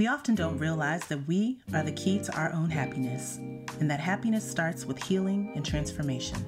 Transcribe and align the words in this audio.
We 0.00 0.06
often 0.06 0.34
don't 0.34 0.56
realize 0.56 1.04
that 1.08 1.28
we 1.28 1.58
are 1.74 1.82
the 1.82 1.92
key 1.92 2.20
to 2.20 2.34
our 2.34 2.50
own 2.54 2.70
happiness, 2.70 3.36
and 3.36 3.90
that 3.90 4.00
happiness 4.00 4.50
starts 4.50 4.86
with 4.86 5.02
healing 5.02 5.52
and 5.54 5.62
transformation. 5.62 6.38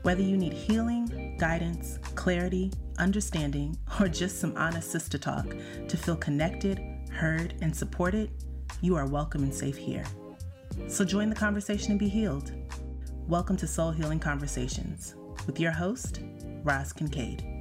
Whether 0.00 0.22
you 0.22 0.38
need 0.38 0.54
healing, 0.54 1.36
guidance, 1.38 1.98
clarity, 2.14 2.72
understanding, 2.96 3.76
or 4.00 4.08
just 4.08 4.40
some 4.40 4.56
honest 4.56 4.90
sister 4.90 5.18
talk 5.18 5.54
to 5.86 5.96
feel 5.98 6.16
connected, 6.16 6.80
heard, 7.12 7.56
and 7.60 7.76
supported, 7.76 8.30
you 8.80 8.96
are 8.96 9.06
welcome 9.06 9.42
and 9.42 9.54
safe 9.54 9.76
here. 9.76 10.06
So 10.88 11.04
join 11.04 11.28
the 11.28 11.36
conversation 11.36 11.90
and 11.90 12.00
be 12.00 12.08
healed. 12.08 12.52
Welcome 13.28 13.58
to 13.58 13.66
Soul 13.66 13.90
Healing 13.90 14.18
Conversations 14.18 15.14
with 15.44 15.60
your 15.60 15.72
host, 15.72 16.20
Roz 16.62 16.94
Kincaid. 16.94 17.53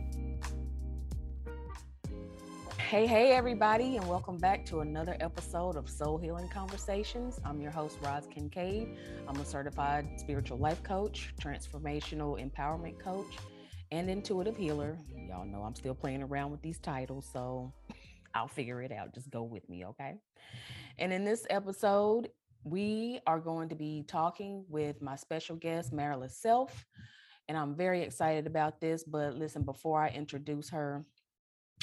Hey, 2.93 3.07
hey, 3.07 3.31
everybody, 3.31 3.97
and 3.97 4.07
welcome 4.07 4.37
back 4.37 4.67
to 4.67 4.81
another 4.81 5.17
episode 5.19 5.77
of 5.77 5.89
Soul 5.89 6.19
Healing 6.19 6.47
Conversations. 6.47 7.39
I'm 7.43 7.59
your 7.59 7.71
host, 7.71 7.97
Roz 8.03 8.27
Kincaid. 8.27 8.95
I'm 9.27 9.35
a 9.37 9.45
certified 9.45 10.07
spiritual 10.17 10.59
life 10.59 10.83
coach, 10.83 11.33
transformational 11.41 12.39
empowerment 12.39 12.99
coach, 12.99 13.35
and 13.91 14.11
intuitive 14.11 14.55
healer. 14.55 14.99
Y'all 15.27 15.43
know 15.43 15.63
I'm 15.63 15.73
still 15.73 15.95
playing 15.95 16.21
around 16.21 16.51
with 16.51 16.61
these 16.61 16.77
titles, 16.77 17.27
so 17.33 17.73
I'll 18.35 18.47
figure 18.47 18.79
it 18.83 18.91
out. 18.91 19.15
Just 19.15 19.31
go 19.31 19.41
with 19.41 19.67
me, 19.67 19.87
okay? 19.87 20.13
And 20.99 21.11
in 21.11 21.25
this 21.25 21.47
episode, 21.49 22.29
we 22.63 23.21
are 23.25 23.39
going 23.39 23.69
to 23.69 23.75
be 23.75 24.03
talking 24.07 24.65
with 24.69 25.01
my 25.01 25.15
special 25.15 25.55
guest, 25.55 25.93
Marilyn 25.93 26.29
Self. 26.29 26.85
And 27.49 27.57
I'm 27.57 27.75
very 27.75 28.03
excited 28.03 28.45
about 28.45 28.79
this. 28.79 29.03
But 29.03 29.33
listen, 29.33 29.63
before 29.63 29.99
I 29.99 30.09
introduce 30.09 30.69
her, 30.69 31.03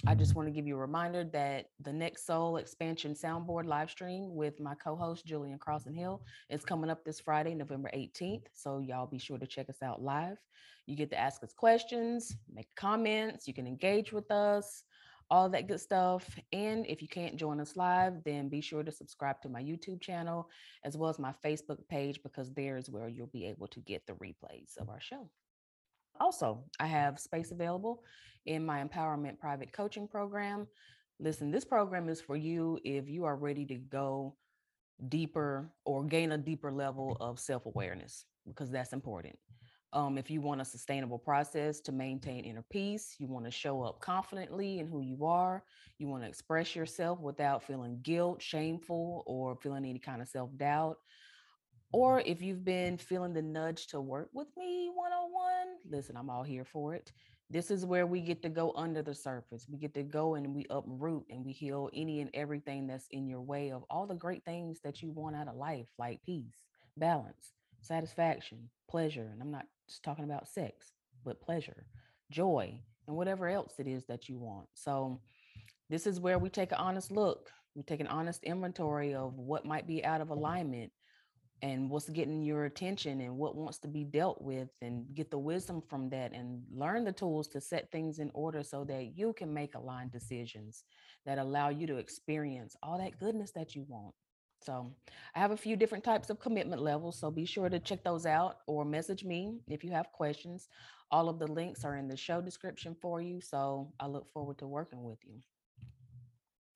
I 0.06 0.14
just 0.14 0.34
want 0.34 0.48
to 0.48 0.52
give 0.52 0.66
you 0.66 0.76
a 0.76 0.80
reminder 0.80 1.24
that 1.24 1.66
the 1.82 1.92
next 1.92 2.24
Soul 2.24 2.56
Expansion 2.56 3.15
Soundboard 3.15 3.66
live 3.66 3.90
stream 3.90 4.34
with 4.34 4.59
my 4.59 4.74
co-host 4.74 5.26
Julian 5.26 5.59
Crossan 5.59 5.92
Hill 5.92 6.23
is 6.48 6.65
coming 6.65 6.88
up 6.88 7.04
this 7.04 7.20
Friday, 7.20 7.54
November 7.54 7.90
18th. 7.95 8.46
So 8.54 8.78
y'all 8.78 9.06
be 9.06 9.18
sure 9.18 9.37
to 9.37 9.46
check 9.46 9.68
us 9.68 9.82
out 9.82 10.00
live. 10.00 10.38
You 10.87 10.96
get 10.96 11.10
to 11.10 11.18
ask 11.18 11.45
us 11.45 11.52
questions, 11.52 12.34
make 12.52 12.66
comments, 12.76 13.46
you 13.46 13.52
can 13.52 13.66
engage 13.66 14.10
with 14.10 14.30
us, 14.30 14.84
all 15.30 15.48
that 15.50 15.68
good 15.68 15.80
stuff. 15.80 16.34
And 16.52 16.87
if 16.87 17.02
you 17.02 17.09
can't 17.09 17.37
join 17.37 17.60
us 17.60 17.76
live, 17.76 18.24
then 18.24 18.48
be 18.48 18.60
sure 18.60 18.82
to 18.82 18.90
subscribe 18.90 19.40
to 19.43 19.48
my 19.48 19.62
YouTube 19.62 20.00
channel 20.00 20.48
as 20.82 20.96
well 20.96 21.10
as 21.10 21.18
my 21.18 21.34
Facebook 21.45 21.87
page 21.88 22.20
because 22.22 22.50
there 22.52 22.76
is 22.78 22.90
where 22.90 23.09
you'll 23.09 23.26
be 23.26 23.46
able 23.46 23.68
to 23.68 23.80
get 23.80 24.06
the 24.06 24.15
replays 24.15 24.78
of 24.78 24.88
our 24.88 25.00
show. 25.00 25.28
Also, 26.21 26.63
I 26.79 26.87
have 26.87 27.18
space 27.18 27.51
available 27.51 28.04
in 28.46 28.65
my 28.65 28.85
empowerment 28.85 29.38
private 29.38 29.73
coaching 29.73 30.07
program. 30.07 30.66
Listen, 31.18 31.51
this 31.51 31.65
program 31.65 32.09
is 32.09 32.21
for 32.21 32.37
you 32.37 32.79
if 32.85 33.09
you 33.09 33.24
are 33.24 33.37
ready 33.37 33.65
to 33.66 33.74
go 33.77 34.37
deeper 35.09 35.73
or 35.85 36.04
gain 36.04 36.32
a 36.32 36.38
deeper 36.38 36.71
level 36.71 37.16
of 37.21 37.40
self 37.40 37.66
awareness, 37.66 38.24
because 38.46 38.71
that's 38.71 38.93
important. 38.93 39.37
Um, 39.93 40.18
if 40.18 40.30
you 40.30 40.40
want 40.40 40.60
a 40.60 40.65
sustainable 40.65 41.18
process 41.18 41.80
to 41.80 41.93
maintain 41.93 42.45
inner 42.45 42.65
peace, 42.71 43.16
you 43.18 43.27
want 43.27 43.45
to 43.46 43.51
show 43.51 43.82
up 43.82 44.01
confidently 44.01 44.79
in 44.79 44.87
who 44.87 45.01
you 45.01 45.24
are, 45.24 45.65
you 45.99 46.07
want 46.07 46.23
to 46.23 46.29
express 46.29 46.77
yourself 46.77 47.18
without 47.21 47.65
feeling 47.65 47.99
guilt, 48.02 48.40
shameful, 48.40 49.24
or 49.27 49.57
feeling 49.57 49.84
any 49.84 49.99
kind 49.99 50.23
of 50.23 50.29
self 50.29 50.51
doubt. 50.57 50.99
Or 51.93 52.21
if 52.21 52.41
you've 52.41 52.65
been 52.65 52.99
feeling 52.99 53.33
the 53.33 53.43
nudge 53.43 53.88
to 53.88 54.01
work 54.01 54.30
with 54.33 54.49
me 54.57 54.91
one 54.95 55.13
on 55.13 55.33
one, 55.33 55.77
listen, 55.88 56.16
I'm 56.16 56.30
all 56.30 56.45
here 56.45 56.65
for 56.65 56.95
it. 56.95 57.10
This 57.52 57.73
is 57.73 57.85
where 57.85 58.07
we 58.07 58.21
get 58.21 58.43
to 58.43 58.49
go 58.49 58.73
under 58.77 59.02
the 59.02 59.15
surface. 59.15 59.66
We 59.69 59.77
get 59.77 59.93
to 59.95 60.05
go 60.05 60.37
and 60.37 60.55
we 60.55 60.66
uproot 60.71 61.24
and 61.30 61.45
we 61.45 61.51
heal 61.51 61.91
any 61.93 62.21
and 62.21 62.30
everything 62.33 62.87
that's 62.87 63.09
in 63.11 63.27
your 63.27 63.41
way 63.41 63.73
of 63.73 63.83
all 63.91 64.06
the 64.06 64.15
great 64.15 64.44
things 64.44 64.78
that 64.84 65.03
you 65.03 65.11
want 65.11 65.34
out 65.34 65.49
of 65.49 65.56
life, 65.56 65.88
like 65.99 66.22
peace, 66.22 66.62
balance, 66.97 67.55
satisfaction, 67.81 68.71
pleasure. 68.89 69.29
And 69.33 69.43
I'm 69.43 69.50
not 69.50 69.67
just 69.89 70.05
talking 70.05 70.25
about 70.25 70.49
sex, 70.49 70.93
but 71.25 71.41
pleasure, 71.41 71.87
joy, 72.31 72.79
and 73.09 73.17
whatever 73.17 73.49
else 73.49 73.75
it 73.81 73.89
is 73.89 74.05
that 74.06 74.29
you 74.29 74.39
want. 74.39 74.69
So, 74.75 75.21
this 75.89 76.06
is 76.06 76.21
where 76.21 76.39
we 76.39 76.50
take 76.50 76.71
an 76.71 76.79
honest 76.79 77.11
look. 77.11 77.50
We 77.75 77.83
take 77.83 77.99
an 77.99 78.06
honest 78.06 78.45
inventory 78.45 79.12
of 79.12 79.34
what 79.34 79.67
might 79.67 79.89
be 79.89 80.05
out 80.05 80.21
of 80.21 80.29
mm-hmm. 80.29 80.39
alignment 80.39 80.93
and 81.62 81.91
what's 81.91 82.09
getting 82.09 82.43
your 82.43 82.65
attention 82.65 83.21
and 83.21 83.37
what 83.37 83.56
wants 83.56 83.78
to 83.78 83.88
be 83.88 84.04
dealt 84.04 84.41
with 84.41 84.69
and 84.81 85.04
get 85.15 85.31
the 85.31 85.38
wisdom 85.38 85.82
from 85.88 86.09
that 86.10 86.32
and 86.32 86.62
learn 86.72 87.04
the 87.04 87.12
tools 87.12 87.48
to 87.48 87.60
set 87.60 87.91
things 87.91 88.19
in 88.19 88.31
order 88.34 88.62
so 88.62 88.84
that 88.84 89.16
you 89.16 89.32
can 89.32 89.53
make 89.53 89.75
aligned 89.75 90.10
decisions 90.10 90.84
that 91.26 91.38
allow 91.38 91.69
you 91.69 91.87
to 91.87 91.97
experience 91.97 92.76
all 92.82 92.99
that 92.99 93.19
goodness 93.19 93.50
that 93.53 93.75
you 93.75 93.84
want 93.88 94.15
so 94.62 94.91
i 95.34 95.38
have 95.38 95.50
a 95.50 95.56
few 95.56 95.76
different 95.76 96.04
types 96.04 96.31
of 96.31 96.41
commitment 96.41 96.82
levels 96.82 97.19
so 97.19 97.31
be 97.31 97.44
sure 97.44 97.69
to 97.69 97.78
check 97.78 98.03
those 98.04 98.26
out 98.26 98.59
or 98.66 98.84
message 98.84 99.25
me 99.25 99.59
if 99.69 99.84
you 99.84 99.91
have 99.91 100.12
questions 100.12 100.69
all 101.10 101.28
of 101.28 101.38
the 101.38 101.47
links 101.47 101.84
are 101.84 101.97
in 101.97 102.09
the 102.09 102.16
show 102.16 102.41
description 102.41 102.97
for 103.00 103.20
you 103.20 103.41
so 103.41 103.93
i 104.00 104.06
look 104.06 104.31
forward 104.32 104.59
to 104.59 104.66
working 104.66 105.03
with 105.03 105.19
you 105.25 105.34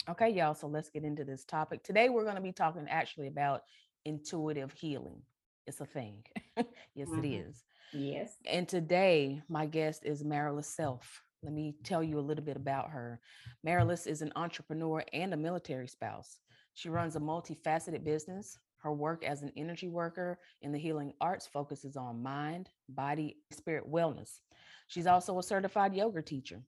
Okay, 0.07 0.29
y'all. 0.29 0.55
So 0.55 0.67
let's 0.67 0.91
get 0.91 1.03
into 1.03 1.25
this 1.25 1.45
topic. 1.45 1.83
Today, 1.83 2.11
we're 2.11 2.25
going 2.25 2.35
to 2.35 2.43
be 2.43 2.53
talking 2.53 2.87
actually 2.91 3.27
about 3.27 3.63
intuitive 4.05 4.73
healing. 4.73 5.23
It's 5.67 5.81
a 5.81 5.87
thing. 5.87 6.23
yes, 6.95 7.09
mm-hmm. 7.09 7.25
it 7.25 7.29
is. 7.29 7.65
Yes. 7.93 8.37
And 8.47 8.69
today, 8.69 9.43
my 9.49 9.67
guest 9.67 10.03
is 10.05 10.25
Marilyn 10.25 10.63
Self. 10.63 11.23
Let 11.43 11.53
me 11.53 11.75
tell 11.85 12.03
you 12.03 12.19
a 12.19 12.21
little 12.21 12.45
bit 12.45 12.57
about 12.57 12.91
her. 12.91 13.21
Marilyn 13.63 13.99
is 14.07 14.23
an 14.23 14.33
entrepreneur 14.37 15.05
and 15.13 15.35
a 15.35 15.37
military 15.37 15.89
spouse. 15.89 16.39
She 16.75 16.89
runs 16.89 17.17
a 17.17 17.21
multifaceted 17.21 18.05
business. 18.05 18.59
Her 18.79 18.93
work 18.93 19.25
as 19.25 19.43
an 19.43 19.53
energy 19.57 19.89
worker 19.89 20.39
in 20.63 20.73
the 20.73 20.79
healing 20.79 21.13
arts 21.21 21.47
focuses 21.47 21.97
on 21.97 22.23
mind, 22.23 22.69
body, 22.89 23.37
spirit 23.53 23.91
wellness. 23.91 24.41
She's 24.89 25.07
also 25.07 25.39
a 25.39 25.43
certified 25.43 25.95
yoga 25.95 26.23
teacher. 26.23 26.63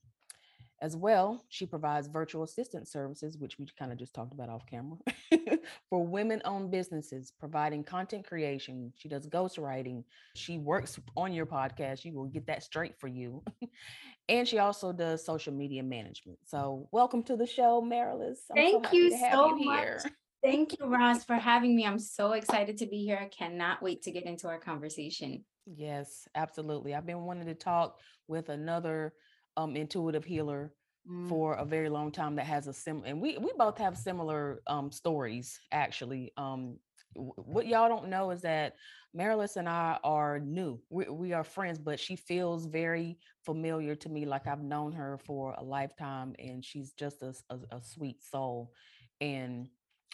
As 0.83 0.95
well, 0.95 1.43
she 1.49 1.65
provides 1.65 2.07
virtual 2.07 2.43
assistant 2.43 2.87
services, 2.87 3.39
which 3.39 3.59
we 3.59 3.67
kind 3.79 3.93
of 3.93 3.99
just 3.99 4.15
talked 4.15 4.35
about 4.35 4.51
off 4.51 4.67
camera, 4.67 4.99
for 5.89 6.07
women 6.07 6.43
owned 6.45 6.71
businesses, 6.71 7.33
providing 7.41 7.83
content 7.83 8.27
creation. 8.27 8.93
She 8.95 9.09
does 9.09 9.27
ghostwriting. 9.27 10.05
She 10.35 10.59
works 10.59 11.01
on 11.17 11.33
your 11.33 11.47
podcast. 11.47 12.03
She 12.03 12.11
will 12.11 12.27
get 12.27 12.47
that 12.49 12.63
straight 12.63 12.95
for 12.99 13.09
you. 13.09 13.43
and 14.29 14.47
she 14.47 14.59
also 14.59 14.93
does 14.93 15.25
social 15.25 15.53
media 15.53 15.83
management. 15.83 16.39
So, 16.45 16.89
welcome 16.93 17.23
to 17.25 17.37
the 17.37 17.47
show, 17.47 17.81
Marilyn. 17.81 18.37
Thank 18.55 18.87
so 18.87 18.93
you 18.93 19.17
so 19.19 19.57
you 19.57 19.65
much. 19.65 20.03
Thank 20.43 20.79
you, 20.79 20.87
Roz, 20.87 21.25
for 21.25 21.35
having 21.37 21.75
me. 21.75 21.87
I'm 21.87 21.99
so 21.99 22.33
excited 22.33 22.77
to 22.79 22.87
be 22.87 22.99
here. 22.99 23.19
I 23.21 23.29
cannot 23.29 23.83
wait 23.83 24.03
to 24.03 24.11
get 24.11 24.27
into 24.27 24.47
our 24.47 24.61
conversation. 24.61 25.43
Yes, 25.67 26.29
absolutely. 26.35 26.95
I've 26.95 27.07
been 27.07 27.23
wanting 27.23 27.47
to 27.47 27.55
talk 27.55 27.99
with 28.29 28.51
another 28.51 29.15
um, 29.57 29.77
intuitive 29.77 30.25
healer 30.25 30.73
mm. 31.11 31.29
for 31.29 31.55
a 31.55 31.65
very 31.65 31.89
long 31.89 32.11
time 32.11 32.37
that 32.37 32.47
has 32.47 32.67
a 32.67 32.73
sim 32.73 33.03
and 33.07 33.21
we 33.21 33.39
we 33.39 33.51
both 33.59 33.79
have 33.79 33.97
similar 33.97 34.61
um, 34.67 34.91
stories 34.91 35.59
actually 35.73 36.33
um, 36.37 36.79
what 37.17 37.67
y'all 37.67 37.89
don't 37.89 38.09
know 38.09 38.31
is 38.31 38.43
that 38.43 38.75
Marilyn 39.15 39.49
and 39.57 39.69
I 39.69 39.99
are 40.05 40.39
new. 40.39 40.81
We, 40.91 41.09
we 41.09 41.33
are 41.33 41.45
friends, 41.45 41.79
but 41.79 41.99
she 41.99 42.17
feels 42.17 42.67
very 42.67 43.19
familiar 43.45 43.95
to 43.97 44.09
me. 44.09 44.27
Like 44.27 44.47
I've 44.47 44.63
known 44.63 44.93
her 44.93 45.19
for 45.25 45.55
a 45.57 45.63
lifetime, 45.63 46.35
and 46.39 46.65
she's 46.65 46.93
just 46.93 47.23
a, 47.23 47.35
a, 47.49 47.77
a 47.77 47.83
sweet 47.83 48.23
soul. 48.23 48.73
And 49.21 49.69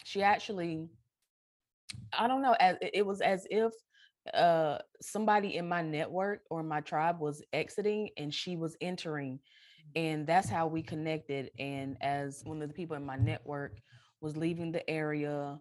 she 0.05 0.23
actually, 0.23 0.87
I 2.17 2.27
don't 2.27 2.41
know, 2.41 2.55
as 2.59 2.77
it 2.81 3.05
was 3.05 3.19
as 3.19 3.45
if 3.49 3.73
uh 4.33 4.77
somebody 5.01 5.57
in 5.57 5.67
my 5.67 5.81
network 5.81 6.41
or 6.49 6.63
my 6.63 6.79
tribe 6.79 7.19
was 7.19 7.41
exiting 7.51 8.09
and 8.17 8.33
she 8.33 8.55
was 8.55 8.77
entering 8.79 9.39
and 9.95 10.25
that's 10.25 10.49
how 10.49 10.65
we 10.65 10.81
connected 10.81 11.51
and 11.59 11.97
as 12.01 12.41
one 12.45 12.61
of 12.61 12.69
the 12.69 12.73
people 12.73 12.95
in 12.95 13.05
my 13.05 13.17
network 13.17 13.79
was 14.21 14.37
leaving 14.37 14.71
the 14.71 14.89
area 14.89 15.59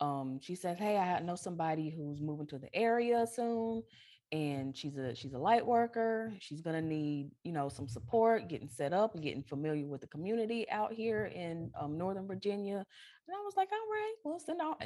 um 0.00 0.38
she 0.42 0.54
said 0.54 0.76
hey 0.76 0.98
i 0.98 1.20
know 1.20 1.36
somebody 1.36 1.88
who's 1.88 2.20
moving 2.20 2.46
to 2.46 2.58
the 2.58 2.74
area 2.76 3.26
soon 3.26 3.82
and 4.32 4.76
she's 4.76 4.96
a 4.96 5.14
she's 5.14 5.34
a 5.34 5.38
light 5.38 5.64
worker 5.64 6.32
she's 6.38 6.62
going 6.62 6.74
to 6.74 6.86
need 6.86 7.30
you 7.44 7.52
know 7.52 7.68
some 7.68 7.86
support 7.86 8.48
getting 8.48 8.68
set 8.68 8.92
up 8.92 9.14
and 9.14 9.22
getting 9.22 9.42
familiar 9.42 9.86
with 9.86 10.00
the 10.00 10.06
community 10.06 10.68
out 10.70 10.92
here 10.92 11.26
in 11.26 11.70
um, 11.78 11.98
northern 11.98 12.26
virginia. 12.26 12.76
And 13.28 13.36
i 13.36 13.40
was 13.44 13.54
like 13.56 13.68
all 13.72 13.90
right 13.90 14.14
well 14.24 14.38
send 14.38 14.60
out 14.60 14.82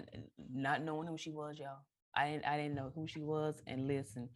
not 0.52 0.82
knowing 0.82 1.06
who 1.06 1.16
she 1.16 1.30
was 1.30 1.58
y'all 1.58 1.78
I 2.16 2.30
didn't 2.30 2.46
I 2.46 2.56
didn't 2.56 2.74
know 2.74 2.90
who 2.94 3.06
she 3.06 3.20
was. 3.20 3.62
And 3.66 3.86
listen, 3.86 4.28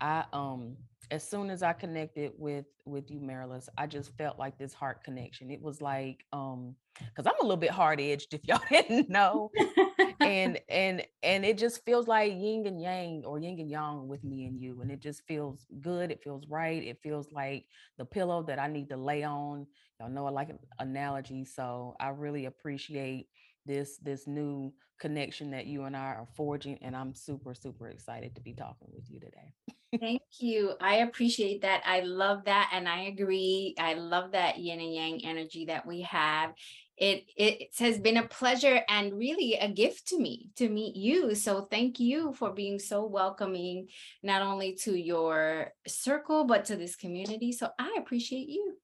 I 0.00 0.24
um 0.32 0.76
as 1.10 1.26
soon 1.28 1.48
as 1.48 1.62
I 1.62 1.72
connected 1.72 2.32
with 2.36 2.66
with 2.84 3.10
you, 3.10 3.20
Marilyn, 3.20 3.62
I 3.76 3.86
just 3.86 4.16
felt 4.16 4.38
like 4.38 4.58
this 4.58 4.74
heart 4.74 5.04
connection. 5.04 5.50
It 5.50 5.62
was 5.62 5.80
like 5.80 6.24
um 6.32 6.74
because 6.98 7.26
I'm 7.26 7.38
a 7.40 7.44
little 7.44 7.56
bit 7.56 7.70
hard 7.70 8.00
edged 8.00 8.34
if 8.34 8.40
y'all 8.44 8.60
didn't 8.70 9.08
know. 9.08 9.50
and 10.20 10.58
and 10.68 11.04
and 11.22 11.44
it 11.44 11.58
just 11.58 11.84
feels 11.84 12.08
like 12.08 12.32
yin 12.32 12.66
and 12.66 12.80
yang 12.80 13.22
or 13.24 13.38
yin 13.38 13.58
and 13.58 13.70
yang 13.70 14.08
with 14.08 14.24
me 14.24 14.46
and 14.46 14.60
you. 14.60 14.80
And 14.82 14.90
it 14.90 15.00
just 15.00 15.22
feels 15.26 15.66
good. 15.80 16.10
It 16.10 16.22
feels 16.22 16.44
right. 16.48 16.82
It 16.82 16.98
feels 17.02 17.30
like 17.32 17.66
the 17.98 18.04
pillow 18.04 18.42
that 18.44 18.58
I 18.58 18.66
need 18.66 18.88
to 18.90 18.96
lay 18.96 19.22
on. 19.22 19.66
Y'all 20.00 20.10
know 20.10 20.26
I 20.26 20.30
like 20.30 20.50
an 20.50 20.58
analogy. 20.78 21.44
So 21.44 21.94
I 22.00 22.08
really 22.10 22.46
appreciate 22.46 23.28
this 23.66 23.98
this 23.98 24.26
new 24.26 24.72
connection 24.98 25.50
that 25.52 25.66
you 25.66 25.84
and 25.84 25.96
I 25.96 26.00
are 26.00 26.28
forging. 26.34 26.78
And 26.82 26.96
I'm 26.96 27.14
super, 27.14 27.54
super 27.54 27.88
excited 27.88 28.34
to 28.34 28.40
be 28.40 28.52
talking 28.52 28.88
with 28.92 29.10
you 29.10 29.20
today. 29.20 29.54
Thank 30.00 30.22
you. 30.38 30.74
I 30.80 30.96
appreciate 30.96 31.62
that. 31.62 31.82
I 31.86 32.00
love 32.00 32.44
that. 32.44 32.70
And 32.74 32.88
I 32.88 33.02
agree. 33.02 33.74
I 33.78 33.94
love 33.94 34.32
that 34.32 34.58
yin 34.58 34.80
and 34.80 34.94
yang 34.94 35.24
energy 35.24 35.66
that 35.66 35.86
we 35.86 36.02
have. 36.02 36.52
It, 36.98 37.26
it 37.36 37.68
has 37.78 37.98
been 37.98 38.16
a 38.16 38.26
pleasure 38.26 38.82
and 38.88 39.16
really 39.16 39.54
a 39.54 39.68
gift 39.68 40.08
to 40.08 40.18
me 40.18 40.50
to 40.56 40.68
meet 40.68 40.96
you. 40.96 41.34
So 41.36 41.62
thank 41.62 42.00
you 42.00 42.34
for 42.34 42.50
being 42.50 42.80
so 42.80 43.06
welcoming, 43.06 43.86
not 44.22 44.42
only 44.42 44.74
to 44.82 44.98
your 44.98 45.72
circle, 45.86 46.44
but 46.44 46.64
to 46.66 46.76
this 46.76 46.96
community. 46.96 47.52
So 47.52 47.68
I 47.78 47.96
appreciate 47.98 48.48
you. 48.48 48.76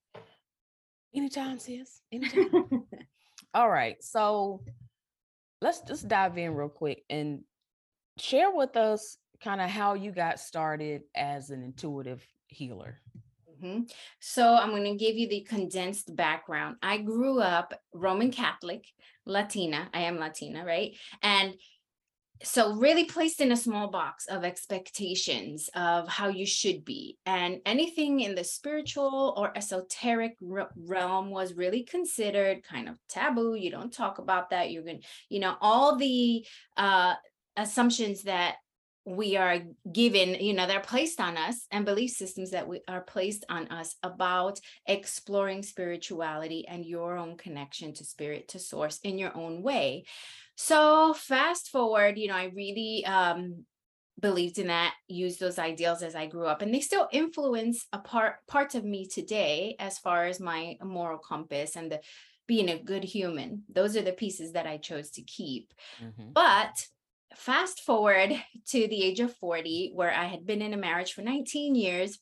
Anytime, 1.12 1.58
sis. 1.58 2.00
Anytime. 2.12 2.84
All 3.54 3.70
right. 3.70 4.02
So 4.02 4.64
let's 5.60 5.80
just 5.82 6.08
dive 6.08 6.36
in 6.36 6.54
real 6.54 6.68
quick 6.68 7.04
and 7.08 7.42
share 8.18 8.50
with 8.50 8.76
us 8.76 9.16
kind 9.42 9.60
of 9.60 9.70
how 9.70 9.94
you 9.94 10.10
got 10.10 10.40
started 10.40 11.02
as 11.14 11.50
an 11.50 11.62
intuitive 11.62 12.26
healer. 12.48 12.98
Mm-hmm. 13.62 13.82
So 14.20 14.56
I'm 14.56 14.70
going 14.70 14.84
to 14.84 14.96
give 14.96 15.16
you 15.16 15.28
the 15.28 15.42
condensed 15.42 16.14
background. 16.16 16.76
I 16.82 16.98
grew 16.98 17.40
up 17.40 17.72
Roman 17.92 18.32
Catholic, 18.32 18.86
Latina. 19.24 19.88
I 19.94 20.02
am 20.02 20.18
Latina, 20.18 20.64
right? 20.64 20.96
And 21.22 21.54
so 22.42 22.74
really 22.74 23.04
placed 23.04 23.40
in 23.40 23.52
a 23.52 23.56
small 23.56 23.88
box 23.88 24.26
of 24.26 24.44
expectations 24.44 25.70
of 25.74 26.08
how 26.08 26.28
you 26.28 26.44
should 26.44 26.84
be 26.84 27.16
and 27.26 27.60
anything 27.64 28.20
in 28.20 28.34
the 28.34 28.44
spiritual 28.44 29.34
or 29.36 29.56
esoteric 29.56 30.36
realm 30.40 31.30
was 31.30 31.54
really 31.54 31.84
considered 31.84 32.62
kind 32.64 32.88
of 32.88 32.96
taboo 33.08 33.54
you 33.54 33.70
don't 33.70 33.92
talk 33.92 34.18
about 34.18 34.50
that 34.50 34.70
you're 34.70 34.82
going 34.82 35.00
to 35.00 35.06
you 35.28 35.38
know 35.38 35.56
all 35.60 35.96
the 35.96 36.44
uh 36.76 37.14
assumptions 37.56 38.24
that 38.24 38.56
we 39.06 39.36
are 39.36 39.58
given, 39.92 40.34
you 40.34 40.54
know, 40.54 40.66
they're 40.66 40.80
placed 40.80 41.20
on 41.20 41.36
us 41.36 41.66
and 41.70 41.84
belief 41.84 42.12
systems 42.12 42.52
that 42.52 42.66
we 42.66 42.80
are 42.88 43.02
placed 43.02 43.44
on 43.50 43.68
us 43.68 43.96
about 44.02 44.60
exploring 44.86 45.62
spirituality 45.62 46.66
and 46.66 46.86
your 46.86 47.18
own 47.18 47.36
connection 47.36 47.92
to 47.94 48.04
spirit, 48.04 48.48
to 48.48 48.58
source 48.58 49.00
in 49.04 49.18
your 49.18 49.36
own 49.36 49.62
way. 49.62 50.04
So 50.56 51.14
fast 51.14 51.70
forward, 51.70 52.18
you 52.18 52.28
know, 52.28 52.36
I 52.36 52.52
really 52.54 53.04
um 53.06 53.64
believed 54.20 54.58
in 54.58 54.68
that, 54.68 54.94
used 55.08 55.40
those 55.40 55.58
ideals 55.58 56.02
as 56.02 56.14
I 56.14 56.26
grew 56.26 56.46
up, 56.46 56.62
and 56.62 56.72
they 56.72 56.80
still 56.80 57.08
influence 57.12 57.86
a 57.92 57.98
part 57.98 58.36
parts 58.46 58.74
of 58.74 58.84
me 58.84 59.06
today 59.06 59.76
as 59.78 59.98
far 59.98 60.26
as 60.26 60.40
my 60.40 60.76
moral 60.82 61.18
compass 61.18 61.76
and 61.76 61.90
the 61.90 62.00
being 62.46 62.68
a 62.68 62.78
good 62.78 63.04
human. 63.04 63.64
Those 63.72 63.96
are 63.96 64.02
the 64.02 64.12
pieces 64.12 64.52
that 64.52 64.66
I 64.66 64.76
chose 64.76 65.10
to 65.12 65.22
keep. 65.22 65.72
Mm-hmm. 66.02 66.32
But 66.32 66.86
fast 67.34 67.80
forward 67.80 68.30
to 68.68 68.88
the 68.88 69.02
age 69.02 69.20
of 69.20 69.34
40, 69.36 69.92
where 69.94 70.12
I 70.12 70.24
had 70.24 70.46
been 70.46 70.62
in 70.62 70.74
a 70.74 70.78
marriage 70.78 71.12
for 71.12 71.22
19 71.22 71.74
years 71.74 72.18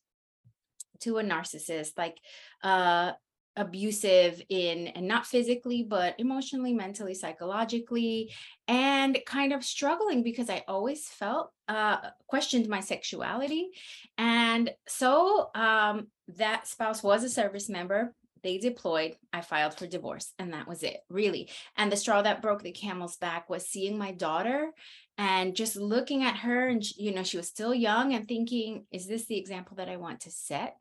to 1.01 1.19
a 1.19 1.25
narcissist, 1.25 1.99
like 1.99 2.19
uh, 2.63 3.13
abusive 3.57 4.41
in 4.49 4.87
and 4.89 5.07
not 5.07 5.27
physically 5.27 5.83
but 5.83 6.15
emotionally 6.19 6.73
mentally 6.73 7.15
psychologically 7.15 8.33
and 8.67 9.19
kind 9.27 9.53
of 9.53 9.63
struggling 9.63 10.23
because 10.23 10.49
i 10.49 10.65
always 10.67 11.07
felt 11.09 11.53
uh 11.73 11.97
questioned 12.27 12.69
my 12.69 12.81
sexuality. 12.81 13.71
And 14.19 14.71
so 14.87 15.51
um 15.55 16.09
that 16.37 16.67
spouse 16.67 17.03
was 17.03 17.25
a 17.25 17.29
service 17.29 17.69
member. 17.69 18.15
They 18.43 18.59
deployed. 18.59 19.17
I 19.33 19.41
filed 19.41 19.75
for 19.75 19.87
divorce 19.87 20.33
and 20.39 20.53
that 20.53 20.67
was 20.67 20.83
it 20.83 20.99
really. 21.09 21.49
And 21.77 21.91
the 21.91 21.97
straw 21.97 22.23
that 22.23 22.43
broke 22.43 22.63
the 22.63 22.73
camel's 22.73 23.17
back 23.17 23.49
was 23.49 23.69
seeing 23.69 23.97
my 23.97 24.13
daughter 24.13 24.71
and 25.19 25.55
just 25.55 25.77
looking 25.77 26.25
at 26.25 26.37
her 26.37 26.69
and 26.69 26.83
you 26.97 27.15
know 27.15 27.23
she 27.23 27.37
was 27.37 27.49
still 27.49 27.75
young 27.75 28.15
and 28.15 28.27
thinking 28.27 28.85
is 28.91 29.07
this 29.07 29.27
the 29.27 29.37
example 29.37 29.77
that 29.77 29.89
i 29.91 29.97
want 29.97 30.21
to 30.21 30.31
set 30.31 30.77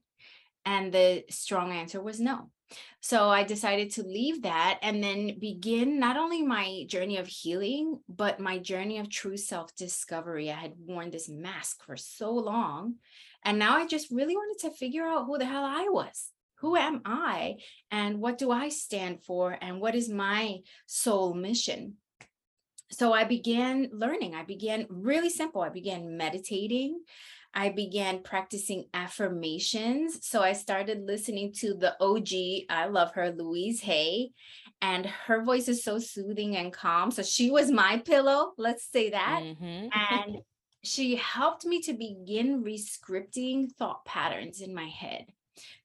and 0.66 0.94
the 0.94 1.24
strong 1.30 1.72
answer 1.72 2.02
was 2.02 2.20
no 2.20 2.50
so 3.02 3.30
i 3.30 3.44
decided 3.44 3.92
to 3.92 4.04
leave 4.04 4.44
that 4.44 4.80
and 4.82 5.04
then 5.04 5.38
begin 5.40 6.00
not 6.00 6.18
only 6.18 6.42
my 6.42 6.86
journey 6.88 7.18
of 7.18 7.28
healing 7.28 8.00
but 8.08 8.40
my 8.40 8.58
journey 8.58 8.98
of 9.00 9.10
true 9.10 9.38
self 9.38 9.76
discovery 9.76 10.52
i 10.52 10.56
had 10.56 10.74
worn 10.78 11.12
this 11.12 11.30
mask 11.30 11.84
for 11.86 11.98
so 11.98 12.32
long 12.32 12.96
and 13.44 13.60
now 13.60 13.78
i 13.78 13.86
just 13.86 14.12
really 14.12 14.36
wanted 14.36 14.60
to 14.60 14.76
figure 14.76 15.06
out 15.06 15.26
who 15.26 15.38
the 15.38 15.46
hell 15.46 15.66
i 15.66 15.88
was 15.90 16.32
who 16.62 16.76
am 16.76 17.02
I 17.04 17.58
and 17.90 18.20
what 18.20 18.38
do 18.38 18.52
I 18.52 18.70
stand 18.70 19.24
for 19.24 19.58
and 19.60 19.82
what 19.82 19.96
is 19.96 20.08
my 20.08 20.60
soul 20.86 21.34
mission? 21.34 21.96
So 22.92 23.14
I 23.14 23.24
began 23.24 23.90
learning. 23.92 24.36
I 24.36 24.44
began 24.44 24.86
really 24.90 25.32
simple. 25.32 25.62
I 25.62 25.70
began 25.70 26.18
meditating. 26.18 27.02
I 27.54 27.70
began 27.70 28.24
practicing 28.24 28.86
affirmations. 28.94 30.26
So 30.26 30.42
I 30.42 30.54
started 30.54 31.06
listening 31.06 31.54
to 31.58 31.74
the 31.74 31.96
OG, 32.02 32.68
I 32.70 32.88
love 32.88 33.12
her, 33.14 33.32
Louise 33.32 33.82
Hay, 33.82 34.32
and 34.82 35.06
her 35.06 35.44
voice 35.44 35.68
is 35.68 35.84
so 35.84 36.00
soothing 36.00 36.56
and 36.56 36.72
calm. 36.72 37.12
So 37.12 37.24
she 37.24 37.52
was 37.52 37.72
my 37.72 38.00
pillow, 38.00 38.54
let's 38.58 38.88
say 38.92 39.10
that. 39.12 39.42
Mm-hmm. 39.44 39.88
and 39.94 40.38
she 40.84 41.16
helped 41.16 41.64
me 41.64 41.80
to 41.82 41.94
begin 41.94 42.64
rescripting 42.64 43.72
thought 43.72 44.04
patterns 44.04 44.62
in 44.62 44.74
my 44.74 44.88
head 44.88 45.28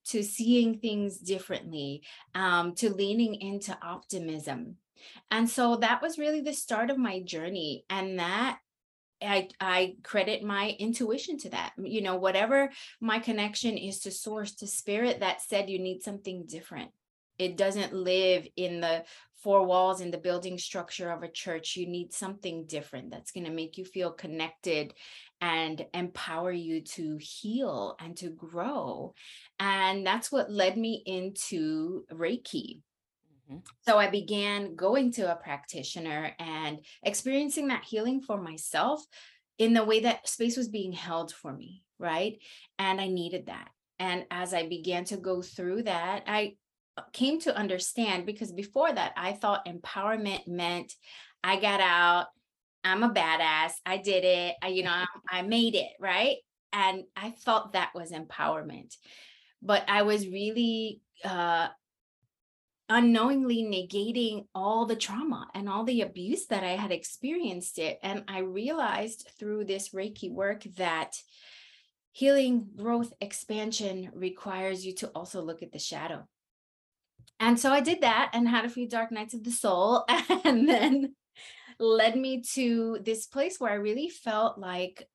to 0.07 0.23
seeing 0.23 0.79
things 0.79 1.19
differently, 1.19 2.03
um, 2.35 2.75
to 2.77 2.89
leaning 2.89 3.35
into 3.35 3.77
optimism. 3.83 4.77
And 5.31 5.51
so 5.51 5.77
that 5.77 6.01
was 6.01 6.19
really 6.19 6.41
the 6.41 6.55
start 6.55 6.91
of 6.91 6.99
my 6.99 7.21
journey. 7.21 7.85
And 7.91 8.19
that 8.19 8.59
I 9.23 9.49
I 9.61 9.97
credit 10.03 10.43
my 10.43 10.77
intuition 10.79 11.39
to 11.39 11.51
that. 11.51 11.73
You 11.79 12.03
know, 12.03 12.17
whatever 12.17 12.71
my 13.01 13.19
connection 13.19 13.77
is 13.77 14.01
to 14.01 14.11
source, 14.11 14.55
to 14.57 14.67
spirit 14.67 15.21
that 15.21 15.43
said 15.43 15.71
you 15.71 15.79
need 15.79 16.03
something 16.03 16.45
different. 16.47 16.91
It 17.39 17.57
doesn't 17.57 17.93
live 17.93 18.47
in 18.57 18.81
the 18.81 19.05
four 19.43 19.65
walls 19.65 20.01
in 20.01 20.11
the 20.11 20.19
building 20.19 20.59
structure 20.59 21.11
of 21.11 21.23
a 21.23 21.31
church. 21.31 21.77
You 21.77 21.87
need 21.87 22.13
something 22.13 22.65
different 22.67 23.11
that's 23.11 23.31
going 23.31 23.45
to 23.45 23.53
make 23.53 23.79
you 23.79 23.85
feel 23.85 24.11
connected 24.11 24.95
and 25.41 25.85
empower 25.93 26.51
you 26.51 26.81
to 26.81 27.19
heal 27.21 27.97
and 28.01 28.17
to 28.17 28.31
grow. 28.31 29.15
And 29.61 30.07
that's 30.07 30.33
what 30.33 30.51
led 30.51 30.77
me 30.77 31.03
into 31.07 32.05
Reiki. 32.11 32.81
Mm-hmm. 33.51 33.59
So 33.87 33.99
I 33.99 34.09
began 34.09 34.75
going 34.75 35.13
to 35.13 35.31
a 35.31 35.37
practitioner 35.37 36.33
and 36.39 36.81
experiencing 37.03 37.69
that 37.69 37.85
healing 37.85 38.21
for 38.21 38.41
myself 38.41 39.05
in 39.59 39.73
the 39.73 39.85
way 39.85 40.01
that 40.01 40.29
space 40.29 40.57
was 40.57 40.69
being 40.69 40.93
held 40.93 41.33
for 41.33 41.53
me, 41.53 41.83
right? 41.99 42.39
And 42.79 43.01
I 43.01 43.09
needed 43.09 43.47
that. 43.47 43.69
And 43.99 44.27
as 44.31 44.53
I 44.53 44.69
began 44.69 45.05
to 45.07 45.17
go 45.17 45.41
through 45.41 45.85
that, 45.85 46.25
I 46.27 46.57
came 47.13 47.41
to 47.41 47.57
understand 47.57 48.27
because 48.27 48.53
before 48.53 48.93
that, 48.93 49.13
I 49.17 49.33
thought 49.33 49.67
empowerment 49.67 50.47
meant 50.47 50.93
I 51.43 51.59
got 51.59 51.81
out, 51.81 52.27
I'm 52.85 53.03
a 53.03 53.11
badass. 53.11 53.73
I 53.85 53.97
did 53.99 54.25
it. 54.25 54.57
I, 54.63 54.69
you 54.69 54.83
know, 54.83 54.91
I, 54.91 55.07
I 55.31 55.43
made 55.43 55.75
it, 55.75 55.91
right? 56.01 56.37
And 56.73 57.05
I 57.17 57.31
thought 57.31 57.73
that 57.73 57.95
was 57.95 58.13
empowerment. 58.13 58.95
But 59.63 59.85
I 59.89 60.03
was 60.03 60.27
really 60.27 61.01
uh 61.25 61.69
unknowingly 62.89 63.63
negating 63.65 64.47
all 64.55 64.87
the 64.87 64.97
trauma 64.97 65.49
and 65.55 65.69
all 65.69 65.85
the 65.85 66.03
abuse 66.03 66.47
that 66.47 66.63
I 66.63 66.77
had 66.77 66.93
experienced 66.93 67.79
it. 67.79 67.99
And 68.03 68.25
I 68.29 68.41
realized 68.41 69.31
through 69.39 69.65
this 69.65 69.91
Reiki 69.91 70.31
work 70.31 70.63
that 70.77 71.17
healing, 72.13 72.69
growth, 72.77 73.13
expansion 73.21 74.11
requires 74.15 74.87
you 74.87 74.95
to 74.95 75.09
also 75.09 75.43
look 75.43 75.63
at 75.63 75.73
the 75.73 75.79
shadow. 75.79 76.27
And 77.39 77.61
so 77.61 77.71
I 77.73 77.81
did 77.81 78.01
that 78.01 78.31
and 78.33 78.49
had 78.49 78.65
a 78.65 78.71
few 78.71 78.89
dark 78.89 79.13
nights 79.13 79.35
of 79.35 79.45
the 79.45 79.51
soul. 79.51 80.05
And 80.45 80.69
then 80.69 81.15
led 81.79 82.17
me 82.17 82.43
to 82.55 82.99
this 83.03 83.27
place 83.27 83.59
where 83.59 83.73
I 83.73 83.77
really 83.77 84.09
felt 84.09 84.59
like 84.59 85.07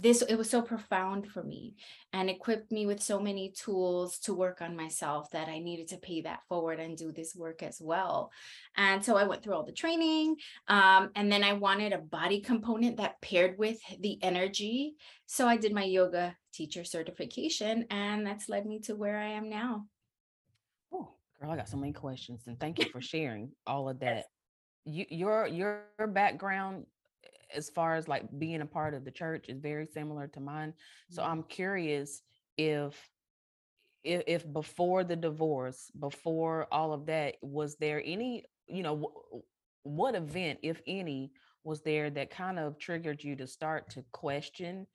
this 0.00 0.22
it 0.22 0.36
was 0.36 0.50
so 0.50 0.62
profound 0.62 1.26
for 1.28 1.42
me 1.42 1.74
and 2.12 2.28
equipped 2.28 2.70
me 2.70 2.86
with 2.86 3.02
so 3.02 3.18
many 3.18 3.50
tools 3.50 4.18
to 4.20 4.34
work 4.34 4.60
on 4.60 4.76
myself 4.76 5.30
that 5.30 5.48
I 5.48 5.58
needed 5.58 5.88
to 5.88 5.98
pay 5.98 6.22
that 6.22 6.40
forward 6.48 6.80
and 6.80 6.96
do 6.96 7.12
this 7.12 7.34
work 7.34 7.62
as 7.62 7.80
well. 7.80 8.30
And 8.76 9.04
so 9.04 9.16
I 9.16 9.24
went 9.24 9.42
through 9.42 9.54
all 9.54 9.64
the 9.64 9.72
training 9.72 10.36
um, 10.68 11.10
and 11.14 11.30
then 11.30 11.42
I 11.42 11.54
wanted 11.54 11.92
a 11.92 11.98
body 11.98 12.40
component 12.40 12.96
that 12.98 13.20
paired 13.20 13.58
with 13.58 13.78
the 14.00 14.18
energy. 14.22 14.94
So 15.26 15.46
I 15.46 15.56
did 15.56 15.72
my 15.72 15.84
yoga 15.84 16.36
teacher 16.52 16.84
certification 16.84 17.86
and 17.90 18.26
that's 18.26 18.48
led 18.48 18.66
me 18.66 18.80
to 18.80 18.96
where 18.96 19.18
I 19.18 19.28
am 19.28 19.48
now. 19.48 19.86
Oh, 20.92 21.10
girl, 21.40 21.50
I 21.50 21.56
got 21.56 21.68
so 21.68 21.76
many 21.76 21.92
questions 21.92 22.42
and 22.46 22.58
thank 22.58 22.78
you 22.78 22.90
for 22.90 23.00
sharing 23.00 23.52
all 23.66 23.88
of 23.88 24.00
that 24.00 24.26
you, 24.84 25.04
your 25.10 25.48
your 25.48 25.82
background 26.08 26.86
as 27.54 27.70
far 27.70 27.96
as 27.96 28.08
like 28.08 28.24
being 28.38 28.60
a 28.60 28.66
part 28.66 28.94
of 28.94 29.04
the 29.04 29.10
church 29.10 29.48
is 29.48 29.58
very 29.58 29.86
similar 29.86 30.26
to 30.28 30.40
mine. 30.40 30.74
So 31.10 31.22
mm-hmm. 31.22 31.30
I'm 31.30 31.42
curious 31.44 32.22
if, 32.56 32.94
if 34.04 34.22
if 34.26 34.52
before 34.52 35.04
the 35.04 35.16
divorce, 35.16 35.90
before 35.98 36.66
all 36.70 36.92
of 36.92 37.06
that, 37.06 37.36
was 37.42 37.76
there 37.76 38.02
any, 38.04 38.44
you 38.66 38.82
know, 38.82 39.12
what 39.82 40.14
event, 40.14 40.60
if 40.62 40.80
any, 40.86 41.32
was 41.64 41.82
there 41.82 42.10
that 42.10 42.30
kind 42.30 42.58
of 42.58 42.78
triggered 42.78 43.22
you 43.22 43.36
to 43.36 43.46
start 43.46 43.90
to 43.90 44.04
question 44.12 44.86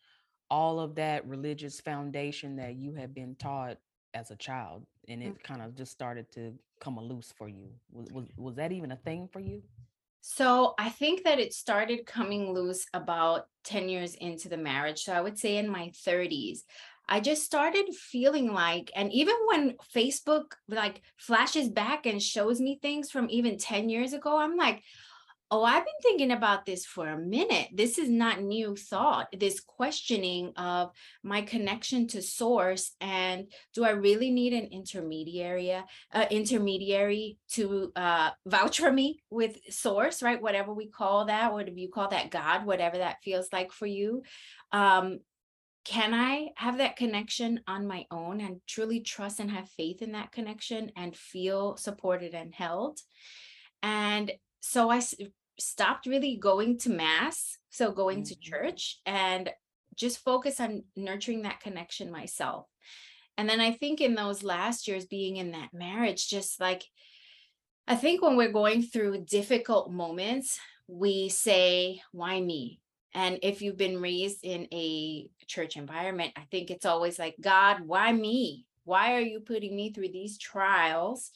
all 0.49 0.79
of 0.79 0.95
that 0.95 1.27
religious 1.27 1.79
foundation 1.79 2.55
that 2.57 2.75
you 2.75 2.93
had 2.93 3.13
been 3.13 3.35
taught 3.35 3.77
as 4.13 4.31
a 4.31 4.35
child 4.35 4.85
and 5.07 5.21
it 5.23 5.33
mm-hmm. 5.33 5.53
kind 5.53 5.61
of 5.61 5.75
just 5.75 5.91
started 5.91 6.29
to 6.31 6.53
come 6.79 6.99
loose 6.99 7.33
for 7.37 7.47
you 7.47 7.69
was, 7.91 8.11
was 8.11 8.25
was 8.35 8.55
that 8.55 8.71
even 8.71 8.91
a 8.91 8.95
thing 8.97 9.29
for 9.31 9.39
you 9.39 9.61
so 10.21 10.73
i 10.77 10.89
think 10.89 11.23
that 11.23 11.39
it 11.39 11.53
started 11.53 12.05
coming 12.05 12.53
loose 12.53 12.85
about 12.93 13.45
10 13.65 13.89
years 13.89 14.15
into 14.15 14.49
the 14.49 14.57
marriage 14.57 15.03
so 15.03 15.13
i 15.13 15.21
would 15.21 15.37
say 15.37 15.57
in 15.57 15.69
my 15.69 15.91
30s 16.05 16.61
I 17.09 17.19
just 17.19 17.43
started 17.43 17.93
feeling 17.93 18.53
like, 18.53 18.89
and 18.95 19.11
even 19.11 19.35
when 19.47 19.75
Facebook 19.93 20.53
like 20.69 21.01
flashes 21.17 21.67
back 21.67 22.05
and 22.05 22.23
shows 22.23 22.61
me 22.61 22.79
things 22.81 23.11
from 23.11 23.29
even 23.29 23.57
10 23.57 23.89
years 23.89 24.13
ago, 24.13 24.37
I'm 24.37 24.55
like, 24.55 24.81
oh, 25.51 25.65
I've 25.65 25.83
been 25.83 25.93
thinking 26.01 26.31
about 26.31 26.65
this 26.65 26.85
for 26.85 27.07
a 27.09 27.17
minute. 27.17 27.67
This 27.73 27.97
is 27.97 28.09
not 28.09 28.41
new 28.41 28.77
thought, 28.77 29.27
this 29.37 29.59
questioning 29.59 30.53
of 30.55 30.91
my 31.23 31.41
connection 31.41 32.07
to 32.07 32.21
source. 32.21 32.95
And 33.01 33.51
do 33.75 33.83
I 33.83 33.89
really 33.89 34.31
need 34.31 34.53
an 34.53 34.69
intermediary, 34.71 35.73
uh, 35.73 36.25
intermediary 36.31 37.37
to 37.51 37.91
uh, 37.97 38.29
vouch 38.45 38.79
for 38.79 38.91
me 38.93 39.21
with 39.29 39.57
source, 39.69 40.23
right? 40.23 40.41
Whatever 40.41 40.73
we 40.73 40.87
call 40.87 41.25
that, 41.25 41.51
whatever 41.51 41.77
you 41.77 41.89
call 41.89 42.07
that 42.07 42.31
God, 42.31 42.65
whatever 42.65 42.99
that 42.99 43.17
feels 43.21 43.49
like 43.51 43.73
for 43.73 43.85
you. 43.85 44.23
Um, 44.71 45.19
can 45.83 46.13
I 46.13 46.51
have 46.55 46.77
that 46.77 46.95
connection 46.95 47.59
on 47.67 47.87
my 47.87 48.05
own 48.09 48.39
and 48.39 48.61
truly 48.67 49.01
trust 49.01 49.41
and 49.41 49.51
have 49.51 49.67
faith 49.67 50.01
in 50.01 50.13
that 50.13 50.31
connection 50.31 50.91
and 50.95 51.13
feel 51.13 51.75
supported 51.75 52.33
and 52.33 52.53
held? 52.53 52.99
And 53.83 54.31
so 54.61 54.91
I 54.91 55.01
stopped 55.61 56.05
really 56.05 56.35
going 56.37 56.77
to 56.79 56.89
mass, 56.89 57.57
so 57.69 57.91
going 57.91 58.23
mm-hmm. 58.23 58.33
to 58.33 58.39
church 58.39 58.99
and 59.05 59.49
just 59.95 60.19
focus 60.19 60.59
on 60.59 60.83
nurturing 60.95 61.43
that 61.43 61.59
connection 61.59 62.11
myself. 62.11 62.67
And 63.37 63.49
then 63.49 63.61
I 63.61 63.71
think 63.71 64.01
in 64.01 64.15
those 64.15 64.43
last 64.43 64.87
years 64.87 65.05
being 65.05 65.37
in 65.37 65.51
that 65.51 65.73
marriage, 65.73 66.27
just 66.27 66.59
like 66.59 66.83
I 67.87 67.95
think 67.95 68.21
when 68.21 68.37
we're 68.37 68.51
going 68.51 68.83
through 68.83 69.25
difficult 69.25 69.91
moments, 69.91 70.59
we 70.87 71.29
say, 71.29 72.01
why 72.11 72.39
me? 72.39 72.79
And 73.13 73.39
if 73.41 73.61
you've 73.61 73.77
been 73.77 74.01
raised 74.01 74.39
in 74.43 74.67
a 74.71 75.27
church 75.47 75.75
environment, 75.75 76.33
I 76.37 76.43
think 76.51 76.71
it's 76.71 76.85
always 76.85 77.19
like, 77.19 77.35
God, 77.41 77.81
why 77.81 78.11
me? 78.13 78.65
Why 78.85 79.15
are 79.15 79.21
you 79.21 79.39
putting 79.39 79.75
me 79.75 79.91
through 79.91 80.09
these 80.09 80.37
trials? 80.37 81.31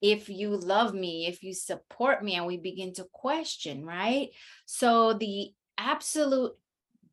If 0.00 0.28
you 0.28 0.56
love 0.56 0.94
me, 0.94 1.26
if 1.26 1.42
you 1.42 1.52
support 1.54 2.22
me, 2.22 2.36
and 2.36 2.46
we 2.46 2.56
begin 2.56 2.92
to 2.94 3.04
question, 3.12 3.84
right? 3.84 4.30
So 4.66 5.14
the 5.14 5.50
absolute 5.76 6.52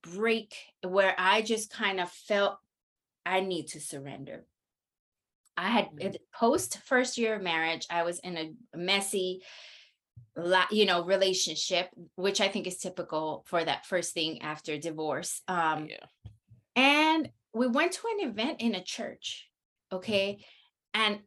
break 0.01 0.55
where 0.83 1.15
I 1.17 1.41
just 1.41 1.71
kind 1.71 1.99
of 1.99 2.09
felt 2.11 2.57
I 3.25 3.39
need 3.39 3.69
to 3.69 3.79
surrender. 3.79 4.45
I 5.57 5.69
had 5.69 5.85
mm-hmm. 5.85 6.15
post 6.33 6.79
first 6.85 7.17
year 7.17 7.35
of 7.35 7.41
marriage, 7.41 7.87
I 7.89 8.03
was 8.03 8.19
in 8.19 8.37
a 8.37 8.77
messy, 8.77 9.41
you 10.69 10.85
know, 10.85 11.05
relationship, 11.05 11.89
which 12.15 12.41
I 12.41 12.49
think 12.49 12.67
is 12.67 12.77
typical 12.77 13.45
for 13.47 13.63
that 13.63 13.85
first 13.85 14.13
thing 14.13 14.41
after 14.41 14.77
divorce. 14.77 15.41
Um, 15.47 15.87
yeah. 15.89 16.31
And 16.75 17.29
we 17.53 17.67
went 17.67 17.93
to 17.93 18.01
an 18.19 18.29
event 18.29 18.59
in 18.59 18.75
a 18.75 18.83
church, 18.83 19.47
okay? 19.91 20.43
And 20.93 21.19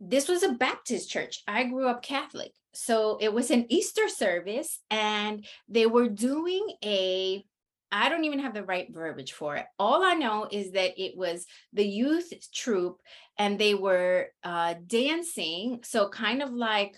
this 0.00 0.28
was 0.28 0.42
a 0.42 0.52
Baptist 0.52 1.10
church. 1.10 1.42
I 1.46 1.64
grew 1.64 1.88
up 1.88 2.02
Catholic. 2.02 2.52
So 2.74 3.18
it 3.20 3.32
was 3.32 3.50
an 3.50 3.66
Easter 3.70 4.08
service, 4.08 4.80
and 4.90 5.44
they 5.68 5.86
were 5.86 6.08
doing 6.08 6.66
a 6.84 7.44
I 7.90 8.08
don't 8.08 8.24
even 8.24 8.40
have 8.40 8.54
the 8.54 8.64
right 8.64 8.86
verbiage 8.92 9.32
for 9.32 9.56
it. 9.56 9.64
All 9.78 10.04
I 10.04 10.14
know 10.14 10.46
is 10.50 10.72
that 10.72 11.02
it 11.02 11.16
was 11.16 11.46
the 11.72 11.86
youth 11.86 12.32
troop 12.52 13.00
and 13.38 13.58
they 13.58 13.74
were 13.74 14.28
uh, 14.44 14.74
dancing. 14.86 15.80
So, 15.84 16.08
kind 16.08 16.42
of 16.42 16.52
like 16.52 16.96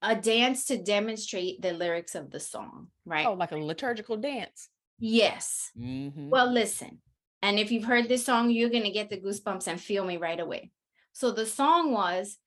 a 0.00 0.16
dance 0.16 0.66
to 0.66 0.82
demonstrate 0.82 1.60
the 1.60 1.72
lyrics 1.72 2.14
of 2.14 2.30
the 2.30 2.40
song, 2.40 2.88
right? 3.04 3.26
Oh, 3.26 3.34
like 3.34 3.52
a 3.52 3.56
liturgical 3.56 4.16
dance. 4.16 4.68
Yes. 4.98 5.70
Mm-hmm. 5.78 6.30
Well, 6.30 6.50
listen. 6.50 7.00
And 7.42 7.58
if 7.58 7.70
you've 7.70 7.84
heard 7.84 8.08
this 8.08 8.24
song, 8.24 8.50
you're 8.50 8.70
going 8.70 8.84
to 8.84 8.90
get 8.90 9.10
the 9.10 9.20
goosebumps 9.20 9.66
and 9.66 9.78
feel 9.80 10.04
me 10.04 10.16
right 10.16 10.40
away. 10.40 10.70
So 11.14 11.30
the 11.30 11.46
song 11.46 11.92
was 11.92 12.38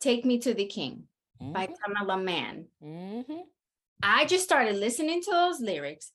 Take 0.00 0.24
Me 0.24 0.38
to 0.38 0.54
the 0.54 0.66
King 0.66 1.04
mm-hmm. 1.42 1.52
by 1.52 1.66
Tamela 1.66 2.22
Mann. 2.22 2.66
Mm-hmm. 2.82 3.40
I 4.02 4.26
just 4.26 4.44
started 4.44 4.76
listening 4.76 5.22
to 5.22 5.30
those 5.32 5.60
lyrics 5.60 6.12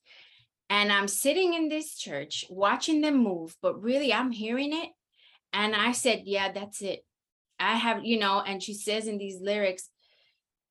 and 0.69 0.89
I'm 0.89 1.09
sitting 1.09 1.53
in 1.53 1.67
this 1.67 1.97
church 1.97 2.45
watching 2.49 3.01
them 3.01 3.17
move, 3.17 3.57
but 3.61 3.81
really 3.83 4.13
I'm 4.13 4.31
hearing 4.31 4.71
it. 4.71 4.89
And 5.51 5.75
I 5.75 5.91
said, 5.91 6.21
Yeah, 6.23 6.53
that's 6.53 6.81
it. 6.81 7.03
I 7.59 7.75
have, 7.75 8.05
you 8.05 8.17
know, 8.17 8.39
and 8.39 8.63
she 8.63 8.73
says 8.73 9.05
in 9.05 9.17
these 9.17 9.41
lyrics, 9.41 9.89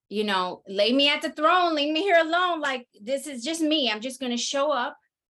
you 0.08 0.24
know, 0.24 0.62
lay 0.66 0.90
me 0.90 1.10
at 1.10 1.20
the 1.20 1.30
throne, 1.30 1.74
leave 1.74 1.92
me 1.92 2.00
here 2.00 2.18
alone. 2.18 2.60
Like, 2.60 2.88
this 3.00 3.26
is 3.26 3.44
just 3.44 3.60
me. 3.60 3.90
I'm 3.90 4.00
just 4.00 4.20
going 4.20 4.32
to 4.32 4.38
show 4.38 4.72
up 4.72 4.96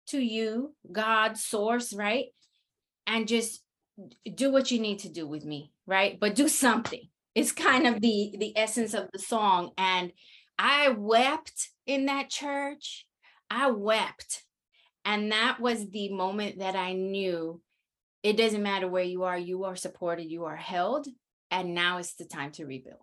to 0.09 0.19
you, 0.19 0.75
God, 0.91 1.38
source, 1.38 1.91
right? 1.91 2.27
And 3.07 3.27
just 3.27 3.63
do 4.36 4.51
what 4.51 4.71
you 4.71 4.79
need 4.79 5.00
to 5.00 5.10
do 5.10 5.27
with 5.27 5.45
me 5.45 5.71
right? 5.91 6.17
But 6.19 6.36
do 6.36 6.48
something. 6.48 7.01
It's 7.36 7.51
kind 7.51 7.86
of 7.86 8.01
the 8.01 8.33
the 8.39 8.57
essence 8.57 8.93
of 8.93 9.10
the 9.12 9.19
song. 9.19 9.71
And 9.77 10.12
i 10.57 10.89
wept 10.89 11.69
in 11.86 12.05
that 12.05 12.29
church. 12.29 13.05
I 13.50 13.71
wept. 13.71 14.43
And 15.03 15.31
that 15.31 15.60
was 15.60 15.89
the 15.89 16.10
moment 16.10 16.60
that 16.60 16.75
i 16.75 16.93
knew 16.93 17.62
it 18.24 18.38
doesn't 18.38 18.62
matter 18.62 18.88
where 18.88 19.03
you 19.03 19.24
are 19.24 19.38
you 19.38 19.65
are 19.65 19.75
supported 19.75 20.31
you 20.31 20.45
are 20.45 20.55
held. 20.55 21.07
And 21.50 21.75
now 21.75 21.98
it's 21.98 22.15
the 22.15 22.25
time 22.25 22.51
to 22.53 22.65
rebuild. 22.65 23.00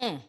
Mm. 0.00 0.22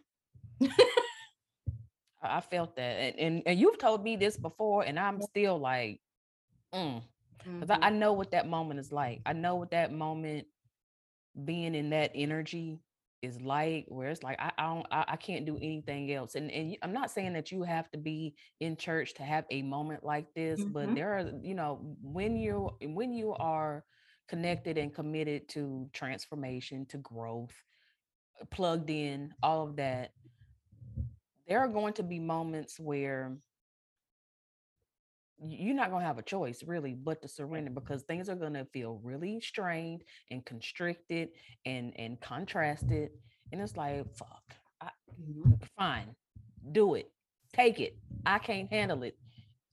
i 2.22 2.42
felt 2.42 2.76
that. 2.76 2.82
And, 2.82 3.20
and, 3.20 3.44
and 3.46 3.60
you've 3.60 3.78
told 3.78 4.04
me 4.04 4.18
this 4.18 4.38
before 4.38 4.84
and 4.84 5.00
i'm 5.00 5.22
still 5.22 5.58
like 5.58 6.00
mm 6.74 7.02
because 7.38 7.70
mm-hmm. 7.70 7.84
I, 7.84 7.88
I 7.88 7.90
know 7.90 8.14
what 8.14 8.32
that 8.32 8.48
moment 8.48 8.80
is 8.80 8.92
like. 8.92 9.22
I 9.26 9.34
know 9.34 9.56
what 9.56 9.72
that 9.72 9.92
moment 9.92 10.48
being 11.46 11.76
in 11.76 11.90
that 11.92 12.12
energy 12.14 12.80
is 13.24 13.42
like 13.42 13.86
where 13.88 14.10
it's 14.10 14.22
like 14.22 14.40
I, 14.40 14.52
I 14.58 14.64
don't 14.68 14.86
I, 14.92 15.06
I, 15.08 15.16
can't 15.16 15.46
do 15.46 15.56
anything 15.56 16.12
else 16.12 16.36
and 16.36 16.52
and 16.52 16.76
I'm 16.84 16.92
not 16.92 17.10
saying 17.10 17.34
that 17.34 17.54
you 17.54 17.64
have 17.64 17.90
to 17.92 17.98
be 17.98 18.36
in 18.60 18.76
church 18.76 19.14
to 19.16 19.24
have 19.24 19.46
a 19.50 19.62
moment 19.62 20.04
like 20.04 20.28
this 20.36 20.60
mm-hmm. 20.60 20.74
but 20.74 20.94
there 20.94 21.14
are 21.14 21.32
you 21.42 21.56
know 21.56 21.80
when 22.02 22.36
you 22.36 22.70
when 22.82 23.14
you 23.14 23.34
are 23.34 23.86
connected 24.28 24.78
and 24.78 24.94
committed 24.94 25.48
to 25.50 25.90
transformation 25.94 26.86
to 26.88 26.98
growth 26.98 27.54
plugged 28.52 28.90
in 28.90 29.34
all 29.42 29.68
of 29.68 29.78
that 29.78 30.12
there 31.48 31.60
are 31.60 31.70
going 31.70 31.94
to 31.94 32.04
be 32.04 32.20
moments 32.20 32.78
where 32.78 33.38
you're 35.42 35.76
not 35.76 35.90
going 35.90 36.02
to 36.02 36.08
have 36.08 36.18
a 36.18 36.24
choice 36.24 36.64
really 36.66 36.94
but 36.94 37.22
to 37.22 37.28
surrender 37.28 37.72
because 37.72 38.04
things 38.04 38.30
are 38.30 38.36
going 38.36 38.54
to 38.54 38.66
feel 38.66 39.00
really 39.04 39.40
strained 39.42 40.04
and 40.32 40.46
constricted 40.46 41.30
and 41.66 41.94
and 41.98 42.20
contrasted 42.22 43.10
and 43.52 43.62
it's 43.62 43.76
like 43.76 44.06
fuck 44.16 44.44
I, 44.82 44.90
mm-hmm. 45.22 45.54
fine 45.78 46.16
do 46.72 46.96
it 46.96 47.12
take 47.54 47.80
it 47.80 47.98
i 48.26 48.40
can't 48.40 48.70
handle 48.70 49.04
it 49.04 49.18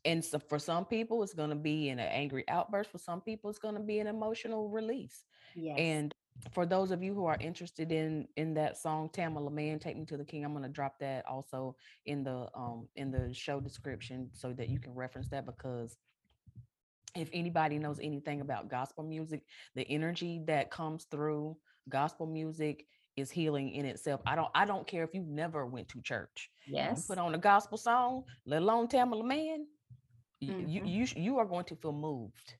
and 0.05 0.25
so 0.25 0.39
for 0.39 0.59
some 0.59 0.85
people 0.85 1.23
it's 1.23 1.35
going 1.35 1.51
to 1.51 1.57
be 1.57 1.91
in 1.91 1.99
an 1.99 2.09
angry 2.09 2.45
outburst 2.49 2.91
for 2.91 2.99
some 2.99 3.21
people 3.21 3.51
it's 3.51 3.59
going 3.59 3.75
to 3.75 3.81
be 3.81 3.99
an 3.99 4.07
emotional 4.07 4.69
release 4.69 5.25
yes. 5.55 5.77
and 5.79 6.15
for 6.53 6.67
those 6.67 6.91
of 6.91 7.03
you 7.03 7.15
who 7.15 7.27
are 7.27 7.37
interested 7.41 7.93
in 7.93 8.27
in 8.37 8.55
that 8.55 8.79
song 8.79 9.09
Tamela 9.13 9.53
Mann 9.53 9.79
Take 9.79 9.97
Me 9.97 10.05
to 10.07 10.17
the 10.17 10.25
King 10.25 10.45
I'm 10.45 10.53
going 10.53 10.63
to 10.63 10.69
drop 10.69 10.99
that 11.01 11.27
also 11.27 11.77
in 12.07 12.23
the 12.25 12.49
um 12.55 12.89
in 12.97 13.11
the 13.11 13.33
show 13.33 13.61
description 13.61 14.31
so 14.33 14.53
that 14.55 14.69
you 14.69 14.79
can 14.79 14.95
reference 14.95 15.29
that 15.29 15.47
because 15.47 15.97
if 17.17 17.29
anybody 17.33 17.79
knows 17.79 17.99
anything 18.01 18.41
about 18.41 18.69
gospel 18.69 19.05
music 19.05 19.43
the 19.75 19.87
energy 19.91 20.41
that 20.47 20.71
comes 20.71 21.05
through 21.11 21.57
gospel 21.89 22.27
music 22.27 22.87
is 23.17 23.31
healing 23.31 23.73
in 23.73 23.85
itself. 23.85 24.21
I 24.27 24.35
don't 24.35 24.51
I 24.55 24.65
don't 24.65 24.87
care 24.87 25.05
if 25.05 25.15
you 25.15 25.25
never 25.27 25.67
went 25.67 25.89
to 25.91 26.01
church. 26.01 26.51
Yes. 26.67 26.99
you 27.09 27.15
put 27.15 27.19
on 27.19 27.35
a 27.35 27.39
gospel 27.39 27.79
song 27.79 28.25
let 28.47 28.63
alone 28.63 28.89
Tamela 28.89 29.25
Mann 29.25 29.67
mm-hmm. 30.43 30.69
you 30.69 30.83
you 30.85 31.07
you 31.17 31.39
are 31.39 31.47
going 31.47 31.65
to 31.67 31.77
feel 31.77 31.93
moved 31.93 32.55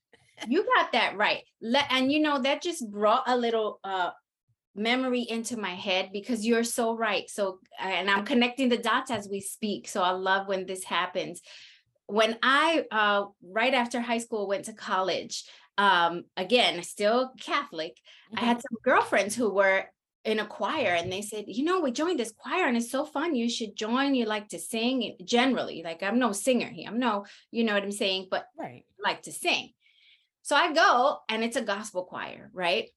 you 0.47 0.65
got 0.75 0.91
that 0.93 1.17
right. 1.17 1.43
And 1.89 2.11
you 2.11 2.19
know, 2.19 2.41
that 2.41 2.61
just 2.61 2.89
brought 2.89 3.23
a 3.27 3.37
little 3.37 3.79
uh 3.83 4.11
memory 4.75 5.21
into 5.21 5.57
my 5.57 5.75
head 5.75 6.09
because 6.13 6.45
you're 6.45 6.63
so 6.63 6.95
right. 6.95 7.29
So, 7.29 7.59
and 7.79 8.09
I'm 8.09 8.25
connecting 8.25 8.69
the 8.69 8.77
dots 8.77 9.11
as 9.11 9.27
we 9.29 9.41
speak. 9.41 9.87
So 9.87 10.01
I 10.01 10.11
love 10.11 10.47
when 10.47 10.65
this 10.65 10.83
happens. 10.83 11.41
When 12.07 12.37
I, 12.41 12.85
uh, 12.91 13.25
right 13.43 13.73
after 13.73 14.01
high 14.01 14.17
school, 14.19 14.47
went 14.47 14.65
to 14.65 14.73
college, 14.73 15.43
um, 15.77 16.23
again, 16.37 16.81
still 16.83 17.31
Catholic, 17.39 17.97
mm-hmm. 18.33 18.43
I 18.43 18.47
had 18.47 18.61
some 18.61 18.77
girlfriends 18.83 19.35
who 19.35 19.53
were 19.53 19.85
in 20.23 20.39
a 20.39 20.45
choir 20.45 20.93
and 20.93 21.11
they 21.11 21.21
said, 21.21 21.45
you 21.47 21.63
know, 21.63 21.79
we 21.79 21.91
joined 21.91 22.19
this 22.19 22.33
choir 22.37 22.67
and 22.67 22.77
it's 22.77 22.91
so 22.91 23.05
fun. 23.05 23.35
You 23.35 23.49
should 23.49 23.75
join. 23.75 24.13
You 24.13 24.25
like 24.25 24.49
to 24.49 24.59
sing 24.59 25.15
generally. 25.25 25.81
Like 25.83 26.03
I'm 26.03 26.19
no 26.19 26.31
singer 26.31 26.67
here. 26.67 26.87
I'm 26.87 26.99
no, 26.99 27.25
you 27.49 27.63
know 27.63 27.73
what 27.73 27.83
I'm 27.83 27.91
saying, 27.91 28.27
but 28.29 28.45
right. 28.57 28.85
like 29.03 29.23
to 29.23 29.31
sing. 29.31 29.71
So 30.41 30.55
I 30.55 30.73
go 30.73 31.19
and 31.29 31.43
it's 31.43 31.57
a 31.57 31.61
gospel 31.61 32.03
choir, 32.03 32.49
right? 32.53 32.89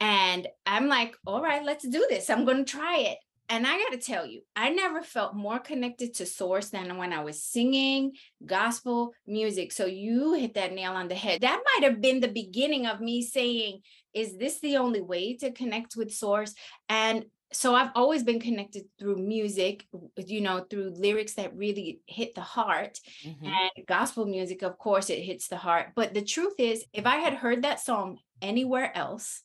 And 0.00 0.46
I'm 0.66 0.88
like, 0.88 1.16
all 1.26 1.42
right, 1.42 1.64
let's 1.64 1.86
do 1.86 2.06
this. 2.08 2.28
I'm 2.28 2.44
going 2.44 2.64
to 2.64 2.70
try 2.70 2.98
it. 2.98 3.18
And 3.48 3.66
I 3.66 3.78
got 3.78 3.92
to 3.92 3.98
tell 3.98 4.26
you, 4.26 4.40
I 4.56 4.70
never 4.70 5.02
felt 5.02 5.34
more 5.34 5.58
connected 5.58 6.14
to 6.14 6.26
source 6.26 6.70
than 6.70 6.96
when 6.96 7.12
I 7.12 7.22
was 7.22 7.44
singing 7.44 8.12
gospel 8.44 9.12
music. 9.26 9.70
So 9.70 9.84
you 9.84 10.32
hit 10.32 10.54
that 10.54 10.72
nail 10.72 10.92
on 10.92 11.08
the 11.08 11.14
head. 11.14 11.42
That 11.42 11.62
might 11.62 11.88
have 11.88 12.00
been 12.00 12.20
the 12.20 12.28
beginning 12.28 12.86
of 12.86 13.00
me 13.00 13.22
saying, 13.22 13.80
is 14.14 14.38
this 14.38 14.60
the 14.60 14.78
only 14.78 15.02
way 15.02 15.36
to 15.36 15.52
connect 15.52 15.94
with 15.94 16.12
source? 16.12 16.54
And 16.88 17.26
so 17.54 17.74
I've 17.74 17.90
always 17.94 18.22
been 18.22 18.40
connected 18.40 18.84
through 18.98 19.16
music, 19.16 19.86
you 20.16 20.40
know, 20.40 20.66
through 20.68 20.94
lyrics 20.96 21.34
that 21.34 21.56
really 21.56 22.00
hit 22.06 22.34
the 22.34 22.40
heart. 22.40 22.98
Mm-hmm. 23.24 23.46
And 23.46 23.86
gospel 23.86 24.26
music, 24.26 24.62
of 24.62 24.78
course, 24.78 25.08
it 25.10 25.20
hits 25.20 25.48
the 25.48 25.56
heart. 25.56 25.92
But 25.94 26.14
the 26.14 26.22
truth 26.22 26.54
is, 26.58 26.84
if 26.92 27.06
I 27.06 27.16
had 27.16 27.34
heard 27.34 27.62
that 27.62 27.80
song 27.80 28.18
anywhere 28.42 28.96
else, 28.96 29.42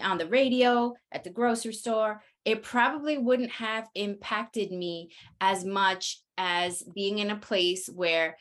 on 0.00 0.18
the 0.18 0.26
radio, 0.26 0.94
at 1.12 1.22
the 1.22 1.30
grocery 1.30 1.74
store, 1.74 2.22
it 2.44 2.62
probably 2.62 3.18
wouldn't 3.18 3.50
have 3.52 3.88
impacted 3.94 4.72
me 4.72 5.10
as 5.40 5.64
much 5.64 6.20
as 6.38 6.82
being 6.94 7.18
in 7.18 7.30
a 7.30 7.36
place 7.36 7.88
where 7.88 8.36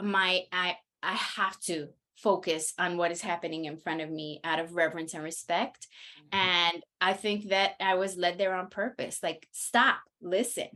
my 0.00 0.42
I 0.52 0.76
I 1.02 1.14
have 1.14 1.58
to 1.60 1.88
focus 2.22 2.72
on 2.78 2.96
what 2.96 3.10
is 3.10 3.20
happening 3.20 3.64
in 3.64 3.76
front 3.76 4.00
of 4.00 4.10
me 4.10 4.40
out 4.44 4.58
of 4.58 4.74
reverence 4.74 5.14
and 5.14 5.22
respect. 5.22 5.86
Mm-hmm. 6.32 6.38
And 6.38 6.82
I 7.00 7.12
think 7.14 7.48
that 7.48 7.72
I 7.80 7.94
was 7.94 8.16
led 8.16 8.38
there 8.38 8.54
on 8.54 8.68
purpose. 8.68 9.20
Like, 9.22 9.46
stop, 9.52 9.98
listen. 10.20 10.68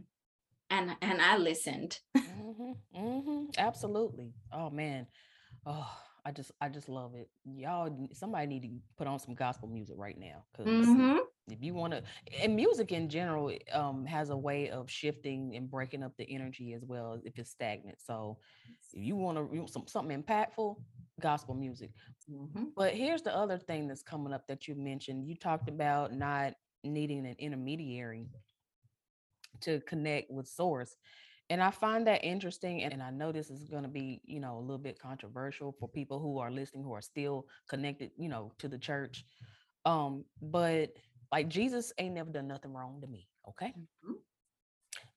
And 0.71 0.97
and 1.03 1.21
I 1.21 1.37
listened. 1.37 1.99
mm-hmm, 2.17 2.73
mm-hmm, 2.97 3.45
absolutely. 3.59 4.33
Oh 4.53 4.71
man. 4.71 5.07
Oh, 5.67 5.91
I 6.25 6.31
just 6.31 6.53
I 6.61 6.69
just 6.69 6.89
love 6.89 7.15
it. 7.15 7.29
Y'all 7.45 8.09
somebody 8.13 8.47
need 8.47 8.63
to 8.63 8.69
put 8.97 9.07
on 9.07 9.19
some 9.19 9.35
gospel 9.35 9.69
music 9.69 9.97
right 9.99 10.19
now. 10.19 10.45
Cause 10.57 10.67
mm-hmm. 10.67 11.19
if 11.51 11.63
you 11.63 11.75
want 11.75 11.93
to 11.93 12.03
and 12.43 12.57
music 12.57 12.93
in 12.93 13.09
general 13.09 13.53
um 13.73 14.07
has 14.07 14.31
a 14.31 14.37
way 14.37 14.71
of 14.71 14.91
shifting 14.91 15.55
and 15.55 15.71
breaking 15.71 16.03
up 16.03 16.13
the 16.17 16.25
energy 16.33 16.73
as 16.73 16.85
well 16.85 17.21
if 17.25 17.39
it's 17.39 17.51
stagnant. 17.51 17.99
So 18.01 18.39
if 18.93 19.05
you 19.05 19.17
want 19.17 19.37
to 19.37 19.67
some 19.67 19.87
something 19.87 20.23
impactful, 20.23 20.77
gospel 21.21 21.55
music. 21.55 21.91
Mm-hmm. 22.31 22.65
But 22.75 22.95
here's 22.95 23.23
the 23.23 23.37
other 23.37 23.59
thing 23.59 23.87
that's 23.87 24.03
coming 24.03 24.33
up 24.33 24.47
that 24.49 24.67
you 24.67 24.75
mentioned. 24.75 25.29
You 25.29 25.37
talked 25.37 25.69
about 25.69 26.15
not 26.15 26.55
needing 26.83 27.27
an 27.27 27.37
intermediary 27.39 28.29
to 29.63 29.81
connect 29.81 30.31
with 30.31 30.47
source. 30.49 30.97
And 31.51 31.63
I 31.63 31.71
find 31.71 32.07
that 32.07 32.25
interesting. 32.25 32.83
And 32.83 33.03
I 33.03 33.11
know 33.11 33.31
this 33.31 33.51
is 33.51 33.69
going 33.69 33.83
to 33.83 33.89
be, 33.89 34.21
you 34.25 34.41
know, 34.41 34.59
a 34.59 34.61
little 34.61 34.79
bit 34.79 34.99
controversial 34.99 35.75
for 35.79 35.89
people 35.89 36.19
who 36.19 36.39
are 36.39 36.51
listening 36.51 36.85
who 36.85 36.93
are 36.95 37.03
still 37.03 37.47
connected, 37.69 38.11
you 38.17 38.29
know, 38.29 38.53
to 38.59 38.69
the 38.69 38.79
church. 38.79 39.25
Um, 39.85 40.25
but 40.41 40.95
like 41.31 41.49
Jesus 41.49 41.93
ain't 41.99 42.15
never 42.15 42.31
done 42.31 42.49
nothing 42.49 42.73
wrong 42.73 43.01
to 43.03 43.07
me. 43.07 43.29
Okay. 43.49 43.75
Mm-hmm. 43.77 44.13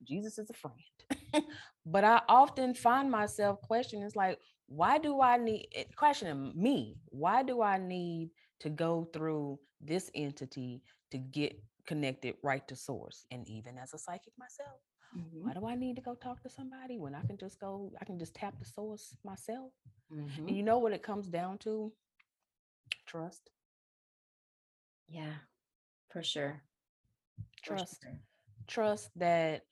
Jesus 0.03 0.37
is 0.37 0.49
a 0.49 0.53
friend. 0.53 1.45
but 1.85 2.03
I 2.03 2.21
often 2.27 2.73
find 2.73 3.09
myself 3.09 3.61
questioning, 3.61 4.05
it's 4.05 4.15
like, 4.15 4.39
why 4.67 4.97
do 4.97 5.21
I 5.21 5.37
need 5.37 5.67
eh, 5.75 5.85
questioning 5.95 6.51
me? 6.55 6.97
Why 7.09 7.43
do 7.43 7.61
I 7.61 7.77
need 7.77 8.31
to 8.59 8.69
go 8.69 9.09
through 9.13 9.59
this 9.79 10.11
entity 10.13 10.81
to 11.11 11.17
get 11.17 11.57
connected 11.87 12.35
right 12.43 12.67
to 12.67 12.75
source? 12.75 13.25
And 13.31 13.47
even 13.47 13.77
as 13.77 13.93
a 13.93 13.97
psychic 13.97 14.33
myself, 14.37 14.79
mm-hmm. 15.17 15.47
why 15.47 15.53
do 15.53 15.65
I 15.65 15.75
need 15.75 15.95
to 15.95 16.01
go 16.01 16.15
talk 16.15 16.41
to 16.43 16.49
somebody 16.49 16.97
when 16.97 17.15
I 17.15 17.21
can 17.21 17.37
just 17.37 17.59
go, 17.59 17.91
I 17.99 18.05
can 18.05 18.19
just 18.19 18.35
tap 18.35 18.57
the 18.59 18.65
source 18.65 19.15
myself? 19.23 19.71
Mm-hmm. 20.13 20.47
And 20.47 20.57
you 20.57 20.63
know 20.63 20.77
what 20.77 20.93
it 20.93 21.03
comes 21.03 21.27
down 21.27 21.57
to? 21.59 21.91
Trust. 23.05 23.49
Yeah, 25.07 25.33
for 26.09 26.23
sure. 26.23 26.61
Trust. 27.63 28.01
For 28.01 28.09
sure. 28.09 28.19
Trust 28.67 29.09
that 29.15 29.63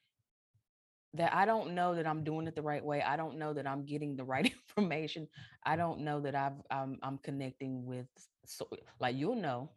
that 1.15 1.33
I 1.33 1.45
don't 1.45 1.75
know 1.75 1.95
that 1.95 2.07
I'm 2.07 2.23
doing 2.23 2.47
it 2.47 2.55
the 2.55 2.61
right 2.61 2.83
way. 2.83 3.01
I 3.01 3.15
don't 3.15 3.37
know 3.37 3.53
that 3.53 3.67
I'm 3.67 3.85
getting 3.85 4.15
the 4.15 4.23
right 4.33 4.45
information. 4.45 5.27
I 5.65 5.75
don't 5.75 6.01
know 6.01 6.21
that 6.21 6.35
I've 6.35 6.61
I'm, 6.69 6.97
I'm 7.01 7.17
connecting 7.19 7.85
with 7.85 8.07
so 8.45 8.67
like 8.99 9.15
you'll 9.15 9.35
know. 9.35 9.71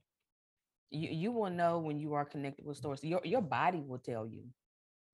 You 0.90 1.11
you 1.11 1.33
will 1.33 1.50
know 1.50 1.78
when 1.78 1.98
you 1.98 2.14
are 2.14 2.24
connected 2.24 2.64
with 2.64 2.78
source. 2.78 3.04
Your 3.04 3.20
your 3.24 3.42
body 3.42 3.83
will 3.87 3.98
tell 3.98 4.26
you. 4.26 4.44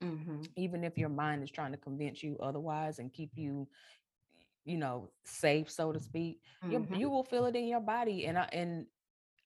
Mm-hmm. 0.05 0.43
Even 0.57 0.85
if 0.85 0.99
your 0.99 1.09
mind 1.09 1.43
is 1.43 1.51
trying 1.51 1.73
to 1.73 1.79
convince 1.79 2.23
you 2.23 2.37
otherwise 2.41 2.99
and 2.99 3.13
keep 3.13 3.31
you, 3.35 3.67
you 4.65 4.77
know, 4.77 5.11
safe, 5.25 5.71
so 5.71 5.93
to 5.93 6.01
speak, 6.01 6.41
mm-hmm. 6.65 6.73
you 6.73 6.99
you 6.99 7.11
will 7.11 7.25
feel 7.25 7.47
it 7.47 7.57
in 7.57 7.67
your 7.67 7.81
body. 7.81 8.27
And 8.27 8.39
I 8.39 8.49
and 8.53 8.87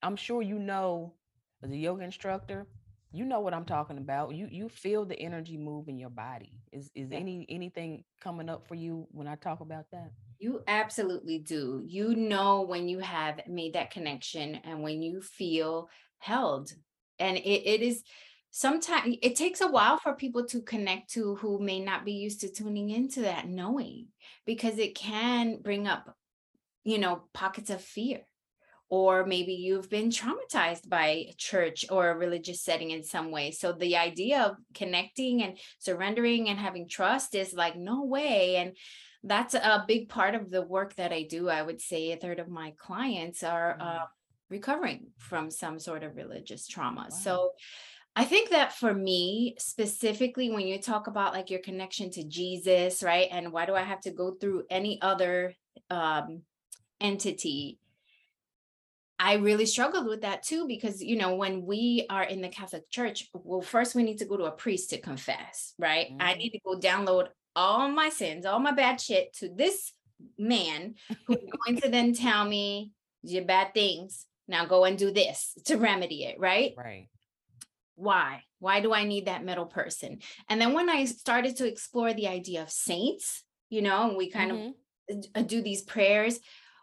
I'm 0.03 0.17
sure 0.17 0.43
you 0.43 0.59
know 0.59 1.15
as 1.63 1.71
a 1.71 1.77
yoga 1.77 2.05
instructor, 2.05 2.67
you 3.13 3.25
know 3.25 3.41
what 3.41 3.55
I'm 3.55 3.65
talking 3.65 3.99
about. 3.99 4.35
You 4.35 4.49
you 4.51 4.69
feel 4.69 5.05
the 5.05 5.19
energy 5.19 5.57
move 5.57 5.89
in 5.89 5.99
your 5.99 6.11
body. 6.11 6.53
Is 6.73 6.91
is 6.95 7.11
yeah. 7.11 7.19
any 7.19 7.47
anything 7.49 8.05
coming 8.21 8.49
up 8.49 8.67
for 8.67 8.75
you 8.75 9.07
when 9.11 9.27
I 9.27 9.37
talk 9.37 9.61
about 9.61 9.87
that? 9.93 10.11
You 10.39 10.63
absolutely 10.69 11.39
do. 11.39 11.83
You 11.87 12.15
know 12.15 12.63
when 12.63 12.89
you 12.89 13.01
have 13.01 13.41
made 13.49 13.73
that 13.75 13.91
connection 13.91 14.57
and 14.57 14.83
when 14.83 15.03
you 15.03 15.21
feel 15.21 15.89
held. 16.19 16.73
And 17.19 17.37
it, 17.37 17.41
it 17.41 17.83
is 17.83 18.05
sometimes 18.51 19.17
it 19.23 19.37
takes 19.37 19.61
a 19.61 19.69
while 19.69 19.99
for 19.99 20.15
people 20.15 20.45
to 20.47 20.63
connect 20.63 21.11
to 21.11 21.37
who 21.37 21.59
may 21.59 21.81
not 21.81 22.05
be 22.05 22.13
used 22.13 22.41
to 22.41 22.51
tuning 22.51 22.91
into 22.91 23.21
that 23.23 23.49
knowing 23.49 24.07
because 24.47 24.79
it 24.79 24.95
can 24.95 25.59
bring 25.63 25.87
up 25.87 26.15
you 26.85 26.99
know 26.99 27.23
pockets 27.33 27.71
of 27.71 27.81
fear 27.81 28.21
or 28.91 29.27
maybe 29.27 29.53
you've 29.53 29.91
been 29.91 30.09
traumatized 30.09 30.89
by 30.89 31.27
church 31.37 31.85
or 31.91 32.11
a 32.11 32.17
religious 32.17 32.63
setting 32.63 32.91
in 32.91 33.03
some 33.03 33.31
way. 33.31 33.51
So 33.51 33.73
the 33.73 33.99
idea 33.99 34.43
of 34.43 34.57
connecting 34.75 35.43
and 35.43 35.59
surrendering 35.79 36.49
and 36.49 36.59
having 36.59 36.89
trust 36.89 37.35
is 37.35 37.53
like, 37.53 37.77
no 37.77 38.05
way. 38.05 38.57
And 38.57 38.77
that's 39.23 39.55
a 39.55 39.85
big 39.87 40.09
part 40.09 40.35
of 40.35 40.51
the 40.51 40.63
work 40.63 40.95
that 40.95 41.13
I 41.13 41.25
do. 41.25 41.51
I 41.51 41.61
would 41.61 41.83
say 41.83 42.13
a 42.13 42.17
third 42.17 42.39
of 42.39 42.49
my 42.49 42.73
clients 42.79 43.43
are 43.43 43.77
uh, 43.79 43.85
mm. 43.85 44.07
recovering 44.49 45.09
from 45.19 45.51
some 45.51 45.79
sort 45.79 46.03
of 46.03 46.17
religious 46.17 46.67
trauma. 46.67 47.09
Wow. 47.11 47.17
So 47.17 47.51
I 48.19 48.25
think 48.25 48.51
that 48.51 48.73
for 48.73 48.93
me, 48.93 49.55
specifically, 49.61 50.51
when 50.51 50.67
you 50.67 50.83
talk 50.83 51.07
about 51.07 51.35
like 51.35 51.51
your 51.51 51.61
connection 51.61 52.11
to 52.11 52.25
Jesus, 52.25 53.01
right? 53.01 53.29
And 53.31 53.53
why 53.53 53.65
do 53.65 53.77
I 53.77 53.83
have 53.83 54.01
to 54.01 54.11
go 54.11 54.33
through 54.33 54.65
any 54.69 55.01
other 55.01 55.55
um, 55.89 56.43
entity? 57.01 57.79
I 59.21 59.35
really 59.35 59.67
struggled 59.67 60.09
with 60.09 60.23
that 60.23 60.43
too 60.43 60.67
because 60.67 61.01
you 61.01 61.17
know 61.17 61.37
when 61.37 61.65
we 61.65 62.07
are 62.11 62.25
in 62.25 62.41
the 62.41 62.49
Catholic 62.49 62.91
Church, 62.91 63.29
well, 63.33 63.63
first 63.63 63.95
we 63.95 64.03
need 64.03 64.19
to 64.19 64.25
go 64.25 64.37
to 64.37 64.47
a 64.47 64.51
priest 64.51 64.91
to 64.91 65.01
confess, 65.01 65.75
right? 65.79 66.09
Mm-hmm. 66.09 66.21
I 66.21 66.35
need 66.35 66.51
to 66.51 66.61
go 66.65 66.77
download 66.77 67.29
all 67.55 67.89
my 67.89 68.09
sins, 68.09 68.45
all 68.45 68.59
my 68.59 68.73
bad 68.73 69.01
shit 69.01 69.33
to 69.35 69.49
this 69.49 69.93
man 70.37 70.97
who's 71.29 71.39
going 71.65 71.81
to 71.83 71.89
then 71.89 72.15
tell 72.15 72.45
me 72.45 72.91
your 73.23 73.45
bad 73.45 73.75
things. 73.75 74.27
Now 74.49 74.65
go 74.65 74.85
and 74.87 74.99
do 74.99 75.13
this 75.13 75.57
to 75.67 75.77
remedy 75.77 76.25
it, 76.25 76.41
right? 76.41 76.75
Right. 76.77 77.07
Why? 77.99 78.45
Why 78.61 78.81
do 78.81 78.95
I 78.95 79.03
need 79.03 79.27
that 79.27 79.45
middle 79.45 79.67
person? 79.67 80.21
And 80.49 80.61
then 80.61 80.73
when 80.73 80.89
I 80.89 81.05
started 81.05 81.57
to 81.57 81.67
explore 81.67 82.13
the 82.13 82.29
idea 82.29 82.63
of 82.63 82.71
saints, 82.71 83.43
you 83.71 83.83
know, 83.83 84.09
and 84.09 84.17
we 84.17 84.31
kind 84.31 84.53
mm-hmm. 84.53 85.19
of 85.35 85.47
do 85.49 85.61
these 85.61 85.83
prayers, 85.83 86.39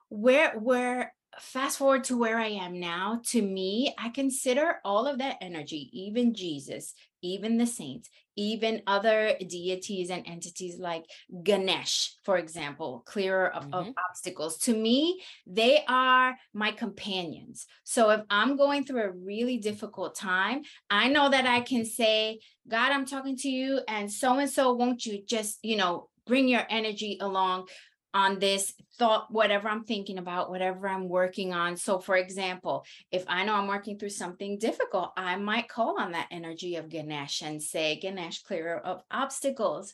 where 0.10 0.60
where 0.60 1.13
fast 1.39 1.78
forward 1.78 2.04
to 2.06 2.17
where 2.17 2.38
I 2.38 2.48
am 2.48 2.80
now, 2.80 3.21
to 3.28 3.41
me, 3.41 3.93
I 3.98 4.10
consider 4.10 4.80
all 4.84 5.08
of 5.08 5.19
that 5.19 5.38
energy, 5.41 5.89
even 5.93 6.34
Jesus, 6.34 6.93
even 7.21 7.58
the 7.58 7.65
saints, 7.65 8.10
even 8.36 8.82
other 8.86 9.36
deities 9.48 10.10
and 10.10 10.28
entities 10.28 10.78
like 10.78 11.06
Ganesh, 11.43 12.15
for 12.24 12.38
example, 12.38 13.04
clearer 13.06 13.50
of, 13.54 13.63
mm-hmm. 13.63 13.74
of, 13.74 13.93
obstacles. 14.10 14.58
To 14.60 14.76
me, 14.76 15.21
they 15.48 15.84
are 15.88 16.36
my 16.54 16.71
companions. 16.71 17.65
So 17.84 18.10
if 18.10 18.21
I'm 18.30 18.58
going 18.58 18.86
through 18.86 19.04
a 19.04 19.12
really 19.12 19.58
difficult 19.58 20.15
time, 20.15 20.63
I 20.89 21.08
know 21.08 21.30
that 21.30 21.45
I 21.45 21.62
can 21.62 21.86
say, 21.86 22.39
God, 22.67 22.91
I'm 22.91 23.06
talking 23.06 23.38
to 23.38 23.50
you, 23.50 23.82
and 23.88 24.12
so 24.12 24.38
and 24.38 24.50
so, 24.50 24.74
won't 24.74 25.06
you 25.06 25.24
just, 25.26 25.60
you 25.63 25.78
know, 25.78 26.10
bring 26.26 26.48
your 26.48 26.65
energy 26.69 27.17
along 27.21 27.67
on 28.15 28.39
this 28.39 28.73
thought, 28.97 29.30
whatever 29.30 29.67
I'm 29.67 29.84
thinking 29.84 30.17
about, 30.17 30.49
whatever 30.49 30.88
I'm 30.88 31.10
working 31.10 31.54
on. 31.54 31.75
So, 31.75 31.99
for 31.99 32.15
example, 32.15 32.86
if 33.12 33.25
I 33.28 33.43
know 33.43 33.54
I'm 33.54 33.67
working 33.67 33.99
through 33.99 34.12
something 34.12 34.58
difficult, 34.58 35.12
I 35.17 35.36
might 35.36 35.67
call 35.67 35.99
on 35.99 36.13
that 36.13 36.30
energy 36.32 36.78
of 36.78 36.88
Ganesh 36.88 37.41
and 37.41 37.62
say, 37.62 37.99
Ganesh, 37.99 38.43
clear 38.43 38.78
of 38.78 39.04
obstacles. 39.12 39.93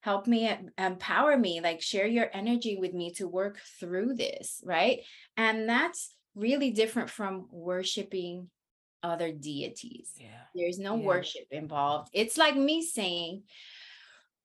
Help 0.00 0.26
me, 0.26 0.52
empower 0.76 1.36
me, 1.36 1.60
like 1.60 1.80
share 1.80 2.06
your 2.06 2.28
energy 2.34 2.76
with 2.76 2.92
me 2.92 3.12
to 3.12 3.28
work 3.28 3.58
through 3.78 4.14
this, 4.14 4.60
right? 4.64 5.00
And 5.36 5.68
that's 5.68 6.14
really 6.34 6.72
different 6.72 7.10
from 7.10 7.46
worshiping 7.52 8.50
other 9.04 9.30
deities. 9.30 10.12
Yeah. 10.16 10.42
There's 10.52 10.80
no 10.80 10.96
Yeah. 10.96 11.06
worship 11.06 11.46
involved. 11.52 12.10
It's 12.12 12.36
like 12.36 12.56
me 12.56 12.82
saying, 12.82 13.44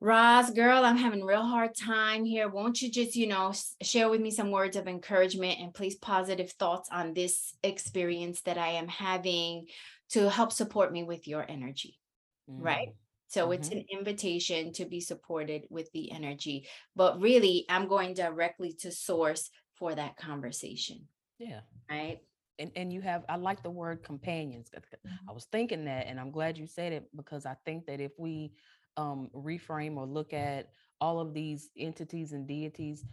Roz, 0.04 0.50
girl, 0.50 0.84
I'm 0.84 0.98
having 0.98 1.22
a 1.22 1.26
real 1.26 1.46
hard 1.46 1.76
time 1.76 2.26
here. 2.26 2.50
Won't 2.50 2.82
you 2.82 2.90
just, 2.90 3.16
you 3.16 3.28
know, 3.28 3.54
share 3.84 4.10
with 4.10 4.20
me 4.20 4.32
some 4.32 4.50
words 4.50 4.76
of 4.76 4.88
encouragement 4.88 5.60
and 5.60 5.76
please 5.76 5.94
positive 5.94 6.52
thoughts 6.54 6.90
on 6.92 7.14
this 7.14 7.56
experience 7.64 8.42
that 8.42 8.58
I 8.58 8.70
am 8.70 8.88
having 8.88 9.68
to 10.10 10.28
help 10.28 10.52
support 10.52 10.92
me 10.92 11.04
with 11.04 11.28
your 11.28 11.46
energy? 11.48 12.00
Right. 12.48 12.90
Mm. 12.90 12.94
So 13.28 13.52
it's 13.52 13.70
an 13.70 13.86
invitation 13.92 14.74
to 14.74 14.86
be 14.86 15.02
supported 15.02 15.64
with 15.70 15.90
the 15.94 16.12
energy. 16.12 16.68
But 16.96 17.22
really, 17.22 17.66
I'm 17.70 17.88
going 17.88 18.16
directly 18.16 18.74
to 18.80 18.92
source 18.92 19.52
for 19.76 19.94
that 19.94 20.18
conversation. 20.18 21.08
Yeah. 21.38 21.62
Right. 21.90 22.20
And 22.58 22.72
and 22.76 22.92
you 22.92 23.02
have 23.02 23.24
I 23.30 23.36
like 23.36 23.64
the 23.64 23.70
word 23.70 24.04
companions. 24.04 24.70
Mm-hmm. 24.76 25.30
I 25.30 25.32
was 25.32 25.46
thinking 25.46 25.86
that 25.86 26.08
and 26.08 26.20
I'm 26.20 26.32
glad 26.32 26.58
you 26.58 26.66
said 26.66 26.92
it 26.92 27.06
because 27.16 27.46
I 27.46 27.56
think 27.66 27.86
that 27.86 28.02
if 28.02 28.12
we 28.18 28.52
um 28.98 29.30
reframe 29.34 29.98
or 29.98 30.06
look 30.06 30.34
at 30.34 30.70
all 31.00 31.20
of 31.20 31.34
these 31.34 31.70
entities 31.78 32.32
and 32.34 32.48
deities 32.48 33.06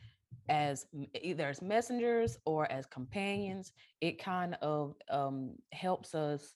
as 0.48 0.86
either 1.22 1.46
as 1.48 1.60
messengers 1.62 2.38
or 2.44 2.70
as 2.72 2.86
companions, 2.86 3.72
it 4.00 4.18
kind 4.22 4.54
of 4.62 4.94
um 5.10 5.54
helps 5.72 6.14
us 6.14 6.54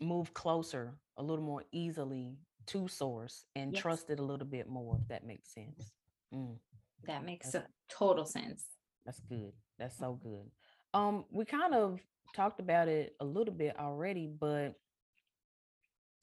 move 0.00 0.32
closer 0.34 0.94
a 1.16 1.22
little 1.22 1.44
more 1.44 1.64
easily 1.72 2.36
to 2.66 2.86
source 2.86 3.44
and 3.56 3.72
Yes. 3.72 3.82
trust 3.82 4.10
it 4.10 4.20
a 4.20 4.22
little 4.22 4.46
bit 4.46 4.68
more 4.68 4.96
if 5.00 5.08
that 5.08 5.24
makes 5.24 5.52
sense. 5.54 5.92
Mm. 6.32 6.58
That 7.04 7.24
makes 7.24 7.50
That's- 7.52 7.70
total 7.88 8.24
sense. 8.26 8.66
That's 9.06 9.20
good. 9.20 9.52
That's 9.78 9.96
so 9.96 10.12
good. 10.14 10.50
Um, 10.92 11.24
we 11.30 11.44
kind 11.44 11.74
of 11.74 12.00
talked 12.34 12.60
about 12.60 12.88
it 12.88 13.16
a 13.20 13.24
little 13.24 13.54
bit 13.54 13.78
already, 13.78 14.26
but 14.26 14.74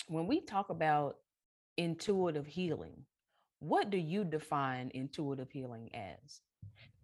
when 0.08 0.28
we 0.28 0.42
talk 0.42 0.70
about 0.70 1.18
intuitive 1.78 2.48
healing, 2.48 3.06
what 3.60 3.90
do 3.90 3.98
you 3.98 4.24
define 4.24 4.92
intuitive 4.94 5.52
healing 5.52 5.90
as? 5.94 6.42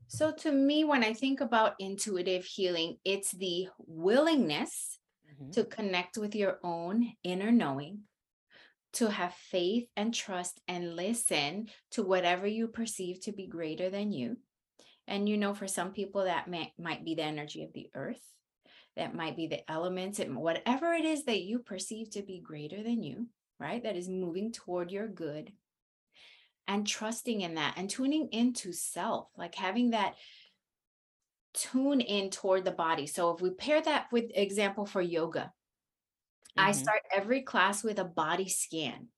So, 0.08 0.32
to 0.32 0.52
me, 0.52 0.84
when 0.84 1.04
I 1.04 1.14
think 1.14 1.40
about 1.40 1.76
intuitive 1.80 2.44
healing, 2.44 2.98
it's 3.06 3.32
the 3.32 3.70
willingness 3.78 5.00
Mhm. 5.40 5.54
to 5.54 5.64
connect 5.64 6.18
with 6.18 6.36
your 6.36 6.60
own 6.64 7.14
inner 7.24 7.52
knowing, 7.52 8.08
to 8.94 9.10
have 9.10 9.34
faith 9.34 9.88
and 9.96 10.14
trust 10.14 10.60
and 10.68 10.98
listen 10.98 11.70
to 11.92 12.04
whatever 12.04 12.46
you 12.46 12.68
perceive 12.68 13.22
to 13.22 13.32
be 13.32 13.48
greater 13.48 13.90
than 13.90 14.12
you. 14.12 14.38
And 15.08 15.30
you 15.30 15.38
know, 15.38 15.54
for 15.54 15.68
some 15.68 15.94
people, 15.94 16.26
that 16.26 16.50
may, 16.50 16.74
might 16.78 17.06
be 17.06 17.16
the 17.16 17.24
energy 17.24 17.64
of 17.64 17.72
the 17.74 17.90
earth, 17.94 18.22
that 18.98 19.16
might 19.16 19.38
be 19.38 19.48
the 19.48 19.70
elements, 19.72 20.20
and 20.20 20.36
whatever 20.36 20.94
it 20.94 21.06
is 21.06 21.24
that 21.26 21.42
you 21.42 21.60
perceive 21.60 22.10
to 22.12 22.22
be 22.22 22.42
greater 22.42 22.84
than 22.84 23.02
you, 23.02 23.30
right? 23.62 23.84
That 23.84 23.96
is 23.96 24.10
moving 24.10 24.52
toward 24.52 24.92
your 24.92 25.08
good 25.08 25.54
and 26.68 26.88
trusting 26.88 27.42
in 27.42 27.56
that 27.56 27.76
and 27.78 27.90
tuning 27.90 28.30
into 28.32 28.74
self, 28.74 29.30
like 29.38 29.56
having 29.56 29.92
that 29.92 30.16
tune 31.54 32.02
in 32.02 32.30
toward 32.30 32.66
the 32.66 32.72
body. 32.72 33.08
So 33.08 33.34
if 33.36 33.42
we 33.42 33.52
pair 33.52 33.82
that 33.82 34.12
with 34.12 34.32
example 34.34 34.86
for 34.86 35.02
yoga, 35.02 35.54
I 36.58 36.72
Mhm. 36.72 36.76
start 36.76 37.02
every 37.12 37.42
class 37.42 37.84
with 37.84 38.00
a 38.00 38.06
body 38.06 38.48
scan. 38.50 39.10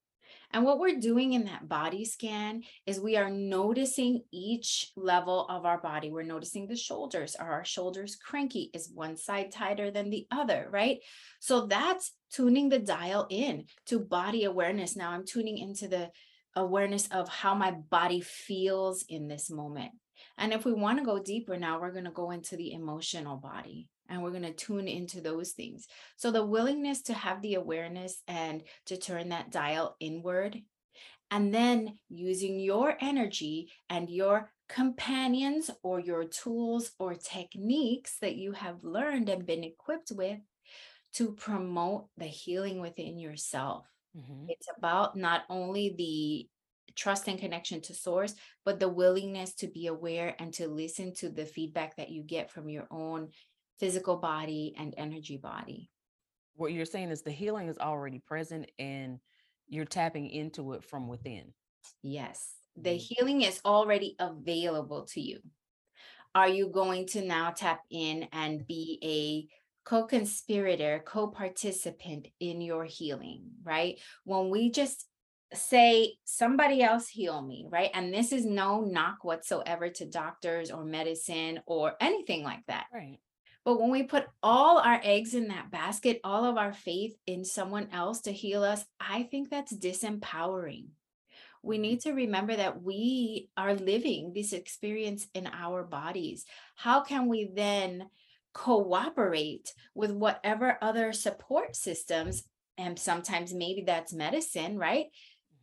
And 0.52 0.66
what 0.66 0.80
we're 0.80 1.00
doing 1.00 1.34
in 1.34 1.46
that 1.46 1.68
body 1.68 2.06
scan 2.06 2.64
is 2.86 3.00
we 3.00 3.18
are 3.18 3.30
noticing 3.30 4.24
each 4.32 4.92
level 4.96 5.48
of 5.48 5.66
our 5.66 5.82
body. 5.82 6.12
We're 6.12 6.24
noticing 6.24 6.68
the 6.68 6.76
shoulders. 6.76 7.36
Are 7.36 7.52
our 7.52 7.66
shoulders 7.66 8.16
cranky? 8.16 8.70
Is 8.74 8.92
one 8.92 9.18
side 9.18 9.52
tighter 9.52 9.92
than 9.92 10.10
the 10.12 10.28
other? 10.32 10.70
Right. 10.72 11.02
So 11.40 11.68
that's 11.68 12.14
tuning 12.34 12.70
the 12.70 12.80
dial 12.80 13.28
in 13.30 13.66
to 13.86 14.00
body 14.00 14.44
awareness. 14.44 14.96
Now 14.96 15.12
I'm 15.12 15.26
tuning 15.26 15.58
into 15.58 15.88
the 15.88 16.12
awareness 16.56 17.08
of 17.08 17.30
how 17.30 17.54
my 17.54 17.72
body 17.72 18.22
feels 18.22 19.06
in 19.08 19.28
this 19.28 19.50
moment. 19.50 19.92
And 20.38 20.54
if 20.54 20.66
we 20.66 20.74
want 20.74 21.00
to 21.00 21.06
go 21.06 21.20
deeper 21.20 21.58
now, 21.58 21.80
we're 21.80 21.92
going 21.92 22.06
to 22.06 22.12
go 22.12 22.32
into 22.32 22.56
the 22.56 22.74
emotional 22.74 23.38
body 23.38 23.88
and 24.10 24.22
we're 24.22 24.32
going 24.32 24.44
to 24.44 24.54
tune 24.54 24.88
into 24.88 25.22
those 25.22 25.52
things. 25.52 25.88
So 26.18 26.32
the 26.32 26.46
willingness 26.46 27.02
to 27.04 27.14
have 27.14 27.42
the 27.42 27.56
awareness 27.56 28.22
and 28.28 28.64
to 28.88 28.98
turn 28.98 29.30
that 29.30 29.52
dial 29.52 29.96
inward. 30.00 30.62
And 31.32 31.54
then 31.54 31.98
using 32.10 32.60
your 32.60 32.96
energy 33.02 33.72
and 33.90 34.10
your 34.10 34.52
companions 34.70 35.72
or 35.82 36.00
your 36.00 36.26
tools 36.26 36.92
or 37.00 37.16
techniques 37.16 38.18
that 38.22 38.36
you 38.36 38.52
have 38.52 38.84
learned 38.84 39.30
and 39.30 39.46
been 39.46 39.64
equipped 39.64 40.12
with 40.12 40.40
to 41.14 41.34
promote 41.36 42.10
the 42.18 42.26
healing 42.28 42.80
within 42.80 43.20
yourself. 43.20 43.88
Mhm. 44.14 44.50
It's 44.50 44.68
about 44.78 45.16
not 45.16 45.46
only 45.50 45.90
the 45.90 46.50
trust 46.96 47.28
and 47.28 47.40
connection 47.40 47.82
to 47.82 47.94
source, 47.96 48.36
but 48.66 48.80
the 48.80 48.90
willingness 48.90 49.54
to 49.56 49.68
be 49.68 49.88
aware 49.88 50.36
and 50.40 50.54
to 50.56 50.68
listen 50.68 51.14
to 51.16 51.30
the 51.30 51.46
feedback 51.46 51.98
that 51.98 52.10
you 52.12 52.24
get 52.24 52.52
from 52.52 52.70
your 52.70 52.88
own 52.92 53.32
physical 53.80 54.18
body 54.18 54.74
and 54.78 54.94
energy 54.98 55.38
body. 55.38 55.92
What 56.56 56.72
you're 56.74 56.86
saying 56.86 57.10
is 57.12 57.22
the 57.24 57.32
healing 57.32 57.68
is 57.68 57.78
already 57.78 58.20
present 58.20 58.72
and 58.80 59.20
you're 59.68 59.86
tapping 59.86 60.30
into 60.30 60.74
it 60.74 60.84
from 60.84 61.08
within. 61.08 61.54
Yes, 62.02 62.56
the 62.76 62.92
Mm. 62.92 62.98
healing 62.98 63.42
is 63.42 63.62
already 63.66 64.16
available 64.20 65.06
to 65.08 65.22
you. 65.22 65.42
Are 66.36 66.50
you 66.50 66.70
going 66.70 67.08
to 67.08 67.24
now 67.26 67.52
tap 67.52 67.84
in 67.90 68.24
and 68.32 68.68
be 68.68 69.00
a 69.04 69.48
co 69.86 70.06
conspirator, 70.06 71.04
co 71.06 71.28
participant 71.28 72.28
in 72.40 72.62
your 72.62 72.86
healing, 72.86 73.44
right? 73.64 74.00
When 74.24 74.50
we 74.50 74.72
just 74.72 75.06
say, 75.54 76.16
somebody 76.26 76.82
else 76.82 77.08
heal 77.08 77.42
me, 77.42 77.68
right? 77.70 77.92
And 77.94 78.14
this 78.14 78.32
is 78.32 78.46
no 78.46 78.82
knock 78.82 79.24
whatsoever 79.24 79.90
to 79.90 80.06
doctors 80.06 80.72
or 80.72 80.84
medicine 80.84 81.60
or 81.66 81.94
anything 82.00 82.44
like 82.44 82.66
that. 82.68 82.88
Right. 82.94 83.20
But 83.66 83.80
when 83.80 83.92
we 83.92 84.04
put 84.04 84.26
all 84.42 84.80
our 84.80 85.00
eggs 85.04 85.34
in 85.34 85.48
that 85.48 85.72
basket, 85.72 86.20
all 86.24 86.44
of 86.44 86.58
our 86.58 86.74
faith 86.74 87.16
in 87.26 87.46
someone 87.46 87.88
else 87.94 88.22
to 88.22 88.34
heal 88.34 88.64
us, 88.64 88.84
I 89.00 89.24
think 89.24 89.50
that's 89.50 89.74
disempowering. 89.74 90.88
We 91.62 91.78
mm-hmm. 91.78 91.82
need 91.82 92.02
to 92.02 92.12
remember 92.12 92.56
that 92.56 92.82
we 92.82 93.50
are 93.56 93.74
living 93.74 94.34
this 94.34 94.52
experience 94.52 95.28
in 95.34 95.48
our 95.48 95.84
bodies. 95.84 96.46
How 96.76 97.02
can 97.02 97.28
we 97.28 97.50
then 97.54 98.10
cooperate 98.54 99.74
with 99.96 100.12
whatever 100.12 100.78
other 100.82 101.14
support 101.14 101.76
systems? 101.76 102.44
And 102.78 102.98
sometimes 103.00 103.54
maybe 103.54 103.84
that's 103.84 104.14
medicine, 104.14 104.78
right? 104.78 105.08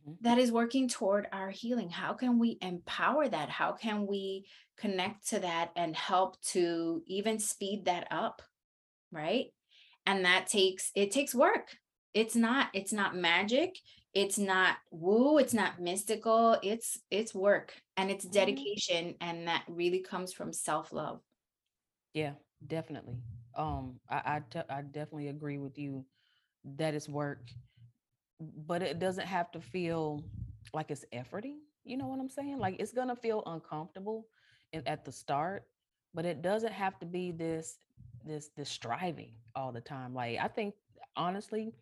Mhm. 0.07 0.17
that 0.21 0.37
is 0.37 0.51
working 0.51 0.87
toward 0.87 1.27
our 1.31 1.49
healing. 1.51 1.89
How 1.89 2.13
can 2.13 2.39
we 2.39 2.57
empower 2.61 3.27
that? 3.29 3.49
How 3.49 3.73
can 3.73 4.07
we 4.07 4.47
connect 4.77 5.27
to 5.29 5.39
that 5.39 5.71
and 5.75 5.95
help 5.95 6.41
to 6.53 7.03
even 7.07 7.39
speed 7.39 7.85
that 7.85 8.07
up? 8.11 8.41
Right. 9.11 9.53
And 10.05 10.25
that 10.25 10.47
takes, 10.47 10.91
it 10.95 11.11
takes 11.11 11.35
work. 11.35 11.77
It's 12.13 12.35
not, 12.35 12.69
it's 12.73 12.93
not 12.93 13.15
magic. 13.15 13.75
It's 14.13 14.37
not 14.37 14.77
woo. 14.91 15.37
It's 15.37 15.53
not 15.53 15.79
mystical. 15.79 16.57
It's, 16.63 16.99
it's 17.11 17.33
work 17.35 17.81
and 17.97 18.11
it's 18.11 18.25
Mhm. 18.25 18.31
dedication. 18.31 19.15
And 19.21 19.47
that 19.47 19.65
really 19.67 20.01
comes 20.01 20.33
from 20.33 20.53
self 20.53 20.91
love. 20.93 21.21
Yeah, 22.13 22.35
definitely. 22.65 23.21
Um, 23.55 23.99
I 24.09 24.21
I, 24.37 24.41
te- 24.49 24.69
I 24.69 24.81
definitely 24.81 25.27
agree 25.29 25.57
with 25.57 25.77
you 25.77 26.05
that 26.77 26.93
it's 26.93 27.09
work, 27.09 27.51
but 28.39 28.81
it 28.81 28.99
doesn't 28.99 29.25
have 29.27 29.51
to 29.51 29.61
feel 29.61 30.23
like 30.73 30.91
it's 30.91 31.05
efforting. 31.13 31.57
You 31.83 31.97
know 31.97 32.07
what 32.07 32.19
I'm 32.19 32.29
saying? 32.29 32.59
Like 32.59 32.75
it's 32.79 32.93
gonna 32.93 33.15
feel 33.15 33.43
uncomfortable 33.45 34.27
in, 34.71 34.83
at 34.87 35.05
the 35.05 35.11
start, 35.11 35.65
but 36.13 36.25
it 36.25 36.41
doesn't 36.41 36.73
have 36.73 36.99
to 36.99 37.05
be 37.05 37.31
this 37.31 37.77
this 38.23 38.49
this 38.55 38.69
striving 38.69 39.33
all 39.55 39.71
the 39.71 39.81
time. 39.81 40.13
Like 40.13 40.37
I 40.39 40.47
think 40.47 40.75
honestly, 41.15 41.73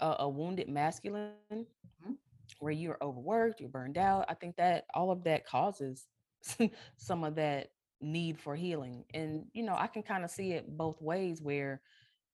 a, 0.00 0.16
a 0.20 0.28
wounded 0.28 0.68
masculine 0.68 1.34
Mhm. 1.70 2.16
where 2.28 2.72
you're 2.72 2.98
overworked, 3.02 3.34
you're 3.34 3.40
burned 3.42 3.74
out. 3.74 4.06
I 4.08 4.18
think 4.18 4.38
that 4.44 4.76
all 4.84 5.10
of 5.10 5.22
that 5.24 5.44
causes 5.46 6.06
some 6.96 7.24
of 7.24 7.34
that 7.36 7.70
need 8.00 8.38
for 8.38 8.56
healing. 8.56 9.04
And 9.14 9.46
you 9.52 9.62
know, 9.62 9.74
I 9.76 9.86
can 9.86 10.02
kind 10.02 10.24
of 10.24 10.30
see 10.30 10.52
it 10.52 10.76
both 10.76 11.00
ways 11.00 11.40
where 11.42 11.80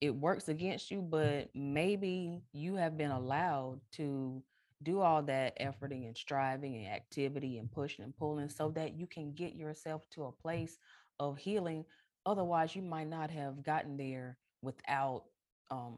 it 0.00 0.14
works 0.14 0.48
against 0.48 0.90
you, 0.90 1.00
but 1.00 1.48
maybe 1.54 2.42
you 2.52 2.76
have 2.76 2.98
been 2.98 3.10
allowed 3.10 3.80
to 3.92 4.42
do 4.82 5.00
all 5.00 5.22
that 5.22 5.58
efforting 5.58 6.06
and 6.06 6.16
striving 6.16 6.76
and 6.76 6.86
activity 6.86 7.58
and 7.58 7.72
pushing 7.72 8.04
and 8.04 8.16
pulling 8.16 8.50
so 8.50 8.70
that 8.70 8.98
you 8.98 9.06
can 9.06 9.32
get 9.32 9.54
yourself 9.54 10.02
to 10.10 10.24
a 10.24 10.32
place 10.32 10.78
of 11.18 11.38
healing. 11.38 11.84
Otherwise, 12.26 12.76
you 12.76 12.82
might 12.82 13.08
not 13.08 13.30
have 13.30 13.62
gotten 13.62 13.96
there 13.96 14.36
without 14.62 15.24
um, 15.70 15.96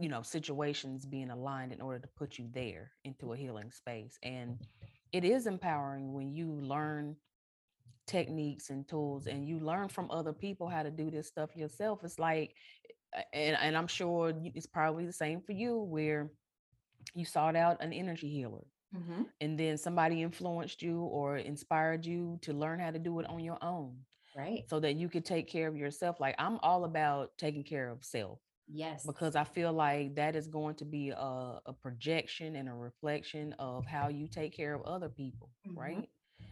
you 0.00 0.08
know, 0.08 0.22
situations 0.22 1.04
being 1.04 1.30
aligned 1.30 1.72
in 1.72 1.80
order 1.80 1.98
to 1.98 2.08
put 2.16 2.38
you 2.38 2.48
there 2.52 2.92
into 3.04 3.32
a 3.32 3.36
healing 3.36 3.70
space. 3.70 4.18
And 4.22 4.58
it 5.12 5.24
is 5.24 5.46
empowering 5.46 6.14
when 6.14 6.32
you 6.32 6.46
learn 6.46 7.16
techniques 8.10 8.70
and 8.70 8.88
tools 8.88 9.26
and 9.26 9.46
you 9.48 9.56
learn 9.60 9.88
from 9.88 10.10
other 10.10 10.32
people 10.32 10.68
how 10.68 10.82
to 10.82 10.90
do 10.90 11.10
this 11.10 11.28
stuff 11.28 11.56
yourself 11.56 12.02
it's 12.04 12.18
like 12.18 12.54
and 13.32 13.56
and 13.64 13.76
I'm 13.76 13.86
sure 13.88 14.32
it's 14.58 14.66
probably 14.66 15.06
the 15.06 15.12
same 15.24 15.40
for 15.40 15.52
you 15.52 15.78
where 15.96 16.30
you 17.14 17.24
sought 17.24 17.56
out 17.56 17.82
an 17.82 17.92
energy 17.92 18.30
healer 18.30 18.64
Mhm. 18.94 19.26
and 19.40 19.58
then 19.58 19.78
somebody 19.78 20.22
influenced 20.22 20.82
you 20.82 21.00
or 21.18 21.36
inspired 21.38 22.04
you 22.04 22.38
to 22.42 22.52
learn 22.52 22.80
how 22.80 22.90
to 22.90 22.98
do 22.98 23.20
it 23.20 23.26
on 23.26 23.40
your 23.44 23.58
own 23.62 23.92
Right. 24.36 24.64
so 24.68 24.80
that 24.80 24.94
you 24.96 25.08
could 25.08 25.24
take 25.24 25.46
care 25.48 25.68
of 25.68 25.76
yourself 25.76 26.20
like 26.20 26.34
i'm 26.38 26.58
all 26.68 26.84
about 26.84 27.36
taking 27.38 27.64
care 27.64 27.88
of 27.90 28.04
self 28.04 28.40
Yes. 28.68 29.06
because 29.06 29.34
i 29.36 29.44
feel 29.44 29.72
like 29.72 30.14
that 30.16 30.34
is 30.36 30.48
going 30.48 30.76
to 30.76 30.84
be 30.84 31.10
a, 31.10 31.60
a 31.66 31.74
projection 31.84 32.56
and 32.56 32.68
a 32.68 32.74
reflection 32.74 33.54
of 33.58 33.86
how 33.86 34.08
you 34.08 34.26
take 34.28 34.52
care 34.60 34.74
of 34.74 34.82
other 34.82 35.08
people 35.08 35.50
Mhm. 35.66 35.76
right 35.86 36.08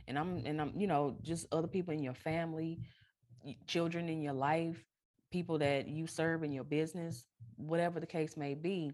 and 0.08 0.18
i'm 0.18 0.42
and 0.46 0.60
i'm 0.60 0.72
you 0.76 0.86
know 0.88 1.16
just 1.22 1.46
other 1.52 1.68
people 1.68 1.94
in 1.94 2.02
your 2.02 2.14
family 2.14 2.80
children 3.66 4.08
in 4.08 4.20
your 4.22 4.32
life 4.34 4.84
people 5.30 5.58
that 5.58 5.88
you 5.88 6.06
serve 6.06 6.42
in 6.42 6.52
your 6.52 6.64
business 6.64 7.24
whatever 7.56 8.00
the 8.00 8.06
case 8.06 8.36
may 8.36 8.54
be 8.54 8.90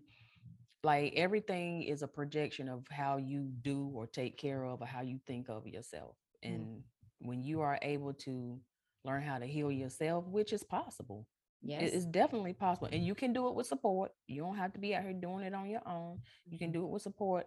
like 0.82 1.14
everything 1.16 1.82
is 1.82 2.02
a 2.02 2.08
projection 2.08 2.68
of 2.68 2.86
how 2.90 3.16
you 3.16 3.50
do 3.62 3.90
or 3.94 4.06
take 4.06 4.36
care 4.36 4.64
of 4.64 4.82
or 4.82 4.86
how 4.86 5.00
you 5.00 5.18
think 5.26 5.48
of 5.48 5.66
yourself 5.66 6.16
Mm. 6.44 6.48
and 6.54 6.82
when 7.20 7.42
you 7.42 7.62
are 7.62 7.78
able 7.80 8.12
to 8.12 8.60
learn 9.04 9.22
how 9.22 9.38
to 9.38 9.46
heal 9.46 9.72
yourself 9.72 10.26
which 10.26 10.52
is 10.52 10.62
possible 10.62 11.26
yes. 11.62 11.82
it 11.82 11.94
is 11.94 12.04
definitely 12.04 12.52
possible 12.52 12.88
and 12.92 13.02
you 13.06 13.14
can 13.14 13.32
do 13.32 13.48
it 13.48 13.54
with 13.54 13.66
support 13.66 14.12
you 14.26 14.42
don't 14.42 14.56
have 14.58 14.72
to 14.74 14.78
be 14.78 14.94
out 14.94 15.04
here 15.04 15.14
doing 15.14 15.42
it 15.44 15.54
on 15.54 15.70
your 15.70 15.80
own 15.88 16.20
you 16.50 16.58
can 16.58 16.68
Mhm. 16.70 16.74
do 16.74 16.84
it 16.84 16.90
with 16.90 17.02
support 17.02 17.46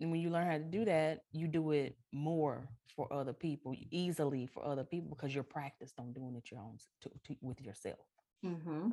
and 0.00 0.10
when 0.10 0.20
you 0.20 0.30
learn 0.30 0.46
how 0.46 0.58
to 0.58 0.64
do 0.64 0.84
that 0.84 1.24
you 1.32 1.48
do 1.48 1.70
it 1.72 1.98
more 2.12 2.68
for 2.94 3.12
other 3.12 3.32
people 3.32 3.74
easily 3.90 4.46
for 4.46 4.64
other 4.64 4.84
people 4.84 5.10
because 5.10 5.34
you're 5.34 5.44
practiced 5.44 5.98
on 5.98 6.12
doing 6.12 6.34
it 6.36 6.50
your 6.50 6.60
own 6.60 6.78
to, 7.00 7.10
to, 7.24 7.36
with 7.40 7.60
yourself 7.60 8.06
Mm-hmm. 8.44 8.90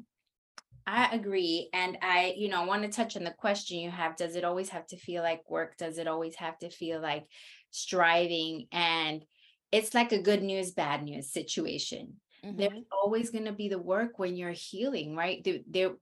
I 0.87 1.15
agree. 1.15 1.69
And 1.73 1.97
I, 2.01 2.33
you 2.37 2.49
know, 2.49 2.65
want 2.65 2.83
to 2.83 2.89
touch 2.89 3.17
on 3.17 3.23
the 3.23 3.31
question 3.33 3.79
you 3.79 3.91
have 3.91 4.17
Does 4.17 4.35
it 4.35 4.43
always 4.45 4.69
have 4.69 4.87
to 4.87 4.97
feel 4.97 5.23
like 5.23 5.49
work? 5.49 5.77
Does 5.77 5.97
it 5.97 6.07
always 6.07 6.35
have 6.37 6.59
to 6.59 6.69
feel 6.69 7.01
like 7.01 7.27
striving? 7.71 8.67
And 8.71 9.25
it's 9.71 9.93
like 9.95 10.11
a 10.13 10.21
good 10.21 10.43
news, 10.43 10.73
bad 10.73 11.03
news 11.03 11.31
situation. 11.31 12.21
There's 12.57 12.69
Mhm. 12.69 12.85
always 12.91 13.31
going 13.31 13.45
to 13.45 13.53
be 13.53 13.69
the 13.69 13.79
work 13.79 14.19
when 14.19 14.37
you're 14.37 14.51
healing, 14.51 15.15
right? 15.15 15.43
There, 15.43 15.59
there, 15.67 15.95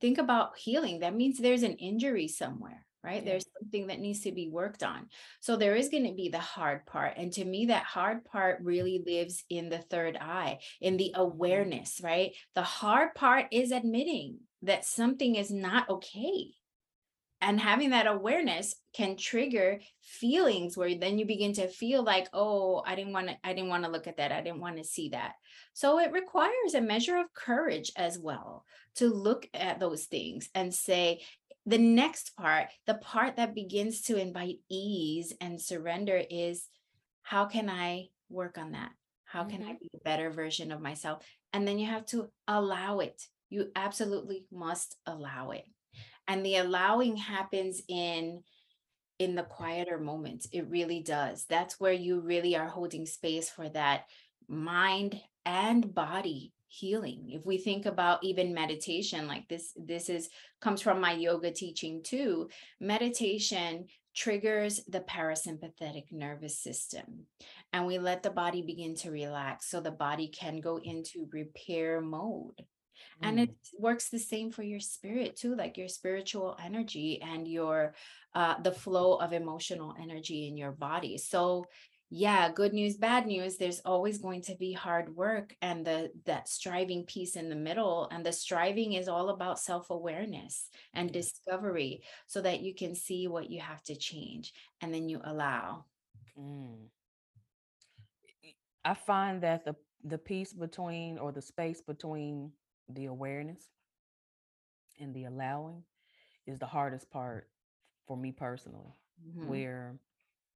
think 0.00 0.18
about 0.18 0.58
healing. 0.58 1.00
That 1.00 1.14
means 1.14 1.38
there's 1.38 1.62
an 1.64 1.76
injury 1.76 2.28
somewhere, 2.28 2.86
right? 3.04 3.22
Yeah. 3.22 3.32
There's 3.32 3.46
something 3.60 3.88
that 3.88 4.00
needs 4.00 4.20
to 4.20 4.32
be 4.32 4.48
worked 4.48 4.82
on. 4.82 5.08
So 5.40 5.56
there 5.56 5.74
is 5.74 5.88
going 5.88 6.06
to 6.06 6.14
be 6.14 6.28
the 6.28 6.38
hard 6.38 6.86
part. 6.86 7.14
And 7.16 7.32
to 7.32 7.44
me, 7.44 7.66
that 7.66 7.84
hard 7.84 8.24
part 8.24 8.60
really 8.62 9.02
lives 9.04 9.44
in 9.50 9.68
the 9.68 9.78
third 9.78 10.16
eye, 10.20 10.58
in 10.80 10.96
the 10.96 11.12
mm. 11.16 11.20
awareness, 11.20 12.00
right? 12.02 12.32
The 12.54 12.62
hard 12.62 13.14
part 13.14 13.46
is 13.50 13.72
admitting 13.72 14.38
that 14.62 14.84
something 14.84 15.34
is 15.34 15.50
not 15.50 15.88
okay. 15.90 16.54
And 17.40 17.58
having 17.58 17.90
that 17.90 18.06
awareness 18.06 18.76
can 18.94 19.16
trigger 19.16 19.80
feelings 20.00 20.76
where 20.76 20.96
then 20.96 21.18
you 21.18 21.26
begin 21.26 21.52
to 21.54 21.66
feel 21.66 22.04
like, 22.04 22.28
oh, 22.32 22.84
I 22.86 22.94
didn't 22.94 23.12
want 23.12 23.28
to, 23.28 23.36
I 23.42 23.52
didn't 23.52 23.68
want 23.68 23.84
to 23.84 23.90
look 23.90 24.06
at 24.06 24.18
that. 24.18 24.30
I 24.30 24.42
didn't 24.42 24.60
want 24.60 24.76
to 24.76 24.84
see 24.84 25.08
that. 25.08 25.32
So 25.72 25.98
it 25.98 26.12
requires 26.12 26.74
a 26.74 26.80
measure 26.80 27.18
of 27.18 27.34
courage 27.34 27.90
as 27.96 28.16
well 28.16 28.64
to 28.96 29.08
look 29.08 29.48
at 29.54 29.80
those 29.80 30.04
things 30.04 30.50
and 30.54 30.72
say, 30.72 31.22
the 31.66 31.78
next 31.78 32.36
part, 32.36 32.68
the 32.86 32.94
part 32.94 33.36
that 33.36 33.54
begins 33.54 34.02
to 34.02 34.16
invite 34.16 34.58
ease 34.68 35.32
and 35.40 35.60
surrender 35.60 36.22
is 36.30 36.68
how 37.22 37.46
can 37.46 37.70
I 37.70 38.08
work 38.28 38.58
on 38.58 38.72
that? 38.72 38.92
How 39.24 39.44
can 39.44 39.62
I 39.62 39.74
Mhm. 39.74 39.80
be 39.80 39.90
a 39.94 39.98
better 39.98 40.30
version 40.30 40.72
of 40.72 40.80
myself? 40.80 41.24
And 41.52 41.66
then 41.66 41.78
you 41.78 41.86
have 41.86 42.06
to 42.06 42.32
allow 42.48 42.98
it. 43.00 43.28
You 43.48 43.70
absolutely 43.76 44.46
must 44.50 44.96
allow 45.06 45.50
it. 45.50 45.66
And 46.26 46.44
the 46.44 46.56
allowing 46.56 47.16
happens 47.16 47.82
in 47.88 48.44
in 49.18 49.34
the 49.36 49.44
quieter 49.44 49.98
moments. 49.98 50.46
It 50.52 50.62
really 50.62 51.00
does. 51.02 51.44
That's 51.46 51.78
where 51.78 51.92
you 51.92 52.20
really 52.20 52.56
are 52.56 52.68
holding 52.68 53.06
space 53.06 53.48
for 53.48 53.68
that 53.70 54.08
mind 54.48 55.22
and 55.44 55.94
body 55.94 56.52
healing. 56.72 57.28
If 57.28 57.44
we 57.44 57.58
think 57.58 57.84
about 57.84 58.24
even 58.24 58.54
meditation, 58.54 59.28
like 59.28 59.46
this, 59.48 59.72
this 59.76 60.08
is 60.08 60.30
comes 60.60 60.80
from 60.80 61.00
my 61.00 61.12
yoga 61.12 61.50
teaching 61.50 62.02
too. 62.02 62.48
Meditation 62.80 63.86
triggers 64.14 64.80
the 64.88 65.00
parasympathetic 65.00 66.12
nervous 66.12 66.58
system 66.58 67.26
and 67.72 67.86
we 67.86 67.98
let 67.98 68.22
the 68.22 68.30
body 68.30 68.62
begin 68.62 68.94
to 68.94 69.10
relax 69.10 69.70
so 69.70 69.80
the 69.80 69.90
body 69.90 70.28
can 70.28 70.60
go 70.60 70.78
into 70.78 71.28
repair 71.32 72.00
mode 72.00 72.62
and 73.22 73.38
Mm. 73.38 73.42
it 73.44 73.54
works 73.78 74.10
the 74.10 74.18
same 74.18 74.50
for 74.50 74.62
your 74.62 74.80
spirit 74.80 75.34
too 75.36 75.54
like 75.56 75.78
your 75.78 75.88
spiritual 75.88 76.56
energy 76.62 77.20
and 77.22 77.48
your 77.48 77.94
uh 78.34 78.60
the 78.62 78.72
flow 78.72 79.14
of 79.16 79.32
emotional 79.32 79.94
energy 80.00 80.46
in 80.46 80.56
your 80.58 80.72
body 80.72 81.16
so 81.16 81.64
yeah 82.14 82.52
good 82.52 82.74
news 82.74 82.96
bad 82.98 83.26
news 83.26 83.56
there's 83.56 83.80
always 83.86 84.18
going 84.18 84.42
to 84.42 84.54
be 84.56 84.72
hard 84.72 85.16
work 85.16 85.56
and 85.62 85.86
the 85.86 86.10
that 86.26 86.46
striving 86.46 87.04
piece 87.06 87.36
in 87.36 87.48
the 87.48 87.56
middle 87.56 88.06
and 88.12 88.24
the 88.26 88.32
striving 88.32 88.92
is 88.92 89.08
all 89.08 89.30
about 89.30 89.58
self-awareness 89.58 90.68
and 90.92 91.10
discovery 91.10 92.02
so 92.26 92.42
that 92.42 92.60
you 92.60 92.74
can 92.74 92.94
see 92.94 93.26
what 93.28 93.48
you 93.50 93.60
have 93.60 93.82
to 93.82 93.96
change 93.96 94.52
and 94.82 94.92
then 94.92 95.08
you 95.08 95.20
allow 95.24 95.86
Mm. 96.36 96.90
I 98.84 98.94
find 98.94 99.42
that 99.42 99.64
the 99.64 99.76
the 100.04 100.18
piece 100.18 100.52
between 100.52 101.18
or 101.18 101.32
the 101.32 101.42
space 101.42 101.80
between 101.80 102.52
the 102.88 103.06
awareness 103.06 103.68
and 105.00 105.14
the 105.14 105.24
allowing 105.24 105.84
is 106.46 106.58
the 106.58 106.66
hardest 106.66 107.10
part 107.10 107.50
for 108.06 108.16
me 108.16 108.32
personally. 108.32 108.94
Mhm. 109.18 109.48
Where 109.48 109.98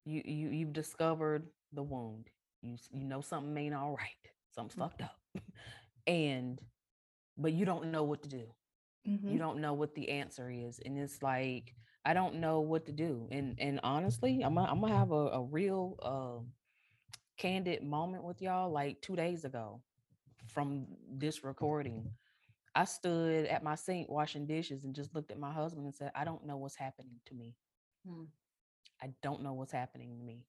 you 0.06 0.22
you 0.24 0.50
you've 0.50 0.74
discovered 0.74 1.48
the 1.72 1.82
wound, 1.84 2.30
you 2.62 2.76
you 2.92 3.04
know 3.04 3.22
something 3.22 3.56
ain't 3.58 3.74
all 3.74 3.92
right, 3.96 4.30
something's 4.50 4.74
Mhm. 4.74 4.88
fucked 4.88 5.02
up, 5.02 5.18
and 6.06 6.62
but 7.38 7.52
you 7.52 7.66
don't 7.66 7.84
know 7.86 7.98
what 7.98 8.16
to 8.16 8.22
do. 8.22 8.46
You 9.20 9.32
Mhm. 9.32 9.38
don't 9.38 9.54
know 9.54 9.68
what 9.68 9.90
the 9.94 10.08
answer 10.08 10.50
is, 10.50 10.78
and 10.84 10.98
it's 10.98 11.22
like 11.22 11.74
I 12.04 12.14
don't 12.14 12.36
know 12.36 12.60
what 12.60 12.86
to 12.86 12.92
do. 12.92 13.28
And 13.30 13.54
and 13.58 13.80
honestly, 13.82 14.42
I'm 14.42 14.54
gonna, 14.54 14.70
I'm 14.70 14.80
gonna 14.80 14.94
have 14.94 15.12
a, 15.12 15.26
a 15.38 15.42
real 15.42 15.96
um 16.02 16.52
candid 17.38 17.82
moment 17.82 18.24
with 18.24 18.40
y'all 18.42 18.70
like 18.70 19.00
two 19.02 19.16
days 19.16 19.44
ago 19.44 19.82
from 20.46 20.86
this 21.10 21.44
recording. 21.44 22.10
I 22.74 22.84
stood 22.84 23.46
at 23.46 23.62
my 23.62 23.74
sink 23.76 24.08
washing 24.08 24.46
dishes 24.46 24.84
and 24.84 24.94
just 24.94 25.14
looked 25.14 25.30
at 25.30 25.38
my 25.38 25.52
husband 25.52 25.84
and 25.86 25.94
said, 25.94 26.12
I 26.14 26.24
don't 26.24 26.46
know 26.46 26.56
what's 26.56 26.76
happening 26.76 27.20
to 27.26 27.34
me. 27.34 27.56
Mm. 28.06 28.28
I 29.02 29.10
don't 29.22 29.42
know 29.42 29.52
what's 29.54 29.72
happening 29.72 30.16
to 30.18 30.24
me. 30.24 30.46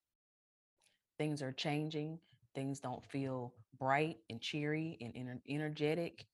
Things 1.17 1.41
are 1.41 1.51
changing. 1.51 2.19
Things 2.55 2.79
don't 2.79 3.05
feel 3.05 3.53
bright 3.77 4.17
and 4.29 4.41
cheery 4.41 4.97
and 5.01 5.13
ener- 5.13 5.41
energetic. 5.49 6.25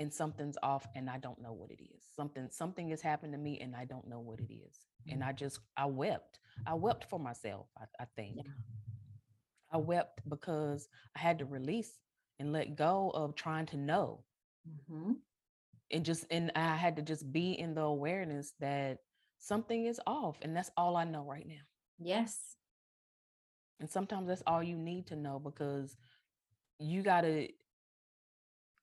And 0.00 0.12
something's 0.12 0.56
off 0.62 0.86
and 0.94 1.10
I 1.10 1.18
don't 1.18 1.40
know 1.42 1.52
what 1.52 1.70
it 1.70 1.82
is. 1.82 2.04
Something 2.14 2.48
something 2.50 2.90
has 2.90 3.02
happened 3.02 3.32
to 3.32 3.38
me 3.38 3.58
and 3.60 3.74
I 3.74 3.84
don't 3.84 4.08
know 4.08 4.20
what 4.20 4.40
it 4.40 4.52
is. 4.52 4.78
And 5.08 5.24
I 5.24 5.32
just 5.32 5.60
I 5.76 5.86
wept. 5.86 6.38
I 6.66 6.74
wept 6.74 7.04
for 7.10 7.18
myself, 7.18 7.66
I, 7.76 7.84
I 8.00 8.06
think. 8.16 8.46
I 9.72 9.78
wept 9.78 10.20
because 10.28 10.88
I 11.16 11.20
had 11.20 11.38
to 11.40 11.44
release 11.46 11.92
and 12.38 12.52
let 12.52 12.76
go 12.76 13.10
of 13.14 13.34
trying 13.34 13.66
to 13.66 13.76
know. 13.76 14.24
Mhm. 14.68 15.16
And 15.90 16.04
just 16.04 16.26
and 16.30 16.52
I 16.54 16.76
had 16.76 16.96
to 16.96 17.02
just 17.02 17.32
be 17.32 17.52
in 17.58 17.74
the 17.74 17.82
awareness 17.82 18.52
that 18.60 18.98
something 19.38 19.86
is 19.86 20.00
off 20.06 20.36
and 20.42 20.56
that's 20.56 20.70
all 20.76 20.96
I 20.96 21.04
know 21.04 21.24
right 21.24 21.46
now. 21.46 21.64
yes 21.98 22.56
And 23.80 23.88
sometimes 23.88 24.28
that's 24.28 24.42
all 24.46 24.62
you 24.62 24.76
need 24.76 25.06
to 25.08 25.16
know 25.16 25.38
because 25.38 25.96
you 26.78 27.02
got 27.02 27.22
to 27.22 27.48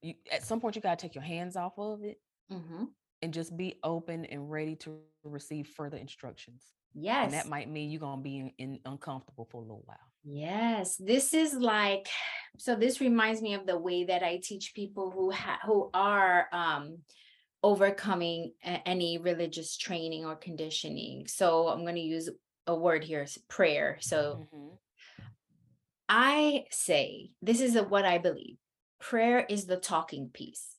you 0.02 0.14
at 0.32 0.44
some 0.44 0.60
point 0.60 0.76
you 0.76 0.82
got 0.82 0.98
to 1.00 1.06
take 1.08 1.16
your 1.16 1.24
hands 1.24 1.56
off 1.56 1.78
of 1.78 2.04
it 2.04 2.20
Mhm. 2.52 2.90
and 3.22 3.34
just 3.34 3.56
be 3.58 3.80
open 3.84 4.26
and 4.26 4.52
ready 4.52 4.76
to 4.78 5.02
receive 5.24 5.68
further 5.68 5.98
instructions. 5.98 6.74
yes 6.94 7.26
And 7.26 7.34
that 7.34 7.48
might 7.48 7.70
mean 7.70 7.90
you're 7.92 8.00
to 8.00 8.18
be 8.22 8.38
in, 8.40 8.50
in 8.58 8.80
uncomfortable 8.86 9.46
for 9.46 9.58
a 9.58 9.62
little 9.62 9.84
while. 9.86 9.98
Yes, 10.24 10.96
this 10.98 11.34
is 11.34 11.54
like 11.56 12.08
so 12.58 12.76
this 12.76 13.02
reminds 13.02 13.42
me 13.42 13.54
of 13.54 13.66
the 13.66 13.78
way 13.78 14.06
that 14.06 14.24
I 14.24 14.40
teach 14.42 14.74
people 14.74 15.12
who 15.12 15.32
ha- 15.32 15.60
who 15.66 15.90
are 15.94 16.48
um 16.52 17.04
overcoming 17.66 18.54
any 18.64 19.18
religious 19.18 19.76
training 19.76 20.24
or 20.24 20.36
conditioning. 20.36 21.26
So 21.26 21.68
I'm 21.68 21.82
going 21.82 21.96
to 21.96 22.02
use 22.02 22.30
a 22.68 22.76
word 22.76 23.04
here, 23.04 23.26
prayer. 23.48 23.98
So 24.02 24.46
Mhm. 24.54 24.78
I 26.08 26.66
say 26.70 27.32
this 27.42 27.62
is 27.62 27.76
what 27.76 28.06
I 28.06 28.20
believe. 28.20 28.58
Prayer 29.00 29.44
is 29.50 29.66
the 29.66 29.78
talking 29.78 30.30
piece. 30.30 30.78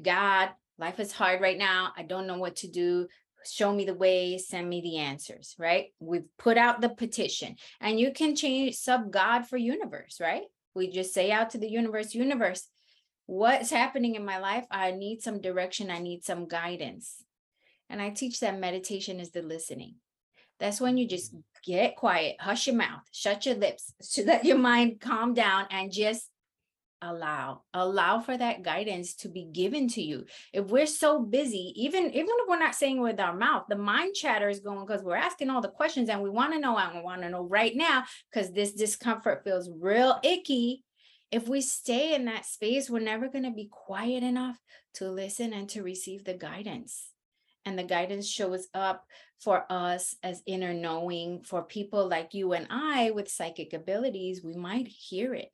God, 0.00 0.50
life 0.78 1.00
is 1.00 1.10
hard 1.10 1.40
right 1.40 1.58
now. 1.58 1.92
I 1.96 2.04
don't 2.04 2.28
know 2.28 2.38
what 2.38 2.54
to 2.62 2.68
do. 2.68 3.08
Show 3.44 3.72
me 3.74 3.84
the 3.84 3.94
way, 3.94 4.38
send 4.38 4.68
me 4.68 4.80
the 4.80 4.98
answers, 4.98 5.56
right? 5.58 5.92
We've 5.98 6.28
put 6.38 6.56
out 6.56 6.80
the 6.82 6.90
petition 6.90 7.56
and 7.80 7.98
you 7.98 8.12
can 8.12 8.36
change 8.36 8.76
sub 8.76 9.10
God 9.10 9.48
for 9.48 9.56
universe, 9.56 10.20
right? 10.20 10.44
We 10.76 10.88
just 10.90 11.12
say 11.12 11.32
out 11.32 11.50
to 11.50 11.58
the 11.58 11.68
universe, 11.68 12.14
universe, 12.14 12.68
what's 13.26 13.70
happening 13.70 14.14
in 14.14 14.24
my 14.24 14.38
life 14.38 14.66
i 14.70 14.90
need 14.90 15.22
some 15.22 15.40
direction 15.40 15.90
i 15.90 15.98
need 15.98 16.24
some 16.24 16.46
guidance. 16.46 17.22
And 17.90 18.00
i 18.00 18.10
teach 18.10 18.40
that 18.40 18.58
meditation 18.58 19.20
is 19.20 19.30
the 19.30 19.42
listening. 19.42 19.96
That's 20.60 20.80
when 20.80 20.96
you 20.96 21.06
just 21.08 21.34
get 21.64 21.96
quiet 21.96 22.36
hush 22.40 22.66
your 22.66 22.76
mouth 22.76 23.00
shut 23.10 23.46
your 23.46 23.54
lips 23.54 23.92
so 24.00 24.22
let 24.22 24.44
your 24.44 24.58
mind 24.58 25.00
calm 25.00 25.34
down 25.34 25.66
and 25.70 25.90
just 25.90 26.28
allow 27.02 27.62
allow 27.74 28.20
for 28.20 28.36
that 28.36 28.62
guidance 28.62 29.14
to 29.14 29.28
be 29.28 29.44
given 29.44 29.88
to 29.88 30.02
you. 30.02 30.24
If 30.52 30.66
we're 30.66 30.86
so 30.86 31.20
busy 31.20 31.72
even 31.76 32.04
even 32.04 32.28
if 32.28 32.48
we're 32.48 32.58
not 32.58 32.74
saying 32.74 33.00
with 33.00 33.20
our 33.20 33.36
mouth 33.36 33.64
the 33.68 33.76
mind 33.76 34.14
chatter 34.14 34.48
is 34.48 34.60
going 34.60 34.86
because 34.86 35.02
we're 35.02 35.16
asking 35.16 35.50
all 35.50 35.60
the 35.60 35.68
questions 35.68 36.08
and 36.08 36.22
we 36.22 36.30
want 36.30 36.52
to 36.52 36.58
know 36.58 36.78
and 36.78 36.94
we 36.94 37.02
want 37.02 37.22
to 37.22 37.30
know 37.30 37.42
right 37.42 37.74
now 37.74 38.04
because 38.30 38.52
this 38.52 38.72
discomfort 38.72 39.42
feels 39.44 39.70
real 39.78 40.18
icky 40.22 40.82
if 41.34 41.48
we 41.48 41.60
stay 41.60 42.14
in 42.14 42.26
that 42.26 42.46
space 42.46 42.88
we're 42.88 43.00
never 43.00 43.26
going 43.26 43.42
to 43.42 43.50
be 43.50 43.68
quiet 43.68 44.22
enough 44.22 44.56
to 44.94 45.10
listen 45.10 45.52
and 45.52 45.68
to 45.68 45.82
receive 45.82 46.22
the 46.22 46.32
guidance 46.32 47.10
and 47.64 47.76
the 47.76 47.82
guidance 47.82 48.28
shows 48.28 48.68
up 48.72 49.04
for 49.40 49.64
us 49.68 50.14
as 50.22 50.44
inner 50.46 50.72
knowing 50.72 51.42
for 51.42 51.64
people 51.64 52.08
like 52.08 52.34
you 52.34 52.52
and 52.52 52.68
I 52.70 53.10
with 53.10 53.28
psychic 53.28 53.72
abilities 53.72 54.44
we 54.44 54.54
might 54.54 54.86
hear 54.86 55.34
it 55.34 55.50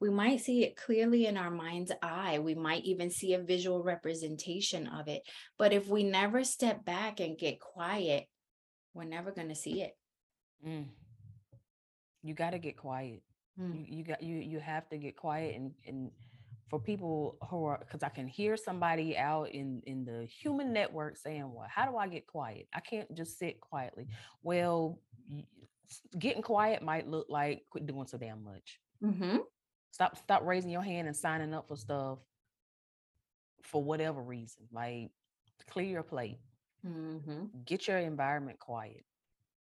we 0.00 0.08
might 0.08 0.40
see 0.40 0.64
it 0.64 0.76
clearly 0.76 1.26
in 1.26 1.36
our 1.36 1.52
mind's 1.52 1.92
eye. 2.02 2.40
We 2.40 2.56
might 2.56 2.84
even 2.84 3.10
see 3.10 3.34
a 3.34 3.38
visual 3.38 3.80
representation 3.82 4.88
of 4.88 5.06
it. 5.06 5.22
But 5.56 5.72
if 5.72 5.86
we 5.86 6.02
never 6.02 6.42
step 6.42 6.84
back 6.84 7.20
and 7.20 7.38
get 7.38 7.60
quiet, 7.60 8.26
we're 8.92 9.04
never 9.04 9.30
going 9.30 9.50
to 9.50 9.54
see 9.54 9.82
it. 9.82 9.96
Mm. 10.66 10.86
You 12.24 12.34
got 12.34 12.50
to 12.50 12.58
get 12.58 12.76
quiet. 12.76 13.22
Mm. 13.60 13.74
You, 13.74 13.96
you 13.98 14.04
got 14.04 14.22
you 14.22 14.36
you 14.36 14.60
have 14.60 14.88
to 14.90 14.98
get 14.98 15.16
quiet 15.16 15.56
and 15.56 15.72
and 15.86 16.10
for 16.68 16.78
people 16.78 17.38
who 17.48 17.64
are 17.64 17.78
because 17.78 18.02
I 18.02 18.08
can 18.10 18.28
hear 18.28 18.56
somebody 18.56 19.16
out 19.16 19.50
in 19.50 19.82
in 19.86 20.04
the 20.04 20.26
human 20.26 20.72
network 20.72 21.16
saying, 21.16 21.52
"Well, 21.52 21.66
how 21.68 21.90
do 21.90 21.96
I 21.96 22.08
get 22.08 22.26
quiet? 22.26 22.68
I 22.74 22.80
can't 22.80 23.12
just 23.14 23.38
sit 23.38 23.60
quietly." 23.60 24.06
Well, 24.42 25.00
getting 26.18 26.42
quiet 26.42 26.82
might 26.82 27.08
look 27.08 27.26
like 27.28 27.62
quit 27.70 27.86
doing 27.86 28.06
so 28.06 28.18
damn 28.18 28.44
much. 28.44 28.78
Mm-hmm. 29.02 29.38
Stop 29.90 30.18
stop 30.18 30.42
raising 30.44 30.70
your 30.70 30.82
hand 30.82 31.08
and 31.08 31.16
signing 31.16 31.54
up 31.54 31.68
for 31.68 31.76
stuff 31.76 32.18
for 33.62 33.82
whatever 33.82 34.22
reason. 34.22 34.64
Like 34.72 35.10
clear 35.70 35.86
your 35.86 36.02
plate. 36.02 36.38
Mm-hmm. 36.86 37.44
Get 37.64 37.88
your 37.88 37.98
environment 37.98 38.58
quiet. 38.58 39.04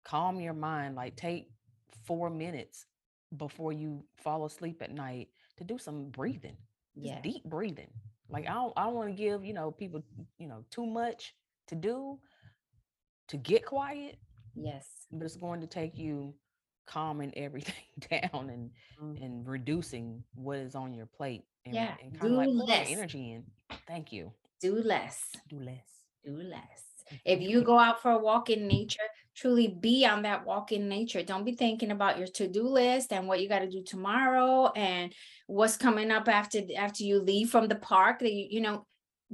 Calm 0.06 0.40
your 0.40 0.54
mind. 0.54 0.96
Like 0.96 1.16
take 1.16 1.50
four 2.06 2.30
minutes 2.30 2.86
before 3.38 3.74
you 3.74 4.04
fall 4.16 4.46
asleep 4.46 4.82
at 4.82 4.92
night 4.92 5.30
to 5.58 5.64
do 5.64 5.78
some 5.78 6.06
mm. 6.06 6.12
breathing. 6.12 6.58
Yeah. 6.96 7.20
deep 7.22 7.44
breathing. 7.46 7.90
Like 8.30 8.46
mm-hmm. 8.46 8.52
I 8.52 8.56
don't 8.56 8.74
I 8.78 8.84
don't 8.86 8.94
want 8.94 9.10
to 9.10 9.16
give, 9.16 9.44
you 9.44 9.54
know, 9.54 9.72
people, 9.72 10.02
mm, 10.02 10.26
you 10.38 10.48
know, 10.48 10.64
too 10.70 10.86
much 10.86 11.34
to 11.68 11.76
do 11.76 12.20
to 13.30 13.38
get 13.38 13.66
quiet. 13.66 14.18
Yes. 14.56 14.88
But 15.12 15.26
it's 15.26 15.36
going 15.36 15.62
to 15.62 15.68
take 15.68 15.98
you 15.98 16.34
calming 16.86 17.34
everything 17.38 17.74
down 18.12 18.50
and 18.50 18.70
mm. 19.02 19.24
and 19.24 19.48
reducing 19.48 20.24
what 20.36 20.58
is 20.58 20.76
on 20.76 20.94
your 20.94 21.06
plate 21.06 21.44
and, 21.66 21.74
yeah 21.74 21.94
and 22.04 22.20
kind 22.20 22.34
of 22.34 22.38
like 22.38 22.68
less. 22.68 22.88
energy 22.90 23.32
in. 23.32 23.44
Thank 23.88 24.12
you. 24.12 24.32
Do 24.62 24.76
less. 24.76 25.30
Do 25.50 25.60
less. 25.60 25.88
Do 26.26 26.38
less. 26.38 26.84
Mm, 27.12 27.20
if 27.26 27.42
you 27.42 27.64
go 27.64 27.78
out 27.78 28.02
for 28.02 28.12
a 28.12 28.18
walk 28.18 28.50
in 28.50 28.68
nature, 28.68 29.02
truly 29.36 29.68
be 29.68 30.06
on 30.06 30.24
that 30.24 30.46
walk 30.46 30.72
in 30.72 30.88
nature. 30.88 31.24
Don't 31.24 31.46
be 31.46 31.54
thinking 31.54 31.92
about 31.92 32.18
your 32.18 32.28
to-do 32.28 32.68
list 32.68 33.12
and 33.12 33.28
what 33.28 33.42
you 33.42 33.50
got 33.50 33.60
to 33.60 33.70
do 33.70 33.84
tomorrow 33.84 34.72
and 34.76 35.14
what's 35.48 35.78
coming 35.78 36.12
up 36.12 36.28
after 36.28 36.60
after 36.78 37.04
you 37.04 37.20
leave 37.20 37.50
from 37.50 37.68
the 37.68 37.76
park. 37.76 38.20
That 38.20 38.32
you, 38.32 38.48
you 38.50 38.62
know, 38.62 38.86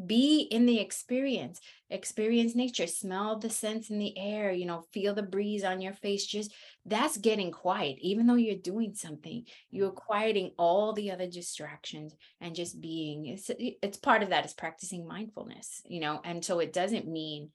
be 0.05 0.41
in 0.41 0.65
the 0.65 0.79
experience. 0.79 1.59
Experience 1.89 2.55
nature. 2.55 2.87
Smell 2.87 3.39
the 3.39 3.49
scents 3.49 3.89
in 3.89 3.99
the 3.99 4.17
air 4.17 4.51
you 4.51 4.65
know 4.65 4.83
feel 4.93 5.13
the 5.13 5.23
breeze 5.23 5.63
on 5.63 5.81
your 5.81 5.93
face. 5.93 6.25
Just 6.25 6.53
that's 6.85 7.17
getting 7.17 7.51
quiet. 7.51 7.97
Even 7.99 8.25
though 8.25 8.35
you're 8.35 8.55
doing 8.55 8.93
something 8.93 9.43
you're 9.69 9.89
mm-hmm. 9.89 9.97
quieting 9.97 10.51
all 10.57 10.93
the 10.93 11.11
other 11.11 11.27
distractions 11.27 12.15
and 12.39 12.55
just 12.55 12.79
being. 12.79 13.25
It's 13.25 13.51
it's 13.57 13.97
part 13.97 14.23
of 14.23 14.29
that 14.29 14.45
is 14.45 14.53
practicing 14.53 15.07
mindfulness 15.07 15.81
you 15.85 15.99
know 15.99 16.21
and 16.23 16.43
so 16.45 16.59
it 16.59 16.71
doesn't 16.71 17.07
mean 17.07 17.49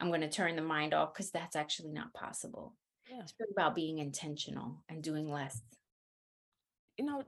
i'm 0.00 0.08
going 0.08 0.20
to 0.20 0.28
turn 0.28 0.56
the 0.56 0.62
mind 0.62 0.94
off 0.94 1.12
because 1.12 1.30
that's 1.30 1.56
actually 1.56 1.92
not 1.92 2.12
possible. 2.14 2.74
Yeah. 3.08 3.22
it's 3.22 3.34
really 3.40 3.52
about 3.56 3.74
being 3.74 3.98
intentional 3.98 4.82
and 4.88 5.02
doing 5.02 5.30
less. 5.30 5.60
You 6.96 7.04
know 7.06 7.24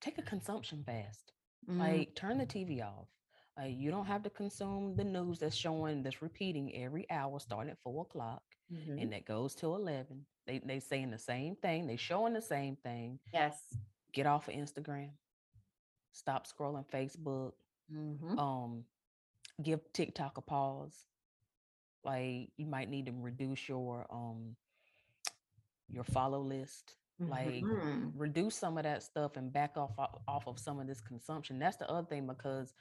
take 0.00 0.18
a 0.18 0.22
consumption 0.22 0.82
fast. 0.84 1.32
Mm-hmm. 1.68 1.80
like 1.80 2.14
turn 2.14 2.38
the 2.38 2.46
tv 2.46 2.82
off. 2.82 3.08
Uh, 3.60 3.64
you 3.64 3.90
don't 3.90 4.06
have 4.06 4.22
to 4.22 4.30
consume 4.30 4.94
the 4.96 5.02
news 5.02 5.38
that's 5.38 5.56
showing 5.56 6.02
that's 6.02 6.22
repeating 6.22 6.72
every 6.76 7.10
hour 7.10 7.40
starting 7.40 7.70
at 7.70 7.78
four 7.82 8.02
o'clock 8.02 8.42
mm-hmm. 8.72 8.98
and 8.98 9.12
that 9.12 9.24
goes 9.24 9.54
till 9.54 9.74
11 9.74 10.24
they 10.46 10.60
they 10.64 10.78
saying 10.78 11.10
the 11.10 11.18
same 11.18 11.56
thing 11.56 11.86
they 11.86 11.96
showing 11.96 12.34
the 12.34 12.42
same 12.42 12.76
thing. 12.76 13.18
Yes. 13.32 13.56
Get 14.12 14.26
off 14.26 14.48
of 14.48 14.54
instagram. 14.54 15.10
Stop 16.12 16.46
scrolling 16.46 16.86
facebook. 16.88 17.52
Mm-hmm. 17.92 18.38
um 18.38 18.84
give 19.62 19.80
tiktok 19.92 20.36
a 20.38 20.40
pause 20.40 21.06
like 22.06 22.48
you 22.56 22.66
might 22.66 22.88
need 22.88 23.06
to 23.06 23.12
reduce 23.12 23.68
your 23.68 24.06
um 24.10 24.56
your 25.88 26.04
follow 26.04 26.40
list 26.40 26.94
like 27.18 27.64
mm-hmm. 27.64 28.08
reduce 28.14 28.54
some 28.54 28.76
of 28.76 28.84
that 28.84 29.02
stuff 29.02 29.36
and 29.36 29.52
back 29.52 29.76
off 29.76 29.92
off 30.28 30.46
of 30.46 30.58
some 30.58 30.78
of 30.78 30.86
this 30.86 31.00
consumption 31.00 31.58
that's 31.58 31.78
the 31.78 31.88
other 31.90 32.06
thing 32.06 32.26
because 32.26 32.74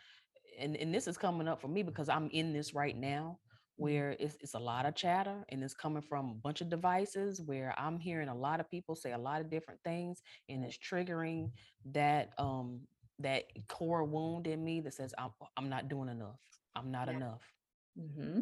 and, 0.59 0.75
and 0.77 0.93
this 0.93 1.07
is 1.07 1.17
coming 1.17 1.47
up 1.47 1.61
for 1.61 1.67
me 1.67 1.83
because 1.83 2.09
I'm 2.09 2.29
in 2.31 2.51
this 2.51 2.73
right 2.73 2.97
now 2.97 3.37
mm-hmm. 3.39 3.83
where 3.83 4.15
it's, 4.19 4.35
it's 4.41 4.53
a 4.53 4.59
lot 4.59 4.85
of 4.85 4.95
chatter 4.95 5.45
and 5.49 5.63
it's 5.63 5.73
coming 5.73 6.01
from 6.01 6.31
a 6.31 6.33
bunch 6.33 6.59
of 6.59 6.69
devices 6.69 7.41
where 7.45 7.73
I'm 7.77 7.97
hearing 7.97 8.27
a 8.27 8.35
lot 8.35 8.59
of 8.59 8.69
people 8.69 8.95
say 8.95 9.13
a 9.13 9.17
lot 9.17 9.39
of 9.39 9.49
different 9.49 9.79
things 9.85 10.21
and 10.49 10.65
it's 10.65 10.77
triggering 10.77 11.51
that 11.93 12.31
um 12.37 12.81
that 13.19 13.45
core 13.67 14.03
wound 14.03 14.47
in 14.47 14.63
me 14.63 14.81
that 14.81 14.93
says 14.93 15.13
I'm 15.17 15.29
I'm 15.55 15.69
not 15.69 15.87
doing 15.87 16.09
enough. 16.09 16.39
I'm 16.75 16.91
not 16.91 17.07
yeah. 17.07 17.15
enough. 17.15 17.41
Mm-hmm. 17.97 18.41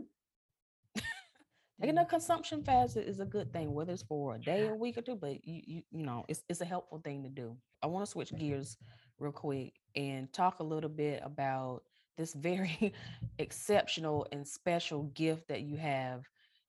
Taking 1.84 1.98
a 1.98 2.02
mm-hmm. 2.02 2.10
consumption 2.12 2.63
fast 2.63 2.96
is 2.96 3.19
a 3.19 3.26
good 3.26 3.52
thing, 3.52 3.74
whether 3.74 3.91
it's 3.91 4.04
for 4.04 4.36
a 4.36 4.39
day, 4.39 4.67
a 4.69 4.74
week, 4.74 4.98
or 4.98 5.02
two. 5.02 5.15
But 5.15 5.46
you 5.46 5.62
you 5.65 5.82
you 5.91 6.06
know, 6.06 6.24
it's 6.30 6.41
it's 6.48 6.62
a 6.62 6.65
helpful 6.65 7.02
thing 7.04 7.24
to 7.24 7.30
do. 7.30 7.58
I 7.82 7.88
want 7.88 8.06
to 8.06 8.10
switch 8.10 8.34
gears 8.34 8.78
real 9.19 9.34
quick 9.34 9.74
and 9.93 10.32
talk 10.32 10.60
a 10.60 10.63
little 10.63 10.89
bit 10.89 11.22
about 11.26 11.84
this 12.17 12.34
very 12.34 12.93
exceptional 13.38 14.26
and 14.32 14.48
special 14.48 15.04
gift 15.13 15.50
that 15.50 15.62
you 15.63 15.76
have 15.76 16.24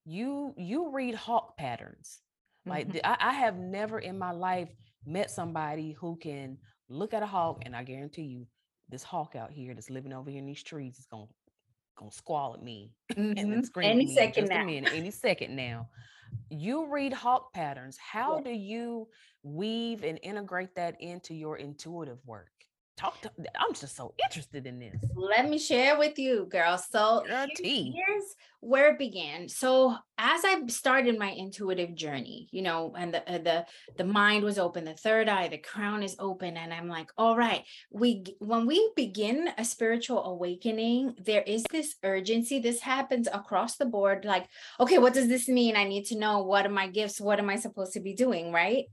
you 0.04 0.52
you 0.56 0.90
read 0.90 1.14
hawk 1.14 1.56
patterns 1.56 2.20
like 2.66 2.88
mm-hmm. 2.88 2.98
I, 3.04 3.16
I 3.20 3.32
have 3.32 3.56
never 3.56 3.98
in 3.98 4.18
my 4.18 4.32
life 4.32 4.68
met 5.06 5.30
somebody 5.30 5.92
who 5.92 6.16
can 6.16 6.58
look 6.88 7.14
at 7.14 7.22
a 7.22 7.26
hawk 7.26 7.62
and 7.64 7.74
i 7.74 7.82
guarantee 7.82 8.22
you 8.22 8.46
this 8.90 9.02
hawk 9.02 9.34
out 9.34 9.50
here 9.50 9.72
that's 9.72 9.88
living 9.88 10.12
over 10.12 10.30
here 10.30 10.40
in 10.40 10.46
these 10.46 10.62
trees 10.62 10.98
is 10.98 11.06
gonna 11.06 11.26
gonna 11.96 12.10
squall 12.10 12.54
at 12.54 12.62
me 12.62 12.92
mm-hmm. 13.12 13.38
and 13.38 13.52
then 13.52 13.64
scream 13.64 13.90
any 13.90 14.04
at 14.04 14.08
me 14.08 14.14
second 14.14 14.48
now. 14.48 14.64
Minute, 14.64 14.92
any 14.94 15.10
second 15.10 15.54
now 15.54 15.88
you 16.50 16.86
read 16.86 17.12
hawk 17.12 17.52
patterns 17.52 17.96
how 17.96 18.38
yeah. 18.38 18.44
do 18.44 18.50
you 18.50 19.08
weave 19.42 20.04
and 20.04 20.18
integrate 20.22 20.74
that 20.74 21.00
into 21.00 21.34
your 21.34 21.56
intuitive 21.56 22.18
work 22.26 22.50
talk 22.96 23.20
to 23.20 23.30
i'm 23.58 23.74
just 23.74 23.96
so 23.96 24.14
interested 24.24 24.66
in 24.66 24.78
this. 24.78 24.94
Let 25.14 25.48
me 25.48 25.58
share 25.58 25.98
with 25.98 26.18
you 26.18 26.46
girl. 26.50 26.78
So 26.78 27.24
here's 27.58 28.36
where 28.60 28.92
it 28.92 28.98
began. 28.98 29.48
So 29.48 29.96
as 30.16 30.44
i 30.44 30.64
started 30.68 31.18
my 31.18 31.30
intuitive 31.30 31.94
journey 31.94 32.48
you 32.52 32.62
know 32.62 32.94
and 32.96 33.12
the 33.12 33.34
uh, 33.34 33.38
the 33.38 33.66
the 33.96 34.04
mind 34.04 34.44
was 34.44 34.58
open 34.60 34.84
the 34.84 34.94
third 34.94 35.28
eye 35.28 35.48
the 35.48 35.58
crown 35.58 36.04
is 36.04 36.14
open 36.20 36.56
and 36.56 36.72
i'm 36.72 36.88
like 36.88 37.10
all 37.18 37.36
right 37.36 37.64
we 37.90 38.22
when 38.38 38.64
we 38.64 38.92
begin 38.94 39.48
a 39.58 39.64
spiritual 39.64 40.24
awakening 40.24 41.14
there 41.24 41.42
is 41.42 41.64
this 41.70 41.96
urgency. 42.04 42.60
This 42.60 42.80
happens 42.80 43.28
across 43.32 43.76
the 43.76 43.86
board 43.86 44.24
like 44.24 44.46
okay 44.78 44.98
what 44.98 45.14
does 45.14 45.28
this 45.28 45.48
mean? 45.48 45.76
I 45.76 45.84
need 45.84 46.04
to 46.06 46.18
know. 46.18 46.42
What 46.42 46.66
are 46.66 46.70
my 46.70 46.86
gifts? 46.86 47.20
What 47.20 47.38
am 47.38 47.50
i 47.50 47.56
supposed 47.56 47.92
to 47.94 48.00
be 48.00 48.14
doing 48.14 48.52
right 48.52 48.84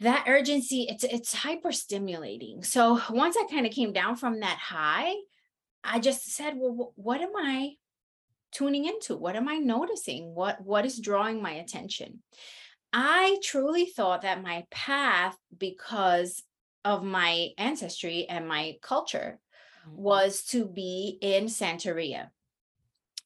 that 0.00 0.24
urgency 0.28 0.86
it's 0.88 1.04
it's 1.04 1.32
hyper 1.32 1.72
stimulating 1.72 2.62
so 2.62 3.00
once 3.10 3.36
i 3.36 3.46
kind 3.50 3.66
of 3.66 3.72
came 3.72 3.92
down 3.92 4.14
from 4.14 4.40
that 4.40 4.58
high 4.58 5.14
i 5.82 5.98
just 5.98 6.30
said 6.30 6.54
well 6.56 6.92
what 6.96 7.20
am 7.20 7.34
i 7.36 7.70
tuning 8.56 8.86
into? 8.86 9.16
What 9.16 9.36
am 9.36 9.48
i 9.48 9.56
noticing? 9.56 10.34
What 10.34 10.60
what 10.60 10.86
is 10.86 10.98
drawing 10.98 11.42
my 11.42 11.52
attention? 11.52 12.22
I 12.92 13.38
truly 13.42 13.86
thought 13.86 14.22
that 14.22 14.42
my 14.42 14.64
path 14.70 15.36
because 15.56 16.42
of 16.84 17.04
my 17.04 17.48
ancestry 17.58 18.26
and 18.28 18.48
my 18.48 18.76
culture 18.80 19.38
mm-hmm. 19.86 20.02
was 20.02 20.42
to 20.44 20.64
be 20.64 21.18
in 21.20 21.46
santeria. 21.46 22.28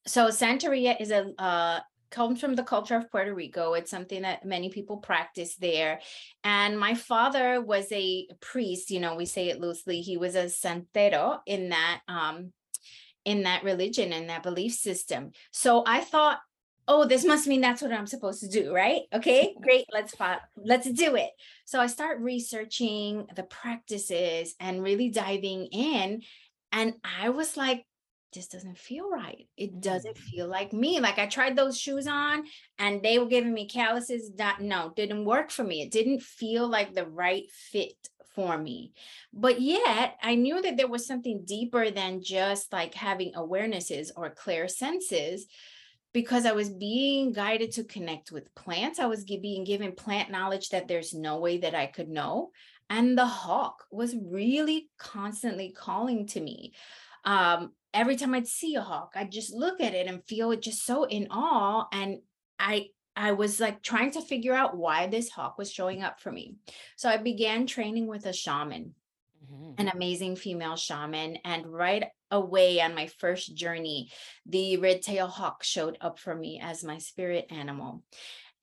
So 0.07 0.29
santeria 0.29 1.01
is 1.01 1.11
a 1.11 1.31
uh, 1.39 1.81
comes 2.11 2.41
from 2.41 2.55
the 2.55 2.63
culture 2.63 2.97
of 2.97 3.11
Puerto 3.11 3.35
Rico. 3.35 3.75
It's 3.75 3.91
something 3.91 4.23
that 4.23 4.45
many 4.45 4.69
people 4.69 4.99
practice 4.99 5.57
there. 5.57 6.01
And 6.45 6.79
my 6.79 6.95
father 6.95 7.61
was 7.61 7.91
a 7.93 8.27
priest, 8.41 8.91
you 8.91 9.01
know, 9.01 9.15
we 9.15 9.27
say 9.27 9.49
it 9.49 9.61
loosely. 9.61 10.01
He 10.01 10.17
was 10.17 10.35
a 10.35 10.45
santero 10.45 11.41
in 11.47 11.71
that 11.71 12.01
um 12.09 12.53
in 13.25 13.43
that 13.43 13.65
religion 13.65 14.13
and 14.13 14.31
that 14.31 14.43
belief 14.43 14.73
system. 14.73 15.33
So 15.53 15.85
I 15.87 16.01
thought, 16.01 16.39
oh, 16.89 17.05
this 17.05 17.25
must 17.25 17.47
mean 17.47 17.61
that's 17.61 17.83
what 17.83 17.93
I'm 17.93 18.07
supposed 18.07 18.41
to 18.41 18.49
do, 18.49 18.75
right? 18.75 19.03
Okay, 19.13 19.55
great. 19.63 19.87
Let's 19.93 20.15
let's 20.57 20.91
do 20.91 21.17
it. 21.17 21.31
So 21.65 21.81
I 21.81 21.87
start 21.87 22.21
researching 22.21 23.27
the 23.37 23.45
practices 23.45 24.55
and 24.59 24.83
really 24.83 25.11
diving 25.11 25.67
in. 25.67 26.23
And 26.73 26.95
I 27.05 27.31
was 27.31 27.57
like, 27.57 27.85
this 28.33 28.49
doesn't 28.49 28.79
feel 28.79 29.11
right. 29.11 29.47
It 29.57 29.81
doesn't 29.81 30.17
mm. 30.17 30.21
feel 30.21 30.47
like 30.47 30.73
me. 30.73 31.01
Like 31.01 31.19
I 31.19 31.27
tried 31.27 31.57
those 31.57 31.79
shoes 31.79 32.07
on 32.07 32.45
and 32.79 33.03
they 33.03 33.19
were 33.19 33.27
giving 33.27 33.53
me 33.53 33.67
calluses. 33.67 34.33
That 34.37 34.61
no, 34.61 34.93
didn't 34.95 35.25
work 35.25 35.51
for 35.51 35.65
me. 35.65 35.83
It 35.83 35.91
didn't 35.91 36.23
feel 36.23 36.69
like 36.69 36.95
the 36.95 37.07
right 37.07 37.45
fit 37.51 37.95
for 38.35 38.57
me. 38.57 38.93
But 39.33 39.61
yet 39.61 40.17
I 40.23 40.35
knew 40.35 40.63
that 40.63 40.77
there 40.77 40.89
was 40.89 41.07
something 41.07 41.45
deeper 41.45 41.91
than 41.91 42.23
just 42.23 42.73
like 42.73 42.95
having 42.95 43.33
awarenesses 43.33 44.11
or 44.17 44.31
clear 44.31 44.69
senses 44.69 45.47
because 46.13 46.45
I 46.45 46.53
was 46.53 46.69
being 46.69 47.33
guided 47.33 47.73
to 47.73 47.85
connect 47.85 48.33
with 48.33 48.55
plants. 48.55 48.99
I 48.99 49.07
was 49.07 49.25
being 49.25 49.65
given 49.65 49.93
plant 49.93 50.31
knowledge 50.31 50.71
that 50.71 50.89
there's 50.89 51.15
no 51.15 51.39
way 51.39 51.59
that 51.59 51.75
I 51.75 51.87
could 51.87 52.09
know. 52.09 52.51
And 52.89 53.17
the 53.17 53.27
hawk 53.27 53.85
was 53.93 54.17
really 54.21 54.89
constantly 54.99 55.71
calling 55.71 56.27
to 56.29 56.41
me. 56.41 56.73
Um, 57.25 57.73
every 57.93 58.17
time 58.17 58.35
I'd 58.35 58.47
see 58.47 58.75
a 58.75 58.83
hawk, 58.83 59.13
I'd 59.15 59.33
just 59.33 59.55
look 59.55 59.81
at 59.81 59.95
it 59.95 60.07
and 60.07 60.25
feel 60.25 60.51
it 60.53 60.63
just 60.63 60.85
so 60.85 61.05
in 61.05 61.29
awe. 61.31 61.87
And 61.93 62.19
I 62.59 62.89
I 63.17 63.33
was 63.33 63.61
like 63.61 63.83
trying 63.83 64.13
to 64.13 64.21
figure 64.21 64.55
out 64.55 64.77
why 64.77 65.07
this 65.07 65.31
hawk 65.31 65.59
was 65.59 65.73
showing 65.73 66.03
up 66.03 66.21
for 66.21 66.31
me. 66.31 66.55
So 66.97 67.09
I 67.09 67.17
began 67.17 67.67
training 67.67 68.07
with 68.07 68.25
a 68.27 68.33
shaman, 68.33 68.95
mm-hmm. 69.45 69.73
an 69.79 69.89
amazing 69.89 70.37
female 70.37 70.77
shaman. 70.77 71.37
And 71.45 71.67
right 71.67 72.05
away 72.31 72.81
on 72.81 72.95
my 72.95 73.09
first 73.19 73.55
journey, 73.55 74.11
the 74.47 74.77
red 74.77 75.03
tail 75.03 75.27
hawk 75.27 75.65
showed 75.65 75.99
up 76.01 76.19
for 76.19 76.35
me 76.35 76.61
as 76.63 76.85
my 76.85 76.99
spirit 76.99 77.47
animal. 77.51 78.05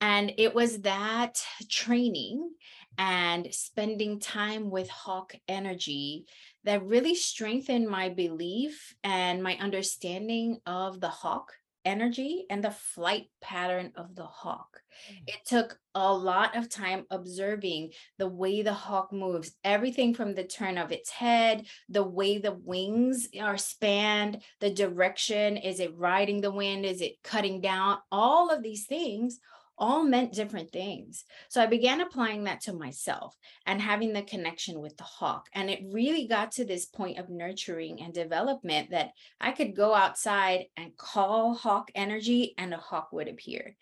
And 0.00 0.32
it 0.38 0.54
was 0.54 0.80
that 0.82 1.42
training 1.68 2.50
and 2.96 3.52
spending 3.52 4.20
time 4.20 4.70
with 4.70 4.88
hawk 4.88 5.34
energy 5.46 6.24
that 6.68 6.84
really 6.84 7.14
strengthened 7.14 7.88
my 7.88 8.10
belief 8.10 8.94
and 9.02 9.42
my 9.42 9.56
understanding 9.56 10.58
of 10.66 11.00
the 11.00 11.08
hawk 11.08 11.54
energy 11.86 12.44
and 12.50 12.62
the 12.62 12.70
flight 12.70 13.30
pattern 13.40 13.90
of 13.96 14.14
the 14.14 14.26
hawk. 14.26 14.82
Mm. 15.10 15.28
It 15.28 15.46
took 15.46 15.78
a 15.94 16.12
lot 16.12 16.58
of 16.58 16.68
time 16.68 17.06
observing 17.10 17.92
the 18.18 18.28
way 18.28 18.60
the 18.60 18.74
hawk 18.74 19.14
moves, 19.14 19.52
everything 19.64 20.12
from 20.12 20.34
the 20.34 20.44
turn 20.44 20.76
of 20.76 20.92
its 20.92 21.08
head, 21.08 21.66
the 21.88 22.04
way 22.04 22.36
the 22.36 22.52
wings 22.52 23.28
are 23.40 23.56
spanned, 23.56 24.42
the 24.60 24.68
direction. 24.68 25.56
Is 25.56 25.80
it 25.80 25.96
riding 25.96 26.42
the 26.42 26.52
wind? 26.52 26.84
Is 26.84 27.00
it 27.00 27.22
cutting 27.24 27.62
down? 27.62 27.96
All 28.12 28.50
of 28.50 28.62
these 28.62 28.84
things 28.84 29.40
all 29.78 30.04
meant 30.04 30.32
different 30.32 30.72
things. 30.72 31.24
So 31.48 31.62
I 31.62 31.66
began 31.66 32.00
applying 32.00 32.44
that 32.44 32.60
to 32.62 32.72
myself 32.72 33.36
and 33.66 33.80
having 33.80 34.12
the 34.12 34.22
connection 34.22 34.80
with 34.80 34.96
the 34.96 35.04
hawk. 35.04 35.46
And 35.54 35.70
it 35.70 35.80
really 35.90 36.26
got 36.26 36.52
to 36.52 36.64
this 36.64 36.86
point 36.86 37.18
of 37.18 37.30
nurturing 37.30 38.02
and 38.02 38.12
development 38.12 38.90
that 38.90 39.10
I 39.40 39.52
could 39.52 39.76
go 39.76 39.94
outside 39.94 40.66
and 40.76 40.96
call 40.96 41.54
hawk 41.54 41.90
energy 41.94 42.54
and 42.58 42.74
a 42.74 42.78
hawk 42.78 43.12
would 43.12 43.28
appear 43.28 43.76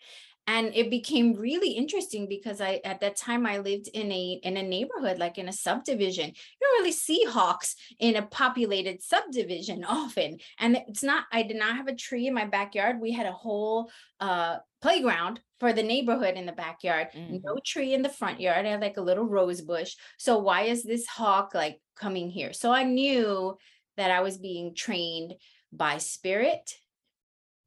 and 0.47 0.71
it 0.73 0.89
became 0.89 1.33
really 1.33 1.71
interesting 1.71 2.27
because 2.27 2.61
i 2.61 2.79
at 2.83 2.99
that 3.01 3.15
time 3.15 3.45
i 3.45 3.57
lived 3.57 3.89
in 3.93 4.11
a 4.11 4.39
in 4.43 4.57
a 4.57 4.63
neighborhood 4.63 5.19
like 5.19 5.37
in 5.37 5.49
a 5.49 5.53
subdivision 5.53 6.27
you 6.27 6.33
don't 6.61 6.79
really 6.79 6.91
see 6.91 7.23
hawks 7.25 7.75
in 7.99 8.15
a 8.15 8.25
populated 8.25 9.03
subdivision 9.03 9.83
often 9.87 10.37
and 10.59 10.77
it's 10.87 11.03
not 11.03 11.25
i 11.31 11.43
did 11.43 11.57
not 11.57 11.75
have 11.75 11.87
a 11.87 11.95
tree 11.95 12.27
in 12.27 12.33
my 12.33 12.45
backyard 12.45 12.99
we 12.99 13.11
had 13.11 13.25
a 13.25 13.31
whole 13.31 13.89
uh 14.19 14.57
playground 14.87 15.41
for 15.59 15.73
the 15.73 15.83
neighborhood 15.83 16.35
in 16.35 16.45
the 16.45 16.51
backyard 16.53 17.07
mm-hmm. 17.13 17.37
no 17.43 17.57
tree 17.65 17.93
in 17.93 18.01
the 18.01 18.17
front 18.19 18.39
yard 18.39 18.65
i 18.65 18.69
had 18.69 18.79
like 18.79 18.97
a 18.97 19.01
little 19.09 19.25
rose 19.25 19.61
bush. 19.61 19.95
So 20.17 20.37
why 20.37 20.61
is 20.63 20.83
this 20.83 21.05
hawk 21.05 21.53
like 21.53 21.81
coming 21.95 22.29
here? 22.29 22.53
So 22.53 22.71
i 22.71 22.83
knew 22.83 23.57
that 23.97 24.11
i 24.11 24.21
was 24.21 24.37
being 24.37 24.73
trained 24.73 25.33
by 25.73 25.97
spirit 25.97 26.71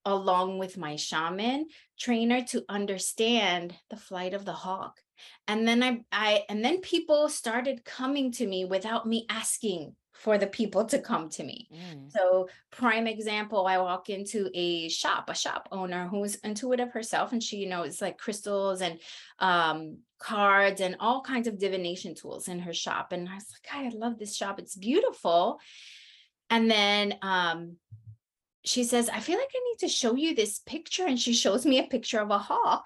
along 0.06 0.58
with 0.58 0.78
my 0.78 0.96
shaman 0.96 1.66
trainer 1.98 2.42
to 2.42 2.64
understand 2.70 3.74
the 3.90 3.96
flight 3.96 4.32
of 4.32 4.46
the 4.46 4.58
hawk. 4.64 4.94
And 5.46 5.68
then 5.68 5.82
i 5.82 6.00
i 6.10 6.44
and 6.48 6.64
then 6.64 6.80
people 6.80 7.28
started 7.28 7.84
coming 7.84 8.32
to 8.32 8.46
me 8.46 8.64
without 8.64 9.06
me 9.06 9.26
asking 9.28 9.94
for 10.20 10.36
the 10.36 10.46
people 10.46 10.84
to 10.84 10.98
come 10.98 11.28
to 11.30 11.42
me 11.42 11.66
mm. 11.72 12.12
so 12.12 12.48
prime 12.70 13.06
example 13.06 13.66
i 13.66 13.78
walk 13.78 14.10
into 14.10 14.50
a 14.54 14.88
shop 14.88 15.30
a 15.30 15.34
shop 15.34 15.66
owner 15.72 16.06
who's 16.08 16.34
intuitive 16.36 16.92
herself 16.92 17.32
and 17.32 17.42
she 17.42 17.56
you 17.56 17.68
know 17.68 17.82
it's 17.82 18.02
like 18.02 18.18
crystals 18.18 18.82
and 18.82 18.98
um 19.38 19.96
cards 20.18 20.82
and 20.82 20.96
all 21.00 21.22
kinds 21.22 21.48
of 21.48 21.58
divination 21.58 22.14
tools 22.14 22.48
in 22.48 22.58
her 22.58 22.74
shop 22.74 23.12
and 23.12 23.28
i 23.28 23.34
was 23.34 23.46
like 23.52 23.74
i 23.74 23.88
love 23.96 24.18
this 24.18 24.36
shop 24.36 24.58
it's 24.58 24.76
beautiful 24.76 25.58
and 26.50 26.70
then 26.70 27.14
um 27.22 27.76
she 28.64 28.84
says, 28.84 29.08
I 29.08 29.20
feel 29.20 29.38
like 29.38 29.50
I 29.54 29.70
need 29.70 29.78
to 29.80 29.88
show 29.88 30.14
you 30.14 30.34
this 30.34 30.58
picture. 30.58 31.06
And 31.06 31.18
she 31.18 31.32
shows 31.32 31.64
me 31.64 31.78
a 31.78 31.84
picture 31.84 32.20
of 32.20 32.30
a 32.30 32.38
hawk. 32.38 32.84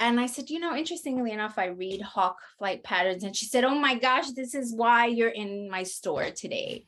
And 0.00 0.18
I 0.18 0.24
said, 0.24 0.48
you 0.48 0.58
know, 0.58 0.74
interestingly 0.74 1.30
enough, 1.30 1.58
I 1.58 1.66
read 1.66 2.00
hawk 2.00 2.38
flight 2.58 2.82
patterns. 2.82 3.22
And 3.22 3.36
she 3.36 3.44
said, 3.44 3.64
oh 3.64 3.74
my 3.74 3.94
gosh, 3.96 4.30
this 4.30 4.54
is 4.54 4.74
why 4.74 5.06
you're 5.06 5.28
in 5.28 5.70
my 5.70 5.82
store 5.82 6.30
today. 6.30 6.86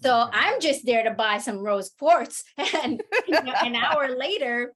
so 0.00 0.28
I'm 0.32 0.60
just 0.60 0.86
there 0.86 1.04
to 1.04 1.10
buy 1.10 1.38
some 1.38 1.58
rose 1.58 1.90
quartz. 1.90 2.42
And 2.82 3.02
you 3.28 3.42
know, 3.42 3.52
an 3.62 3.76
hour 3.76 4.16
later, 4.16 4.72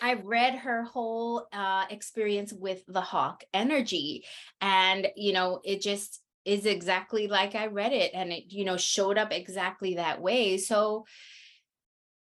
I 0.00 0.14
read 0.14 0.54
her 0.54 0.84
whole 0.84 1.46
uh, 1.52 1.84
experience 1.90 2.50
with 2.50 2.82
the 2.88 3.02
hawk 3.02 3.44
energy. 3.52 4.24
And, 4.62 5.08
you 5.14 5.34
know, 5.34 5.60
it 5.64 5.82
just 5.82 6.20
is 6.46 6.64
exactly 6.64 7.28
like 7.28 7.54
I 7.54 7.66
read 7.66 7.92
it. 7.92 8.12
And 8.14 8.32
it, 8.32 8.44
you 8.48 8.64
know, 8.64 8.78
showed 8.78 9.18
up 9.18 9.32
exactly 9.32 9.96
that 9.96 10.22
way. 10.22 10.56
So, 10.56 11.04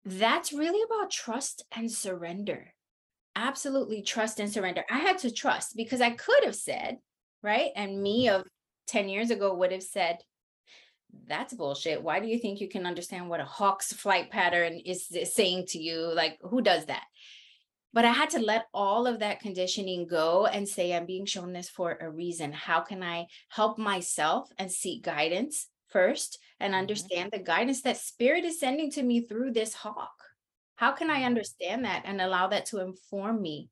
that's 0.03 0.51
really 0.51 0.81
about 0.81 1.11
trust 1.11 1.63
and 1.71 1.91
surrender. 1.91 2.73
Absolutely 3.35 4.01
trust 4.01 4.39
and 4.39 4.51
surrender. 4.51 4.83
I 4.89 4.99
had 4.99 5.19
to 5.19 5.31
trust 5.31 5.75
because 5.75 6.01
I 6.01 6.11
could 6.11 6.43
have 6.43 6.55
said, 6.55 6.97
right? 7.41 7.71
And 7.75 8.01
me 8.01 8.29
of 8.29 8.43
10 8.87 9.09
years 9.09 9.31
ago 9.31 9.53
would 9.53 9.71
have 9.71 9.83
said, 9.83 10.17
that's 11.27 11.53
bullshit. 11.53 12.01
Why 12.01 12.19
do 12.19 12.27
you 12.27 12.39
think 12.39 12.61
you 12.61 12.69
can 12.69 12.85
understand 12.85 13.29
what 13.29 13.41
a 13.41 13.45
hawk's 13.45 13.91
flight 13.93 14.31
pattern 14.31 14.79
is, 14.85 15.07
saying 15.33 15.65
to 15.67 15.79
you? 15.79 16.13
Like, 16.13 16.37
who 16.41 16.61
does 16.61 16.85
that? 16.85 17.03
But 17.93 18.05
I 18.05 18.11
had 18.11 18.29
to 18.31 18.39
let 18.39 18.67
all 18.73 19.05
of 19.07 19.19
that 19.19 19.41
conditioning 19.41 20.07
go 20.07 20.45
and 20.45 20.67
say, 20.67 20.93
I'm 20.93 21.05
being 21.05 21.25
shown 21.25 21.51
this 21.51 21.69
for 21.69 21.97
a 21.99 22.09
reason. 22.09 22.53
How 22.53 22.79
can 22.79 23.03
I 23.03 23.27
help 23.49 23.77
myself 23.77 24.49
and 24.57 24.71
seek 24.71 25.03
guidance 25.03 25.67
first 25.91 26.39
and 26.59 26.71
mm-hmm. 26.71 26.79
understand 26.79 27.31
the 27.31 27.39
guidance 27.39 27.81
that 27.81 27.97
spirit 27.97 28.45
is 28.45 28.59
sending 28.59 28.89
to 28.91 29.03
me 29.03 29.21
through 29.21 29.51
this 29.51 29.73
hawk. 29.73 30.20
How 30.81 30.93
can 30.93 31.11
I 31.11 31.25
understand 31.25 31.85
that 31.85 32.01
and 32.05 32.19
allow 32.19 32.47
that 32.47 32.65
to 32.67 32.79
inform 32.79 33.39
me? 33.39 33.69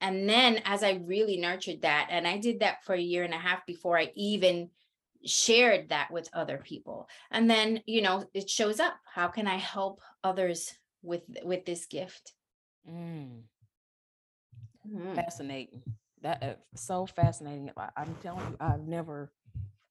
And 0.00 0.28
then 0.28 0.60
as 0.64 0.82
I 0.82 0.94
really 0.94 1.36
nurtured 1.36 1.82
that, 1.82 2.08
and 2.10 2.26
I 2.26 2.38
did 2.38 2.58
that 2.58 2.82
for 2.82 2.94
a 2.94 3.00
year 3.00 3.22
and 3.22 3.32
a 3.32 3.38
half 3.38 3.64
before 3.64 3.96
I 3.96 4.10
even 4.16 4.70
shared 5.24 5.90
that 5.90 6.10
with 6.10 6.28
other 6.32 6.58
people. 6.58 7.08
And 7.30 7.48
then, 7.48 7.84
you 7.86 8.02
know, 8.02 8.28
it 8.34 8.50
shows 8.50 8.80
up. 8.80 8.94
How 9.04 9.28
can 9.28 9.46
I 9.46 9.54
help 9.54 10.00
others 10.24 10.74
with 11.00 11.22
with 11.44 11.64
this 11.64 11.86
gift? 11.86 12.32
Mm. 12.90 13.44
Mm. 14.84 15.14
Fascinating. 15.14 15.84
That 16.22 16.42
uh, 16.42 16.54
so 16.74 17.06
fascinating. 17.06 17.70
I, 17.76 17.90
I'm 17.96 18.16
telling 18.16 18.50
you, 18.50 18.56
I've 18.58 18.88
never 18.88 19.30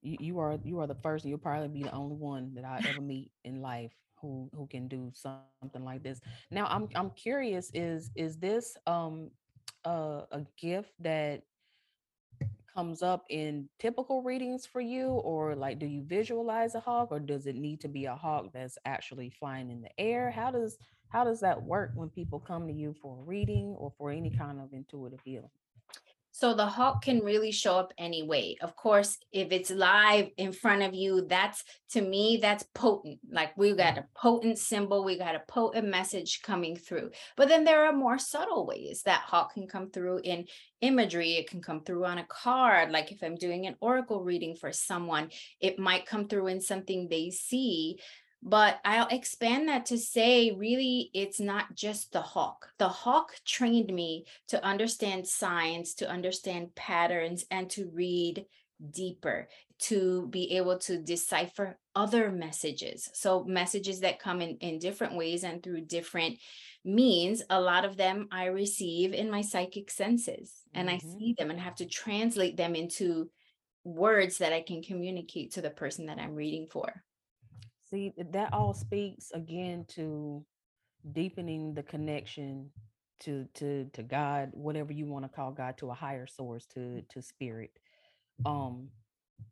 you, 0.02 0.18
you 0.20 0.40
are 0.40 0.60
you 0.66 0.80
are 0.80 0.88
the 0.88 0.96
first 0.96 1.24
and 1.24 1.30
you'll 1.30 1.40
probably 1.40 1.70
be 1.70 1.84
the 1.84 1.96
only 1.96 2.18
one 2.18 2.56
that 2.56 2.66
I 2.66 2.82
ever 2.90 3.00
meet 3.00 3.32
in 3.46 3.62
life 3.62 3.94
who 4.22 4.50
who 4.56 4.68
can 4.68 4.88
do 4.88 5.12
something 5.14 5.84
like 5.84 6.04
this. 6.04 6.22
Now 6.52 6.68
I'm 6.68 6.90
I'm 6.96 7.12
curious 7.12 7.72
is 7.74 8.12
is 8.16 8.38
this 8.38 8.78
um 8.88 9.32
uh, 9.86 10.22
a 10.32 10.46
gift 10.58 10.94
that 11.00 11.42
comes 12.74 13.02
up 13.02 13.26
in 13.30 13.68
typical 13.80 14.22
readings 14.22 14.66
for 14.66 14.82
you? 14.82 15.08
Or 15.08 15.56
like 15.56 15.80
do 15.80 15.86
you 15.86 16.04
visualize 16.04 16.76
a 16.76 16.80
hawk? 16.80 17.10
Or 17.12 17.20
does 17.20 17.48
it 17.48 17.56
need 17.56 17.82
to 17.82 17.88
be 17.88 18.06
a 18.06 18.16
hawk 18.16 18.52
that's 18.54 18.78
actually 18.86 19.30
flying 19.30 19.72
in 19.72 19.82
the 19.82 20.00
air? 20.00 20.32
How 20.32 20.52
does 20.52 20.78
how 21.10 21.26
does 21.26 21.42
that 21.42 21.62
work 21.62 21.92
when 21.96 22.10
people 22.10 22.40
come 22.40 22.68
to 22.68 22.74
you 22.74 22.94
for 23.02 23.20
a 23.20 23.24
reading 23.24 23.76
or 23.78 23.92
for 23.98 24.12
any 24.12 24.30
kind 24.30 24.60
of 24.62 24.72
intuitive 24.74 25.20
healing 25.26 25.50
So 26.34 26.54
the 26.54 26.66
hawk 26.66 27.04
can 27.04 27.20
really 27.20 27.52
show 27.52 27.78
up 27.78 27.94
any 27.98 28.24
way. 28.24 28.58
Of 28.62 28.76
course, 28.76 29.18
if 29.32 29.52
it's 29.52 29.70
live 29.70 30.30
in 30.38 30.54
front 30.54 30.82
of 30.82 30.94
you, 30.94 31.26
that's 31.28 31.64
to 31.92 32.02
me, 32.02 32.40
that's 32.42 32.66
potent. 32.74 33.20
Like 33.30 33.56
we 33.58 33.74
got 33.76 33.98
a 33.98 34.08
potent 34.16 34.58
symbol, 34.58 35.04
we 35.04 35.18
got 35.18 35.36
a 35.36 35.44
potent 35.48 35.88
message 35.88 36.42
coming 36.42 36.76
through. 36.76 37.12
But 37.36 37.50
then 37.50 37.64
there 37.64 37.86
are 37.86 37.94
more 37.94 38.18
subtle 38.18 38.66
ways 38.66 39.04
that 39.06 39.22
hawk 39.22 39.54
can 39.54 39.68
come 39.68 39.92
through 39.92 40.22
in 40.24 40.46
imagery. 40.80 41.34
It 41.34 41.50
can 41.50 41.62
come 41.62 41.84
through 41.84 42.06
on 42.06 42.18
a 42.18 42.26
card. 42.26 42.92
Like 42.92 43.12
if 43.12 43.22
I'm 43.22 43.36
doing 43.36 43.68
an 43.68 43.76
oracle 43.82 44.24
reading 44.24 44.56
for 44.56 44.72
someone, 44.72 45.30
it 45.60 45.80
might 45.80 46.06
come 46.06 46.28
through 46.28 46.48
in 46.48 46.62
something 46.62 47.08
they 47.08 47.30
see 47.30 48.00
but 48.44 48.80
I'll 48.84 49.08
expand 49.08 49.70
that 49.70 49.86
to 49.88 49.98
say, 49.98 50.52
really, 50.52 51.12
it's 51.14 51.40
not 51.40 51.76
just 51.76 52.12
the 52.12 52.22
hawk. 52.22 52.70
The 52.80 52.90
hawk 52.90 53.34
trained 53.46 53.94
me 53.94 54.26
to 54.48 54.64
understand 54.66 55.28
signs, 55.28 55.94
to 55.96 56.10
understand 56.10 56.74
patterns, 56.74 57.46
and 57.52 57.70
to 57.72 57.92
read 57.94 58.46
deeper, 58.90 59.48
to 59.78 60.28
be 60.28 60.58
able 60.58 60.80
to 60.80 60.98
decipher 60.98 61.78
other 61.96 62.32
messages. 62.32 63.10
So, 63.14 63.44
messages 63.44 64.00
that 64.00 64.20
come 64.20 64.42
in, 64.42 64.58
in 64.58 64.80
different 64.80 65.16
ways 65.16 65.44
and 65.44 65.62
through 65.62 65.82
different 65.82 66.40
means, 66.84 67.44
a 67.52 67.62
lot 67.62 67.86
of 67.86 67.96
them 67.96 68.28
I 68.32 68.46
receive 68.46 69.14
in 69.14 69.30
my 69.30 69.42
psychic 69.42 69.92
senses, 69.92 70.52
and 70.74 70.90
mm-hmm. 70.90 70.96
I 70.96 71.20
see 71.20 71.36
them 71.38 71.52
and 71.52 71.60
have 71.60 71.76
to 71.76 71.86
translate 71.86 72.58
them 72.58 72.74
into 72.74 73.30
words 73.84 74.40
that 74.40 74.54
I 74.54 74.62
can 74.62 74.82
communicate 74.82 75.54
to 75.54 75.62
the 75.62 75.70
person 75.70 76.08
that 76.08 76.18
I'm 76.18 76.34
reading 76.34 76.66
for. 76.72 77.04
See, 77.92 78.14
that 78.32 78.54
all 78.54 78.74
speaks 78.74 79.32
again 79.32 79.86
to 79.90 80.46
deepening 81.12 81.74
the 81.74 81.84
connection 81.84 82.72
to 83.22 83.48
to 83.56 83.86
to 83.94 84.04
God, 84.04 84.52
whatever 84.54 84.94
you 84.94 85.06
want 85.06 85.26
to 85.26 85.30
call 85.30 85.52
God, 85.52 85.78
to 85.78 85.92
a 85.92 85.94
higher 85.94 86.28
source, 86.28 86.66
to 86.68 87.02
to 87.10 87.22
spirit. 87.22 87.72
Um, 88.46 88.90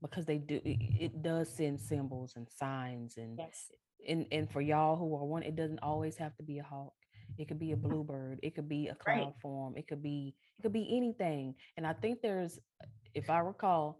because 0.02 0.26
they 0.26 0.38
do 0.38 0.62
it, 0.64 0.78
it 1.00 1.22
does 1.22 1.50
send 1.50 1.82
symbols 1.82 2.34
and 2.36 2.48
signs 2.50 3.18
and 3.18 3.38
yes. 3.38 3.72
and 4.08 4.26
and 4.32 4.50
for 4.50 4.62
y'all 4.62 4.96
who 4.96 5.16
are 5.16 5.26
one, 5.26 5.44
it 5.44 5.56
doesn't 5.56 5.80
always 5.80 6.16
have 6.18 6.36
to 6.38 6.44
be 6.44 6.60
a 6.60 6.64
hawk. 6.64 6.94
It 7.38 7.48
could 7.48 7.60
be 7.60 7.74
a 7.74 7.78
bluebird, 7.78 8.40
it 8.42 8.56
could 8.56 8.70
be 8.70 8.88
a 8.88 8.96
cloud 8.96 9.16
right. 9.16 9.34
form, 9.42 9.76
it 9.78 9.88
could 9.88 10.02
be 10.02 10.36
it 10.58 10.62
could 10.62 10.74
be 10.74 10.96
anything. 10.96 11.56
And 11.78 11.86
I 11.86 11.94
think 11.94 12.22
there's 12.22 12.60
if 13.14 13.30
I 13.30 13.40
recall, 13.40 14.00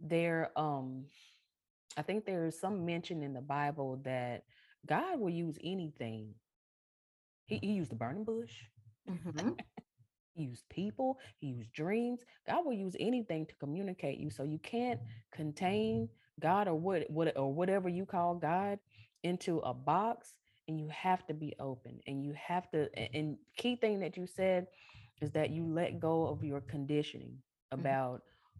there 0.00 0.50
um 0.56 1.04
I 1.96 2.02
think 2.02 2.24
there 2.24 2.46
is 2.46 2.58
some 2.58 2.84
mention 2.84 3.22
in 3.22 3.32
the 3.32 3.40
Bible 3.40 4.00
that 4.04 4.44
God 4.86 5.18
will 5.18 5.30
use 5.30 5.56
anything. 5.62 6.34
He, 7.46 7.58
he 7.62 7.72
used 7.72 7.90
the 7.90 7.96
burning 7.96 8.24
bush. 8.24 8.52
Mm-hmm. 9.10 9.50
he 10.34 10.44
used 10.44 10.68
people. 10.68 11.18
He 11.38 11.48
used 11.48 11.72
dreams. 11.72 12.20
God 12.46 12.64
will 12.64 12.74
use 12.74 12.94
anything 13.00 13.46
to 13.46 13.54
communicate 13.56 14.18
you. 14.18 14.30
So 14.30 14.44
you 14.44 14.58
can't 14.58 15.00
contain 15.32 16.08
God 16.38 16.68
or 16.68 16.74
what, 16.74 17.10
what 17.10 17.36
or 17.36 17.52
whatever 17.52 17.88
you 17.88 18.06
call 18.06 18.34
God 18.34 18.78
into 19.22 19.58
a 19.58 19.74
box. 19.74 20.34
And 20.68 20.78
you 20.78 20.88
have 20.88 21.26
to 21.26 21.34
be 21.34 21.54
open. 21.58 21.98
And 22.06 22.22
you 22.24 22.32
have 22.40 22.70
to. 22.70 22.88
And 23.14 23.36
key 23.56 23.74
thing 23.74 23.98
that 24.00 24.16
you 24.16 24.26
said 24.26 24.68
is 25.20 25.32
that 25.32 25.50
you 25.50 25.66
let 25.66 25.98
go 25.98 26.28
of 26.28 26.44
your 26.44 26.60
conditioning 26.60 27.36
mm-hmm. 27.72 27.82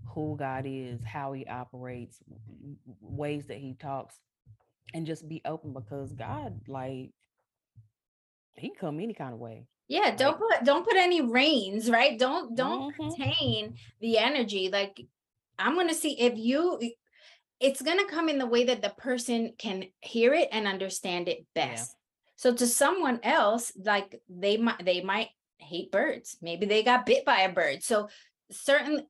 Who 0.08 0.36
God 0.38 0.64
is, 0.66 1.00
how 1.04 1.32
he 1.32 1.46
operates, 1.46 2.18
ways 3.00 3.46
that 3.46 3.58
he 3.58 3.74
talks, 3.74 4.18
and 4.94 5.06
just 5.06 5.28
be 5.28 5.40
open 5.44 5.72
because 5.72 6.12
God, 6.12 6.60
like, 6.66 7.10
he 8.56 8.68
can 8.68 8.76
come 8.78 9.00
any 9.00 9.14
kind 9.14 9.32
of 9.32 9.38
way. 9.38 9.66
Yeah, 9.88 10.14
don't 10.14 10.38
put 10.38 10.64
don't 10.64 10.86
put 10.86 10.96
any 10.96 11.20
reins, 11.20 11.90
right? 11.90 12.16
Don't 12.16 12.56
don't 12.56 12.92
mm-hmm. 12.92 13.08
contain 13.08 13.74
the 14.00 14.18
energy. 14.18 14.70
Like 14.72 15.04
I'm 15.58 15.74
gonna 15.74 15.94
see 15.94 16.20
if 16.20 16.38
you 16.38 16.80
it's 17.58 17.82
gonna 17.82 18.06
come 18.06 18.28
in 18.28 18.38
the 18.38 18.46
way 18.46 18.64
that 18.64 18.82
the 18.82 18.90
person 18.90 19.52
can 19.58 19.86
hear 20.00 20.32
it 20.32 20.48
and 20.52 20.68
understand 20.68 21.28
it 21.28 21.44
best. 21.56 21.90
Yeah. 21.90 21.96
So 22.36 22.54
to 22.54 22.68
someone 22.68 23.18
else, 23.24 23.72
like 23.84 24.20
they 24.28 24.56
might 24.56 24.84
they 24.84 25.00
might 25.00 25.30
hate 25.58 25.90
birds. 25.90 26.36
Maybe 26.40 26.66
they 26.66 26.84
got 26.84 27.04
bit 27.04 27.24
by 27.24 27.40
a 27.40 27.52
bird. 27.52 27.82
So 27.82 28.08
certainly 28.52 29.08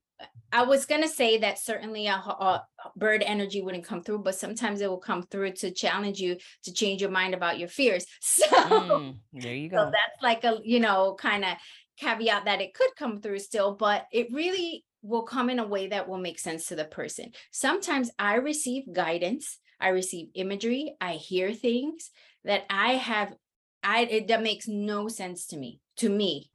I 0.53 0.65
was 0.65 0.85
gonna 0.85 1.09
say 1.09 1.39
that 1.39 1.59
certainly 1.59 2.07
a, 2.09 2.15
a, 2.15 2.67
bird 2.97 3.23
energy 3.25 3.63
wouldn't 3.63 3.85
come 3.85 4.03
through, 4.03 4.19
but 4.19 4.35
sometimes 4.35 4.81
it 4.81 4.91
will 4.91 4.99
come 4.99 5.23
through 5.23 5.53
to 5.53 5.71
challenge 5.71 6.19
you 6.19 6.37
to 6.65 6.73
change 6.73 7.01
your 7.01 7.11
mind 7.11 7.35
about 7.35 7.59
your 7.59 7.69
fears. 7.69 8.07
So 8.21 8.47
mm, 8.47 9.17
there 9.33 9.55
you 9.55 9.69
go. 9.69 9.77
So 9.77 9.85
that's 9.87 10.23
like 10.23 10.45
a 10.45 10.59
you 10.65 10.81
know 10.81 11.17
kind 11.19 11.45
of 11.45 11.57
caveat 11.99 12.47
that 12.47 12.61
it 12.61 12.75
could 12.75 12.91
come 12.97 13.21
through 13.21 13.39
still, 13.39 13.75
but 13.75 14.07
it 14.13 14.33
really 14.33 14.85
will 15.03 15.23
come 15.23 15.51
in 15.51 15.59
a 15.59 15.67
way 15.67 15.89
that 15.89 16.09
will 16.09 16.19
make 16.19 16.39
sense 16.39 16.67
to 16.67 16.77
the 16.77 16.85
person. 16.85 17.33
Sometimes 17.51 18.11
I 18.19 18.37
receive 18.37 18.93
guidance, 18.93 19.59
I 19.81 19.89
receive 19.89 20.29
imagery, 20.35 20.95
I 21.01 21.13
hear 21.13 21.53
things 21.53 22.11
that 22.45 22.65
I 22.69 22.95
have, 22.95 23.35
I 23.83 24.03
it, 24.03 24.29
that 24.29 24.43
makes 24.43 24.69
no 24.69 25.09
sense 25.09 25.47
to 25.49 25.57
me, 25.57 25.81
to 25.99 26.09
me. 26.09 26.51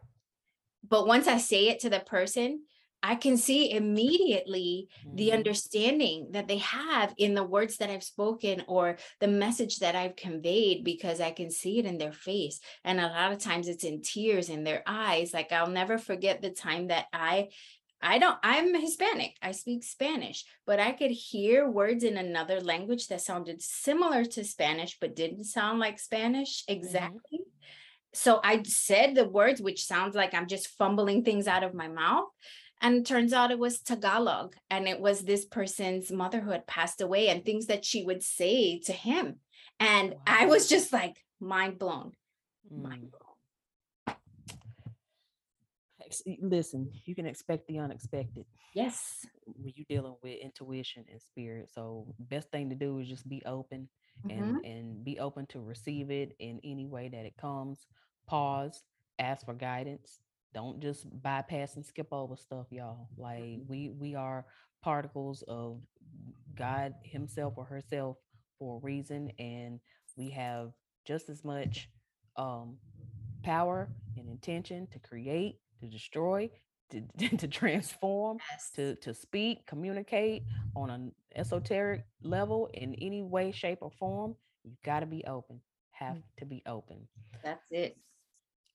But 0.88 1.08
once 1.08 1.28
I 1.28 1.38
say 1.38 1.70
it 1.70 1.80
to 1.82 1.90
the 1.90 2.00
person, 2.00 2.62
I 3.08 3.14
can 3.14 3.38
see 3.38 3.70
immediately 3.70 4.90
the 5.14 5.28
mm-hmm. 5.28 5.38
understanding 5.38 6.30
that 6.32 6.48
they 6.48 6.58
have 6.58 7.14
in 7.20 7.36
the 7.36 7.44
words 7.44 7.78
that 7.78 7.92
I've 7.92 8.04
spoken 8.04 8.64
or 8.68 8.98
the 9.20 9.28
message 9.28 9.78
that 9.78 9.96
I've 9.96 10.16
conveyed 10.16 10.84
because 10.84 11.22
I 11.22 11.30
can 11.30 11.52
see 11.52 11.78
it 11.78 11.86
in 11.86 12.00
their 12.00 12.12
face. 12.12 12.60
And 12.84 13.00
a 13.00 13.08
lot 13.08 13.32
of 13.32 13.38
times 13.38 13.68
it's 13.68 13.84
in 13.84 14.02
tears 14.02 14.50
in 14.50 14.64
their 14.64 14.82
eyes. 14.88 15.36
Like 15.36 15.52
I'll 15.52 15.70
never 15.70 16.00
forget 16.00 16.42
the 16.42 16.50
time 16.50 16.88
that 16.88 17.06
I 17.14 17.50
I 18.02 18.18
don't, 18.18 18.38
I'm 18.44 18.74
Hispanic. 18.80 19.36
I 19.42 19.52
speak 19.52 19.84
Spanish, 19.84 20.44
but 20.66 20.80
I 20.80 20.92
could 20.92 21.12
hear 21.12 21.70
words 21.70 22.04
in 22.04 22.18
another 22.18 22.60
language 22.60 23.08
that 23.08 23.22
sounded 23.22 23.62
similar 23.62 24.26
to 24.26 24.44
Spanish, 24.44 24.98
but 25.00 25.16
didn't 25.16 25.46
sound 25.46 25.80
like 25.80 26.00
Spanish 26.00 26.64
mm-hmm. 26.64 26.74
exactly. 26.74 27.40
Mm-hmm. 27.40 27.56
So 28.14 28.40
I 28.44 28.64
said 28.64 29.14
the 29.14 29.28
words, 29.28 29.62
which 29.62 29.86
sounds 29.86 30.16
like 30.16 30.34
I'm 30.34 30.48
just 30.48 30.70
fumbling 30.70 31.24
things 31.24 31.48
out 31.48 31.64
of 31.64 31.74
my 31.74 31.88
mouth. 31.88 32.30
And 32.82 33.06
turns 33.06 33.34
out 33.34 33.52
it 33.52 33.60
was 33.60 33.80
Tagalog. 33.80 34.56
And 34.70 34.88
it 34.88 35.00
was 35.00 35.22
this 35.22 35.46
person's 35.46 36.12
mother 36.12 36.42
who 36.42 36.52
had 36.52 36.68
passed 36.68 37.02
away 37.02 37.30
and 37.30 37.44
things 37.44 37.68
that 37.68 37.86
she 37.86 38.04
would 38.04 38.24
say 38.24 38.80
to 38.86 38.94
him. 38.94 39.38
And 39.80 40.12
wow. 40.12 40.20
I 40.28 40.46
was 40.46 40.70
just 40.70 40.94
like 40.94 41.24
mind 41.40 41.80
blown. 41.80 42.12
Mm. 42.72 42.84
Mind 42.84 43.12
blown. 43.12 43.22
Listen, 46.42 46.92
you 47.06 47.16
can 47.16 47.26
expect 47.26 47.68
the 47.68 47.80
unexpected. 47.80 48.46
Yes. 48.74 49.26
When 49.46 49.74
you're 49.76 49.86
dealing 49.90 50.16
with 50.22 50.38
intuition 50.40 51.04
and 51.12 51.22
spirit. 51.22 51.72
So 51.74 52.14
best 52.20 52.52
thing 52.52 52.70
to 52.70 52.76
do 52.76 53.00
is 53.00 53.08
just 53.08 53.28
be 53.28 53.42
open 53.46 53.90
mm-hmm. 54.26 54.38
and 54.38 54.66
and 54.66 55.04
be 55.04 55.20
open 55.20 55.46
to 55.48 55.60
receive 55.60 56.12
it 56.12 56.36
in 56.40 56.60
any 56.64 56.86
way 56.86 57.10
that 57.10 57.26
it 57.26 57.36
comes. 57.38 57.88
Pause, 58.28 58.84
ask 59.20 59.46
for 59.46 59.54
guidance 59.54 60.20
don't 60.56 60.80
just 60.80 61.06
bypass 61.22 61.76
and 61.76 61.86
skip 61.86 62.08
over 62.12 62.36
stuff 62.36 62.66
y'all 62.72 63.10
like 63.18 63.44
mm-hmm. 63.44 63.70
we 63.70 63.90
we 63.90 64.16
are 64.16 64.46
particles 64.82 65.44
of 65.48 65.82
god 66.58 66.94
himself 67.04 67.54
or 67.58 67.66
herself 67.66 68.18
for 68.58 68.78
a 68.78 68.80
reason 68.80 69.30
and 69.38 69.80
we 70.16 70.30
have 70.30 70.72
just 71.06 71.30
as 71.30 71.44
much 71.44 71.90
um 72.38 72.78
power 73.44 73.90
and 74.18 74.30
intention 74.30 74.88
to 74.92 74.98
create 75.00 75.58
to 75.82 75.88
destroy 75.88 76.50
to, 76.90 77.02
to 77.38 77.48
transform 77.48 78.38
yes. 78.50 78.72
to 78.76 78.96
to 78.96 79.14
speak 79.14 79.68
communicate 79.68 80.44
on 80.76 80.90
an 80.90 81.12
esoteric 81.36 82.06
level 82.24 82.70
in 82.74 82.96
any 82.96 83.22
way 83.22 83.52
shape 83.52 83.80
or 83.82 83.92
form 84.00 84.36
You've 84.64 84.82
got 84.84 85.02
to 85.02 85.06
be 85.06 85.24
open 85.28 85.60
have 85.92 86.14
mm-hmm. 86.14 86.40
to 86.40 86.46
be 86.46 86.64
open 86.66 87.08
that's 87.44 87.66
it 87.72 87.98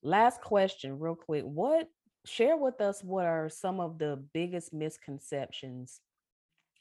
last 0.03 0.41
question 0.41 0.99
real 0.99 1.15
quick 1.15 1.43
what 1.43 1.87
share 2.25 2.57
with 2.57 2.79
us 2.81 3.03
what 3.03 3.25
are 3.25 3.49
some 3.49 3.79
of 3.79 3.97
the 3.97 4.23
biggest 4.33 4.73
misconceptions 4.73 5.99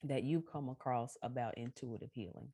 that 0.02 0.22
you 0.22 0.42
come 0.42 0.68
across 0.68 1.16
about 1.22 1.58
intuitive 1.58 2.10
healing? 2.12 2.48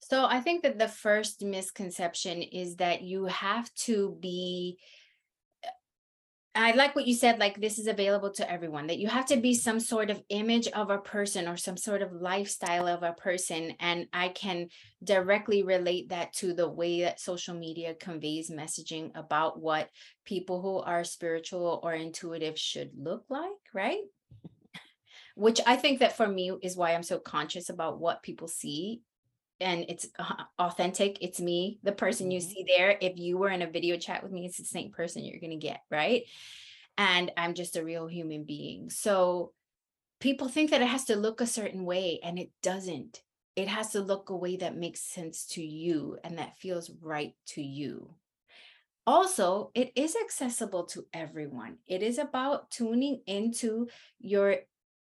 So 0.00 0.24
i 0.24 0.40
think 0.40 0.62
that 0.62 0.78
the 0.78 0.88
first 0.88 1.42
misconception 1.42 2.42
is 2.42 2.76
that 2.76 3.02
you 3.02 3.26
have 3.26 3.72
to 3.86 4.16
be 4.20 4.78
I 6.58 6.72
like 6.72 6.96
what 6.96 7.06
you 7.06 7.14
said, 7.14 7.38
like 7.38 7.60
this 7.60 7.78
is 7.78 7.86
available 7.86 8.30
to 8.32 8.50
everyone, 8.50 8.88
that 8.88 8.98
you 8.98 9.06
have 9.08 9.26
to 9.26 9.36
be 9.36 9.54
some 9.54 9.78
sort 9.78 10.10
of 10.10 10.22
image 10.28 10.66
of 10.68 10.90
a 10.90 10.98
person 10.98 11.46
or 11.46 11.56
some 11.56 11.76
sort 11.76 12.02
of 12.02 12.12
lifestyle 12.12 12.88
of 12.88 13.02
a 13.02 13.12
person. 13.12 13.74
And 13.80 14.06
I 14.12 14.30
can 14.30 14.68
directly 15.02 15.62
relate 15.62 16.08
that 16.08 16.32
to 16.34 16.52
the 16.52 16.68
way 16.68 17.02
that 17.02 17.20
social 17.20 17.54
media 17.54 17.94
conveys 17.94 18.50
messaging 18.50 19.10
about 19.14 19.60
what 19.60 19.88
people 20.24 20.60
who 20.60 20.78
are 20.78 21.04
spiritual 21.04 21.80
or 21.82 21.94
intuitive 21.94 22.58
should 22.58 22.90
look 22.96 23.24
like, 23.28 23.50
right? 23.72 24.00
Which 25.36 25.60
I 25.66 25.76
think 25.76 26.00
that 26.00 26.16
for 26.16 26.26
me 26.26 26.52
is 26.62 26.76
why 26.76 26.94
I'm 26.94 27.04
so 27.04 27.18
conscious 27.18 27.68
about 27.68 28.00
what 28.00 28.24
people 28.24 28.48
see 28.48 29.02
and 29.60 29.86
it's 29.88 30.06
authentic 30.58 31.18
it's 31.20 31.40
me 31.40 31.78
the 31.82 31.92
person 31.92 32.30
you 32.30 32.40
mm-hmm. 32.40 32.48
see 32.48 32.64
there 32.76 32.96
if 33.00 33.18
you 33.18 33.36
were 33.36 33.50
in 33.50 33.62
a 33.62 33.70
video 33.70 33.96
chat 33.96 34.22
with 34.22 34.30
me 34.30 34.46
it's 34.46 34.58
the 34.58 34.64
same 34.64 34.90
person 34.90 35.24
you're 35.24 35.40
going 35.40 35.50
to 35.50 35.56
get 35.56 35.80
right 35.90 36.24
and 36.98 37.30
I'm 37.36 37.54
just 37.54 37.76
a 37.76 37.84
real 37.84 38.08
human 38.08 38.42
being. 38.42 38.90
So 38.90 39.52
people 40.20 40.48
think 40.48 40.72
that 40.72 40.82
it 40.82 40.88
has 40.88 41.04
to 41.04 41.16
look 41.16 41.40
a 41.40 41.46
certain 41.46 41.84
way 41.84 42.18
and 42.22 42.38
it 42.38 42.50
doesn't. 42.60 43.22
It 43.54 43.68
has 43.68 43.92
to 43.92 44.00
look 44.00 44.28
a 44.28 44.36
way 44.36 44.56
that 44.56 44.76
makes 44.76 45.00
sense 45.00 45.46
to 45.52 45.62
you 45.62 46.18
and 46.24 46.38
that 46.38 46.58
feels 46.58 46.90
right 47.00 47.34
to 47.50 47.62
you. 47.62 48.14
Also, 49.06 49.70
it 49.74 49.92
is 49.96 50.16
accessible 50.16 50.84
to 50.86 51.06
everyone. 51.14 51.78
It 51.86 52.02
is 52.02 52.18
about 52.18 52.70
tuning 52.70 53.22
into 53.26 53.86
your 54.18 54.56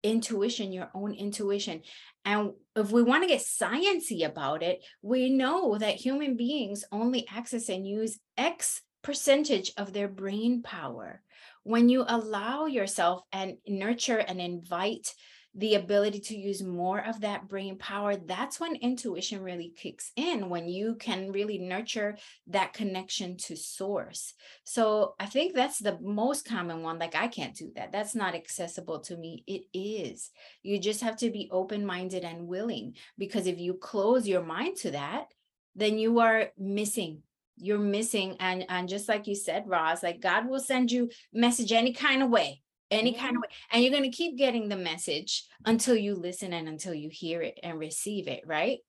intuition, 0.05 0.71
your 0.71 0.89
own 0.93 1.13
intuition. 1.13 1.81
And 2.23 2.51
if 2.75 2.91
we 2.91 3.01
want 3.01 3.23
to 3.23 3.27
get 3.27 3.41
sciency 3.41 4.25
about 4.25 4.61
it, 4.61 4.83
we 5.01 5.29
know 5.29 5.77
that 5.77 5.95
human 5.95 6.37
beings 6.37 6.85
only 6.91 7.25
access 7.27 7.69
and 7.69 7.87
use 7.87 8.19
X 8.37 8.81
percentage 9.01 9.71
of 9.77 9.93
their 9.93 10.07
brain 10.07 10.61
power. 10.61 11.21
When 11.63 11.89
you 11.89 12.05
allow 12.07 12.67
yourself 12.67 13.21
and 13.31 13.57
nurture 13.67 14.19
and 14.19 14.39
invite 14.39 15.13
the 15.57 15.75
ability 15.75 16.19
to 16.19 16.37
use 16.37 16.61
more 16.61 16.99
of 16.99 17.21
that 17.21 17.47
brain 17.47 17.77
power, 17.77 18.17
that's 18.17 18.59
when 18.59 18.75
intuition 18.75 19.41
really 19.41 19.73
kicks 19.75 20.11
in, 20.17 20.49
when 20.49 20.67
you 20.67 20.95
can 20.95 21.31
really 21.31 21.57
nurture 21.57 22.17
that 22.47 22.73
connection 22.73 23.37
to 23.37 23.55
source. 23.55 24.33
So 24.65 25.15
I 25.19 25.27
think 25.27 25.55
that's 25.55 25.79
the 25.79 25.97
most 26.01 26.45
common 26.45 26.83
one. 26.83 26.99
Like, 26.99 27.15
I 27.15 27.27
can't 27.27 27.55
do 27.55 27.71
that. 27.75 27.93
That's 27.93 28.15
not 28.15 28.35
accessible 28.35 28.99
to 29.01 29.15
me. 29.15 29.43
It 29.47 29.63
is. 29.73 30.29
You 30.61 30.77
just 30.77 31.01
have 31.01 31.15
to 31.17 31.29
be 31.29 31.49
open 31.51 31.85
minded 31.85 32.23
and 32.25 32.47
willing, 32.47 32.95
because 33.17 33.47
if 33.47 33.57
you 33.57 33.75
close 33.75 34.27
your 34.27 34.43
mind 34.43 34.75
to 34.77 34.91
that, 34.91 35.27
then 35.75 35.97
you 35.97 36.19
are 36.19 36.49
missing 36.57 37.21
you're 37.57 37.79
missing 37.79 38.35
and 38.41 38.65
and 38.67 38.89
just 38.89 39.07
like 39.07 39.27
you 39.27 39.35
said 39.35 39.63
roz 39.65 40.03
like 40.03 40.19
god 40.19 40.47
will 40.47 40.59
send 40.59 40.91
you 40.91 41.09
message 41.31 41.71
any 41.71 41.93
kind 41.93 42.21
of 42.21 42.29
way 42.29 42.61
any 42.95 43.13
kind 43.13 43.35
of 43.35 43.35
mm-hmm. 43.35 43.41
way. 43.41 43.47
And 43.71 43.83
you're 43.83 43.91
going 43.91 44.09
to 44.09 44.15
keep 44.15 44.37
getting 44.37 44.69
the 44.69 44.75
message 44.75 45.45
until 45.65 45.95
you 45.95 46.15
listen 46.15 46.53
and 46.53 46.67
until 46.67 46.93
you 46.93 47.09
hear 47.11 47.41
it 47.41 47.59
and 47.63 47.79
receive 47.79 48.27
it, 48.27 48.43
right? 48.45 48.79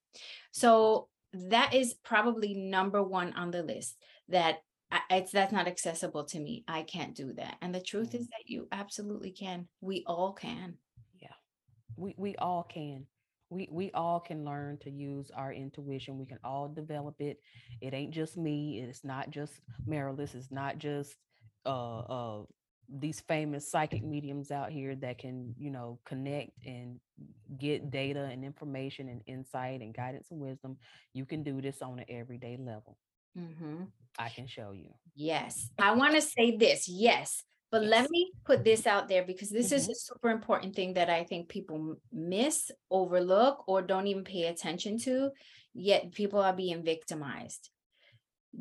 So 0.53 1.09
that 1.33 1.75
is 1.75 1.95
probably 2.05 2.55
number 2.55 3.03
one 3.03 3.33
on 3.35 3.51
the 3.51 3.63
list 3.63 3.97
that 4.29 4.59
it's 5.11 5.33
that's 5.33 5.53
not 5.53 5.67
accessible 5.67 6.25
to 6.25 6.39
me. 6.39 6.65
I 6.69 6.83
can't 6.83 7.15
do 7.15 7.33
that. 7.35 7.57
And 7.61 7.75
the 7.75 7.81
truth 7.81 8.15
is 8.15 8.23
mm-hmm. 8.23 8.31
that 8.31 8.47
you 8.47 8.69
absolutely 8.73 9.31
can. 9.31 9.69
We 9.81 10.05
all 10.07 10.33
can. 10.33 10.75
Yeah. 11.21 11.29
We 11.97 12.15
we 12.17 12.37
all 12.37 12.63
can. 12.63 13.07
We 13.51 13.69
we 13.71 13.91
all 13.93 14.21
can 14.21 14.45
learn 14.45 14.79
to 14.79 14.91
use 14.91 15.31
our 15.35 15.53
intuition. 15.53 16.19
We 16.19 16.27
can 16.27 16.39
all 16.45 16.69
develop 16.69 17.17
it. 17.21 17.41
It 17.81 17.95
ain't 17.95 18.15
just 18.15 18.37
me. 18.37 18.81
It's 18.81 19.05
not 19.05 19.31
just 19.31 19.61
Marilyn. 19.87 20.29
It's 20.33 20.51
not 20.51 20.79
just 20.79 21.15
uh 21.65 21.99
uh 21.99 22.43
these 22.89 23.21
famous 23.21 23.71
psychic 23.71 24.05
mediums 24.05 24.51
out 24.51 24.71
here 24.71 24.95
that 24.95 25.19
can 25.19 25.55
you 25.59 25.71
know 25.71 25.99
connect 26.05 26.51
and 26.65 27.01
get 27.59 27.91
data 27.91 28.25
and 28.25 28.45
information 28.45 29.09
and 29.09 29.23
insight 29.27 29.81
and 29.81 29.95
guidance 29.95 30.29
and 30.31 30.41
wisdom 30.41 30.77
you 31.13 31.25
can 31.25 31.43
do 31.43 31.61
this 31.61 31.83
on 31.83 31.99
an 31.99 32.05
everyday 32.09 32.57
level 32.57 32.97
mm-hmm. 33.37 33.85
i 34.19 34.29
can 34.29 34.47
show 34.47 34.73
you 34.73 34.93
yes 35.15 35.71
i 35.79 35.93
want 35.93 36.15
to 36.15 36.21
say 36.21 36.57
this 36.57 36.89
yes 36.89 37.43
but 37.73 37.83
yes. 37.83 37.91
let 37.91 38.11
me 38.11 38.31
put 38.45 38.65
this 38.65 38.87
out 38.87 39.09
there 39.09 39.25
because 39.25 39.51
this 39.51 39.67
mm-hmm. 39.67 39.77
is 39.77 39.89
a 39.89 39.95
super 39.95 40.31
important 40.31 40.75
thing 40.75 40.95
that 40.95 41.11
i 41.11 41.25
think 41.25 41.49
people 41.49 41.97
miss 42.13 42.71
overlook 42.91 43.65
or 43.67 43.83
don't 43.83 44.07
even 44.07 44.25
pay 44.25 44.45
attention 44.45 44.99
to 44.99 45.31
yet 45.75 46.13
people 46.13 46.41
are 46.41 46.55
being 46.55 46.83
victimized 46.83 47.71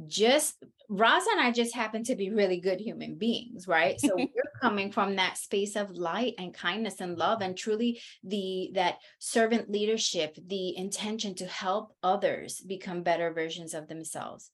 just 0.08 0.56
Roz 0.90 1.26
and 1.32 1.42
I 1.42 1.52
just 1.52 1.74
happen 1.74 2.04
to 2.06 2.16
be 2.16 2.30
really 2.30 2.60
good 2.60 2.80
human 2.80 3.16
beings, 3.16 3.68
right? 3.68 4.00
So 4.00 4.10
we're 4.16 4.28
coming 4.62 4.92
from 4.92 5.16
that 5.16 5.38
space 5.38 5.76
of 5.76 5.92
light 5.92 6.36
and 6.38 6.54
kindness 6.54 7.02
and 7.02 7.18
love 7.18 7.42
and 7.42 7.58
truly 7.58 8.02
the 8.24 8.72
that 8.76 8.98
servant 9.20 9.70
leadership, 9.70 10.38
the 10.48 10.78
intention 10.78 11.36
to 11.36 11.46
help 11.46 11.96
others 12.04 12.62
become 12.62 13.04
better 13.04 13.34
versions 13.34 13.74
of 13.74 13.88
themselves. 13.88 14.52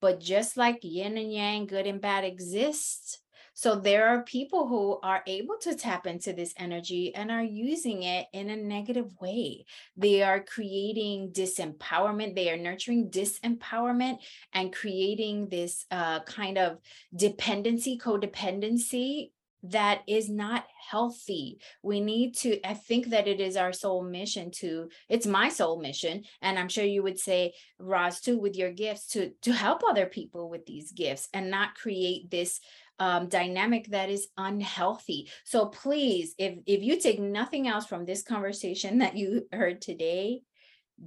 But 0.00 0.20
just 0.20 0.56
like 0.56 0.80
yin 0.82 1.16
and 1.16 1.32
yang, 1.32 1.66
good 1.66 1.86
and 1.86 2.00
bad 2.00 2.24
exists, 2.24 3.18
so 3.54 3.76
there 3.76 4.08
are 4.08 4.22
people 4.24 4.66
who 4.66 4.98
are 5.02 5.22
able 5.26 5.56
to 5.62 5.74
tap 5.74 6.06
into 6.06 6.32
this 6.32 6.52
energy 6.56 7.14
and 7.14 7.30
are 7.30 7.42
using 7.42 8.02
it 8.02 8.26
in 8.32 8.50
a 8.50 8.56
negative 8.56 9.12
way. 9.20 9.64
They 9.96 10.22
are 10.22 10.42
creating 10.42 11.30
disempowerment, 11.30 12.34
they 12.34 12.50
are 12.50 12.56
nurturing 12.56 13.10
disempowerment 13.10 14.18
and 14.52 14.72
creating 14.72 15.48
this 15.48 15.86
uh, 15.90 16.20
kind 16.24 16.58
of 16.58 16.78
dependency, 17.14 17.96
codependency 17.96 19.30
that 19.64 20.02
is 20.06 20.28
not 20.28 20.66
healthy. 20.90 21.58
We 21.82 22.00
need 22.00 22.34
to, 22.36 22.60
I 22.68 22.74
think 22.74 23.08
that 23.08 23.26
it 23.26 23.40
is 23.40 23.56
our 23.56 23.72
soul 23.72 24.02
mission 24.02 24.50
to, 24.56 24.90
it's 25.08 25.26
my 25.26 25.48
soul 25.48 25.80
mission. 25.80 26.24
And 26.42 26.58
I'm 26.58 26.68
sure 26.68 26.84
you 26.84 27.02
would 27.02 27.18
say, 27.18 27.54
Roz, 27.78 28.20
too, 28.20 28.38
with 28.38 28.56
your 28.56 28.72
gifts 28.72 29.06
to, 29.12 29.30
to 29.42 29.52
help 29.52 29.82
other 29.88 30.04
people 30.04 30.50
with 30.50 30.66
these 30.66 30.92
gifts 30.92 31.28
and 31.32 31.50
not 31.50 31.74
create 31.74 32.30
this 32.30 32.60
um, 32.98 33.28
dynamic 33.28 33.88
that 33.88 34.10
is 34.10 34.28
unhealthy. 34.36 35.28
So 35.44 35.66
please, 35.66 36.34
if 36.38 36.58
if 36.66 36.82
you 36.82 37.00
take 37.00 37.20
nothing 37.20 37.68
else 37.68 37.86
from 37.86 38.04
this 38.04 38.22
conversation 38.22 38.98
that 38.98 39.16
you 39.16 39.46
heard 39.52 39.80
today, 39.80 40.42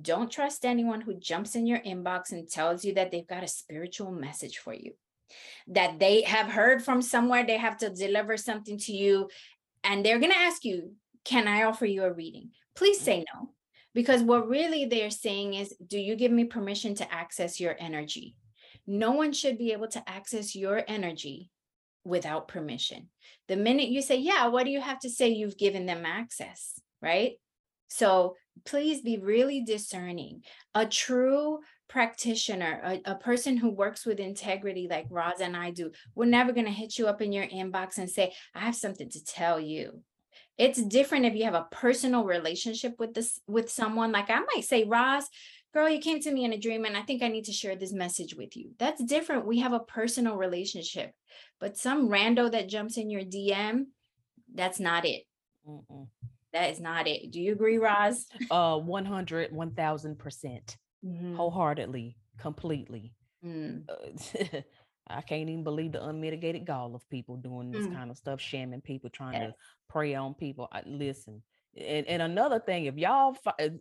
don't 0.02 0.32
trust 0.32 0.66
anyone 0.66 1.02
who 1.02 1.20
jumps 1.20 1.56
in 1.56 1.66
your 1.66 1.80
inbox 1.80 2.32
and 2.32 2.50
tells 2.50 2.84
you 2.84 2.94
that 2.96 3.12
they've 3.12 3.28
got 3.28 3.44
a 3.44 3.48
spiritual 3.48 4.12
message 4.12 4.58
for 4.58 4.74
you. 4.74 4.94
That 5.68 6.00
they 6.00 6.22
have 6.24 6.48
heard 6.48 6.84
from 6.84 7.02
somewhere 7.02 7.46
they 7.46 7.58
have 7.58 7.78
to 7.78 7.90
deliver 7.90 8.38
something 8.38 8.78
to 8.80 8.94
you 8.94 9.30
and 9.84 10.06
they're 10.06 10.20
going 10.20 10.32
to 10.32 10.38
ask 10.38 10.64
you 10.66 10.94
can 11.24 11.48
i 11.48 11.64
offer 11.64 11.86
you 11.86 12.04
a 12.04 12.14
reading? 12.14 12.52
Please 12.76 13.00
say 13.02 13.26
no 13.34 13.50
because 13.94 14.22
what 14.22 14.48
really 14.48 14.86
they're 14.86 15.10
saying 15.10 15.56
is 15.56 15.76
do 15.86 16.00
you 16.00 16.16
give 16.16 16.32
me 16.32 16.46
permission 16.46 16.96
to 16.96 17.14
access 17.14 17.60
your 17.60 17.76
energy? 17.80 18.36
No 18.86 19.12
one 19.12 19.34
should 19.34 19.58
be 19.58 19.74
able 19.74 19.90
to 19.90 20.10
access 20.10 20.56
your 20.56 20.84
energy 20.88 21.52
without 22.08 22.48
permission. 22.48 23.10
The 23.48 23.56
minute 23.56 23.90
you 23.90 24.02
say, 24.02 24.18
Yeah, 24.18 24.48
what 24.48 24.66
do 24.66 24.72
you 24.72 24.82
have 24.82 25.00
to 25.00 25.10
say? 25.10 25.30
You've 25.30 25.58
given 25.58 25.86
them 25.86 26.06
access, 26.06 26.80
right? 27.02 27.34
So 27.90 28.36
please 28.66 29.02
be 29.02 29.18
really 29.18 29.62
discerning. 29.62 30.44
A 30.76 30.86
true 30.86 31.60
practitioner, 31.88 32.82
a, 32.84 33.12
a, 33.12 33.16
person 33.16 33.56
who 33.56 33.70
works 33.70 34.06
with 34.06 34.20
integrity 34.20 34.88
like 34.90 35.08
Roz 35.10 35.40
and 35.40 35.56
I 35.56 35.72
do, 35.72 35.92
we're 36.16 36.26
never 36.26 36.52
going 36.52 36.66
to 36.66 36.72
hit 36.72 36.98
you 36.98 37.08
up 37.08 37.22
in 37.22 37.32
your 37.32 37.48
inbox 37.48 37.98
and 37.98 38.10
say, 38.10 38.34
I 38.54 38.60
have 38.60 38.76
something 38.76 39.10
to 39.12 39.24
tell 39.24 39.60
you. 39.60 40.02
It's 40.58 40.82
different 40.82 41.26
if 41.26 41.36
you 41.36 41.46
have 41.46 41.54
a 41.54 41.68
personal 41.72 42.26
relationship 42.26 42.96
with 43.00 43.14
this 43.14 43.40
with 43.48 43.70
someone. 43.70 44.12
Like 44.12 44.30
I 44.30 44.40
might 44.40 44.66
say, 44.66 44.84
Roz, 44.86 45.28
girl, 45.74 45.90
you 45.90 46.00
came 46.00 46.20
to 46.22 46.32
me 46.32 46.46
in 46.46 46.54
a 46.54 46.58
dream 46.58 46.86
and 46.86 46.98
I 46.98 47.02
think 47.02 47.22
I 47.22 47.28
need 47.28 47.46
to 47.46 47.52
share 47.52 47.76
this 47.76 47.94
message 47.94 48.36
with 48.36 48.56
you. 48.56 48.72
That's 48.80 49.04
different. 49.04 49.46
We 49.46 49.60
have 49.60 49.74
a 49.74 49.80
personal 49.80 50.36
relationship. 50.36 51.12
But 51.60 51.78
some 51.78 52.10
rando 52.10 52.52
that 52.52 52.70
jumps 52.70 52.98
in 52.98 53.10
your 53.10 53.22
DM, 53.22 53.86
that's 54.54 54.80
not 54.80 55.06
it. 55.06 55.24
Mm-mm. 55.68 56.08
That 56.54 56.72
is 56.72 56.80
not 56.80 57.08
it. 57.08 57.32
Do 57.32 57.42
you 57.42 57.52
agree, 57.52 57.78
Roz? 57.78 58.26
Uh 58.52 58.78
100, 58.78 59.52
1000%. 59.52 60.18
percent 60.18 60.78
mm-hmm. 61.06 61.36
Wholeheartedly, 61.36 62.18
completely. 62.40 63.14
Mm. 63.46 63.84
Uh, 63.90 64.62
I 65.10 65.22
can't 65.22 65.50
even 65.50 65.64
believe 65.64 65.94
the 65.94 66.06
unmitigated 66.06 66.66
gall 66.66 66.94
of 66.94 67.08
people 67.10 67.38
doing 67.38 67.72
this 67.72 67.88
mm. 67.88 67.96
kind 67.96 68.12
of 68.12 68.18
stuff, 68.18 68.42
shamming 68.42 68.82
people, 68.82 69.10
trying 69.10 69.42
yes. 69.42 69.52
to 69.52 69.56
prey 69.90 70.16
on 70.16 70.34
people. 70.34 70.68
I, 70.72 70.82
listen, 70.86 71.42
and, 71.78 72.08
and 72.08 72.22
another 72.22 72.60
thing, 72.60 72.86
if 72.86 72.98
y'all, 72.98 73.38
if 73.58 73.74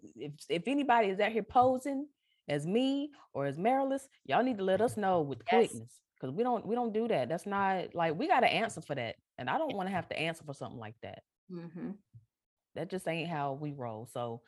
if 0.49 0.69
anybody 0.69 1.09
is 1.09 1.21
out 1.21 1.33
here 1.33 1.43
posing 1.43 2.07
as 2.49 2.67
me 2.67 3.11
or 3.33 3.47
as 3.47 3.59
Marilyn, 3.59 3.99
y'all 4.25 4.43
need 4.43 4.59
to 4.59 4.65
let 4.65 4.81
us 4.81 4.97
know 4.97 5.23
with 5.23 5.39
yes. 5.51 5.71
quickness 5.71 6.01
because 6.19 6.35
we 6.35 6.43
don't 6.43 6.67
we 6.67 6.75
don't 6.75 6.93
do 6.93 7.09
that. 7.09 7.29
That's 7.29 7.47
not 7.47 7.95
like 7.95 8.19
we 8.19 8.29
got 8.29 8.41
to 8.41 8.53
answer 8.53 8.81
for 8.81 8.95
that, 8.95 9.17
and 9.39 9.49
I 9.49 9.59
don't 9.59 9.75
want 9.75 9.89
to 9.89 9.95
have 9.95 10.09
to 10.09 10.19
answer 10.19 10.45
for 10.45 10.55
something 10.55 10.79
like 10.79 10.97
that. 11.03 11.23
Mm-hmm. 11.51 11.91
That 12.75 12.91
just 12.91 13.09
ain't 13.09 13.31
how 13.31 13.55
we 13.55 13.73
roll. 13.73 14.09
So, 14.13 14.43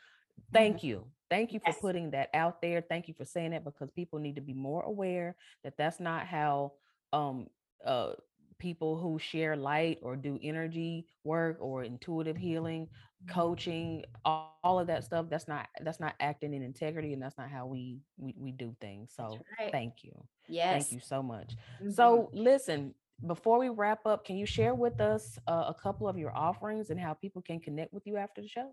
thank 0.53 0.79
mm-hmm. 0.79 0.87
you, 0.87 1.07
thank 1.31 1.53
you 1.53 1.61
yes. 1.65 1.75
for 1.75 1.81
putting 1.81 2.11
that 2.11 2.31
out 2.35 2.61
there. 2.61 2.83
Thank 2.83 3.09
you 3.09 3.15
for 3.15 3.25
saying 3.25 3.53
that 3.53 3.65
because 3.65 3.91
people 3.91 4.19
need 4.19 4.37
to 4.37 4.43
be 4.43 4.55
more 4.55 4.83
aware 4.83 5.37
that 5.65 5.77
that's 5.77 6.01
not 6.01 6.27
how 6.27 6.73
um 7.13 7.47
uh 7.85 8.13
people 8.59 8.97
who 8.97 9.19
share 9.19 9.57
light 9.57 9.99
or 10.03 10.17
do 10.17 10.39
energy 10.43 11.07
work 11.25 11.57
or 11.61 11.85
intuitive 11.85 12.37
healing 12.37 12.87
mm-hmm. 12.87 13.33
coaching 13.33 14.05
all, 14.25 14.59
all, 14.63 14.79
of 14.79 14.87
that 14.87 15.05
stuff 15.05 15.27
that's 15.29 15.49
not 15.49 15.69
that's 15.83 16.01
not 16.01 16.15
acting 16.21 16.55
in 16.55 16.63
integrity 16.63 17.13
and 17.13 17.23
that's 17.23 17.39
not 17.39 17.51
how 17.51 17.67
we 17.67 18.01
we, 18.17 18.35
we 18.39 18.53
do 18.53 18.75
things 18.81 19.13
so 19.17 19.39
right. 19.59 19.73
thank 19.73 20.03
you 20.03 20.13
yes 20.49 20.89
thank 20.89 20.93
you 20.93 21.01
so 21.01 21.23
much 21.23 21.55
mm-hmm. 21.81 21.91
so 21.91 22.31
listen 22.33 22.95
before 23.27 23.59
we 23.59 23.69
wrap 23.69 24.07
up 24.07 24.25
can 24.25 24.37
you 24.37 24.47
share 24.47 24.75
with 24.75 25.01
us 25.01 25.39
uh, 25.49 25.65
a 25.69 25.75
couple 25.75 26.09
of 26.09 26.17
your 26.17 26.37
offerings 26.37 26.91
and 26.91 27.01
how 27.01 27.13
people 27.15 27.43
can 27.43 27.59
connect 27.59 27.93
with 27.93 28.07
you 28.07 28.17
after 28.17 28.41
the 28.41 28.49
show 28.49 28.71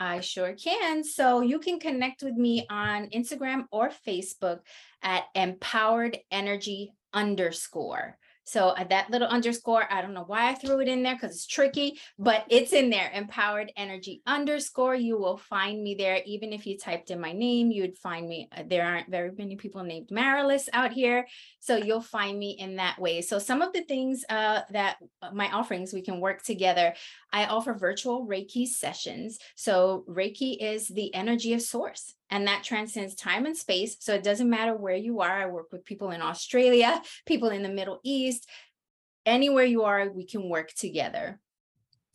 I 0.00 0.18
sure 0.18 0.52
can. 0.54 1.04
So 1.04 1.42
you 1.42 1.60
can 1.60 1.78
connect 1.78 2.24
with 2.24 2.34
me 2.34 2.66
on 2.68 3.08
Instagram 3.10 3.66
or 3.70 3.90
Facebook 4.04 4.58
at 5.00 5.24
empowered 5.36 6.18
energy 6.32 6.92
underscore. 7.12 8.18
So 8.52 8.68
uh, 8.68 8.84
that 8.90 9.08
little 9.08 9.28
underscore, 9.28 9.90
I 9.90 10.02
don't 10.02 10.12
know 10.12 10.24
why 10.26 10.50
I 10.50 10.54
threw 10.54 10.80
it 10.80 10.88
in 10.88 11.02
there 11.02 11.14
because 11.14 11.34
it's 11.34 11.46
tricky, 11.46 11.98
but 12.18 12.44
it's 12.50 12.74
in 12.74 12.90
there. 12.90 13.10
Empowered 13.14 13.72
energy 13.78 14.20
underscore. 14.26 14.94
You 14.94 15.16
will 15.16 15.38
find 15.38 15.82
me 15.82 15.94
there. 15.94 16.20
Even 16.26 16.52
if 16.52 16.66
you 16.66 16.76
typed 16.76 17.10
in 17.10 17.18
my 17.18 17.32
name, 17.32 17.70
you'd 17.70 17.96
find 17.96 18.28
me. 18.28 18.50
Uh, 18.54 18.64
there 18.66 18.84
aren't 18.84 19.08
very 19.10 19.30
many 19.38 19.56
people 19.56 19.82
named 19.82 20.08
Marilis 20.08 20.68
out 20.74 20.92
here. 20.92 21.26
So 21.60 21.76
you'll 21.76 22.02
find 22.02 22.38
me 22.38 22.50
in 22.50 22.76
that 22.76 23.00
way. 23.00 23.22
So 23.22 23.38
some 23.38 23.62
of 23.62 23.72
the 23.72 23.84
things 23.84 24.22
uh, 24.28 24.60
that 24.72 24.98
uh, 25.22 25.30
my 25.32 25.50
offerings, 25.50 25.94
we 25.94 26.02
can 26.02 26.20
work 26.20 26.42
together. 26.42 26.92
I 27.32 27.46
offer 27.46 27.72
virtual 27.72 28.26
Reiki 28.26 28.66
sessions. 28.66 29.38
So 29.56 30.04
Reiki 30.06 30.58
is 30.60 30.88
the 30.88 31.14
energy 31.14 31.54
of 31.54 31.62
source 31.62 32.14
and 32.32 32.46
that 32.46 32.64
transcends 32.64 33.14
time 33.14 33.44
and 33.44 33.54
space. 33.56 33.98
So 34.00 34.14
it 34.14 34.24
doesn't 34.24 34.48
matter 34.48 34.74
where 34.74 34.96
you 34.96 35.20
are. 35.20 35.30
I 35.30 35.46
work 35.46 35.70
with 35.70 35.84
people 35.84 36.12
in 36.12 36.22
Australia, 36.22 37.02
people 37.26 37.50
in 37.50 37.62
the 37.62 37.68
Middle 37.68 38.00
East, 38.02 38.48
anywhere 39.26 39.66
you 39.66 39.82
are, 39.84 40.10
we 40.10 40.24
can 40.24 40.48
work 40.48 40.72
together 40.72 41.38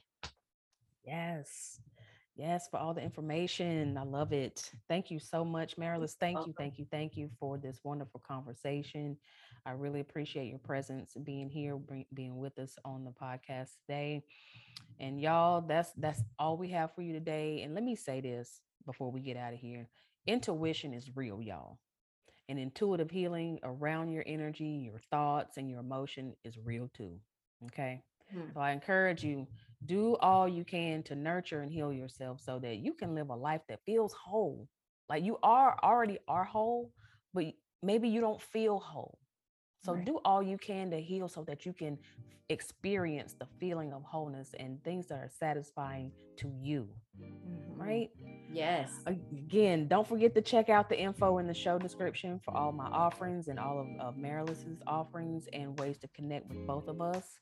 Yes. 1.06 1.80
Yes, 2.36 2.68
for 2.70 2.78
all 2.78 2.94
the 2.94 3.02
information. 3.02 3.98
I 3.98 4.04
love 4.04 4.32
it. 4.32 4.70
Thank 4.88 5.10
you 5.10 5.18
so 5.20 5.44
much, 5.44 5.76
Marilis. 5.78 6.14
Thank 6.20 6.46
you, 6.46 6.54
thank 6.56 6.78
you, 6.78 6.86
thank 6.92 7.18
you 7.18 7.32
for 7.40 7.58
this 7.58 7.80
wonderful 7.84 8.22
conversation. 8.28 9.18
I 9.66 9.72
really 9.72 10.02
appreciate 10.02 10.48
your 10.48 10.60
presence 10.60 11.16
being 11.24 11.50
here, 11.50 11.80
being 12.14 12.38
with 12.38 12.60
us 12.60 12.78
on 12.86 13.04
the 13.04 13.12
podcast 13.12 13.70
today. 13.82 14.24
And 15.00 15.20
y'all, 15.20 15.62
that's 15.62 15.92
that's 15.98 16.22
all 16.38 16.58
we 16.58 16.70
have 16.70 16.94
for 16.94 17.02
you 17.02 17.12
today. 17.12 17.64
And 17.64 17.74
let 17.74 17.84
me 17.84 17.96
say 17.96 18.22
this 18.22 18.62
before 18.86 19.12
we 19.12 19.20
get 19.20 19.36
out 19.36 19.54
of 19.54 19.60
here 19.60 19.90
intuition 20.28 20.94
is 20.94 21.16
real, 21.16 21.42
y'all. 21.42 21.80
And 22.50 22.60
intuitive 22.60 23.12
healing 23.12 23.60
around 23.64 24.10
your 24.12 24.24
energy, 24.26 24.90
your 24.90 25.02
thoughts, 25.12 25.58
and 25.58 25.70
your 25.70 25.80
emotion 25.80 26.34
is 26.46 26.58
real 26.58 26.90
too. 26.94 27.20
Okay. 27.66 28.02
Hmm. 28.32 28.52
So 28.54 28.60
I 28.60 28.72
encourage 28.72 29.24
you, 29.24 29.48
do 29.86 30.16
all 30.18 30.48
you 30.48 30.64
can 30.64 31.04
to 31.04 31.16
nurture 31.16 31.62
and 31.62 31.72
heal 31.72 31.92
yourself 31.92 32.40
so 32.42 32.60
that 32.60 32.78
you 32.78 32.94
can 32.94 33.16
live 33.16 33.30
a 33.30 33.36
life 33.36 33.62
that 33.70 33.80
feels 33.86 34.14
whole. 34.14 34.68
Like 35.10 35.24
you 35.24 35.38
are 35.44 35.78
already 35.84 36.20
are 36.28 36.44
whole, 36.44 36.92
but 37.34 37.46
maybe 37.82 38.10
you 38.10 38.22
don't 38.22 38.42
feel 38.42 38.80
whole. 38.80 39.18
So 39.84 39.94
right. 39.94 40.06
do 40.06 40.20
all 40.26 40.44
you 40.44 40.58
can 40.58 40.92
to 40.92 41.00
heal 41.00 41.30
so 41.30 41.44
that 41.44 41.66
you 41.66 41.74
can 41.74 41.98
experience 42.50 43.36
the 43.38 43.48
feeling 43.60 43.94
of 43.94 44.04
wholeness 44.04 44.54
and 44.58 44.84
things 44.84 45.08
that 45.08 45.16
are 45.16 45.30
satisfying 45.30 46.12
to 46.38 46.52
you. 46.62 46.90
Mm-hmm. 47.22 47.82
Right? 47.82 48.10
Yes. 48.58 48.90
Again, 49.06 49.88
don't 49.88 50.08
forget 50.08 50.34
to 50.34 50.42
check 50.42 50.68
out 50.68 50.90
the 50.90 51.00
info 51.00 51.38
in 51.38 51.46
the 51.46 51.54
show 51.54 51.78
description 51.78 52.42
for 52.44 52.58
all 52.58 52.72
my 52.72 52.88
offerings 52.88 53.50
and 53.50 53.60
all 53.60 53.80
of, 53.80 53.88
of 54.00 54.16
Marilis's 54.16 54.82
offerings 54.88 55.48
and 55.54 55.80
ways 55.80 56.00
to 56.00 56.08
connect 56.08 56.50
with 56.50 56.66
both 56.66 56.88
of 56.88 57.00
us. 57.00 57.38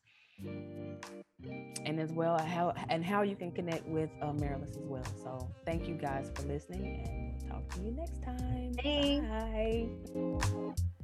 And 1.85 2.01
as 2.01 2.11
well 2.11 2.37
how 2.37 2.73
and 2.89 3.05
how 3.05 3.21
you 3.21 3.37
can 3.37 3.53
connect 3.53 3.87
with 3.87 4.09
uh, 4.21 4.33
Marilis 4.33 4.71
as 4.71 4.83
well. 4.83 5.05
So 5.23 5.49
thank 5.65 5.87
you 5.87 5.95
guys 5.95 6.29
for 6.35 6.41
listening 6.43 7.05
and 7.07 7.33
we'll 7.39 7.49
talk 7.49 7.69
to 7.75 7.81
you 7.81 7.91
next 7.91 8.21
time. 8.21 8.73
Bye. 8.83 9.87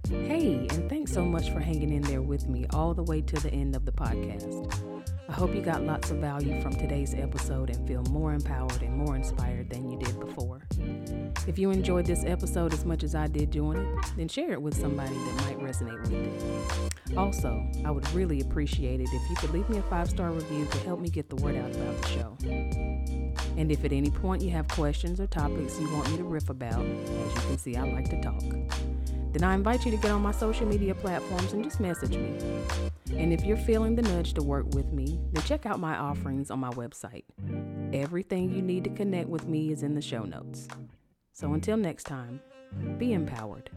Hey, 0.09 0.68
and 0.72 0.89
thanks 0.89 1.14
so 1.14 1.24
much 1.24 1.51
for 1.51 1.62
hanging 1.62 1.93
in 1.93 2.01
there 2.01 2.22
with 2.22 2.49
me 2.49 2.66
all 2.72 2.93
the 2.93 3.03
way 3.03 3.22
to 3.22 3.36
the 3.38 3.49
end 3.51 3.78
of 3.78 3.86
the 3.86 3.93
podcast. 3.93 5.07
I 5.30 5.34
hope 5.34 5.55
you 5.55 5.61
got 5.61 5.84
lots 5.84 6.11
of 6.11 6.17
value 6.17 6.61
from 6.61 6.76
today's 6.76 7.13
episode 7.13 7.69
and 7.69 7.88
feel 7.88 8.03
more 8.03 8.34
empowered 8.34 8.82
and 8.82 8.95
more 8.95 9.15
inspired 9.15 9.69
than 9.69 9.89
you 9.89 9.97
did 9.97 10.19
before. 10.19 10.61
If 11.47 11.57
you 11.57 11.72
enjoyed 11.72 12.05
this 12.05 12.24
episode 12.26 12.74
as 12.74 12.86
much 12.86 13.03
as 13.03 13.15
I 13.15 13.28
did 13.28 13.49
doing 13.51 13.78
it, 13.78 14.05
then 14.17 14.28
share 14.28 14.51
it 14.51 14.61
with 14.61 14.80
somebody 14.80 15.13
that 15.13 15.36
might 15.45 15.59
resonate 15.59 16.01
with 16.01 16.13
it. 16.13 17.17
Also, 17.17 17.65
I 17.86 17.91
would 17.91 18.09
really 18.13 18.41
appreciate 18.41 18.99
it 18.99 19.09
if 19.11 19.30
you 19.30 19.36
could 19.38 19.51
leave 19.51 19.69
me 19.69 19.78
a 19.78 19.84
five 19.84 20.09
star 20.09 20.32
review 20.32 20.65
to 20.65 20.78
help 20.80 20.99
me 20.99 21.09
get 21.09 21.30
the 21.30 21.36
word 21.38 21.55
out 21.55 21.74
about 21.76 22.01
the 22.01 22.07
show. 22.07 22.38
And 23.57 23.72
if 23.72 23.84
at 23.86 23.91
any 23.91 24.09
point 24.09 24.41
you 24.41 24.51
have 24.51 24.67
questions 24.69 25.19
or 25.19 25.28
topics 25.28 25.80
you 25.80 25.91
want 25.93 26.09
me 26.11 26.17
to 26.17 26.24
riff 26.24 26.49
about, 26.49 26.86
as 26.86 27.36
you 27.36 27.41
can 27.41 27.57
see, 27.57 27.76
I 27.76 27.84
like 27.91 28.09
to 28.09 28.22
talk 28.22 28.41
then 29.34 29.43
I 29.43 29.53
invite 29.53 29.86
you 29.86 29.91
to 29.91 29.97
get 29.97 30.11
on 30.11 30.21
my 30.21 30.32
social 30.32 30.67
media 30.67 30.93
platforms 30.95 31.53
and 31.53 31.63
just 31.63 31.79
message 31.79 32.15
me. 32.17 32.38
And 33.15 33.34
if 33.34 33.43
you're 33.43 33.57
feeling 33.57 33.95
the 33.95 34.01
nudge 34.01 34.34
to 34.34 34.41
work 34.41 34.65
with 34.73 34.91
me, 34.91 35.19
then 35.32 35.43
check 35.43 35.65
out 35.65 35.79
my 35.79 35.97
offerings 35.97 36.51
on 36.51 36.59
my 36.59 36.69
website. 36.71 37.23
Everything 37.93 38.53
you 38.53 38.61
need 38.61 38.84
to 38.86 38.89
connect 38.89 39.29
with 39.29 39.47
me 39.47 39.71
is 39.71 39.84
in 39.84 39.95
the 39.95 40.01
show 40.01 40.23
notes. 40.23 40.67
So 41.34 41.53
until 41.53 41.77
next 41.77 42.05
time, 42.05 42.41
be 42.97 43.13
empowered. 43.13 43.69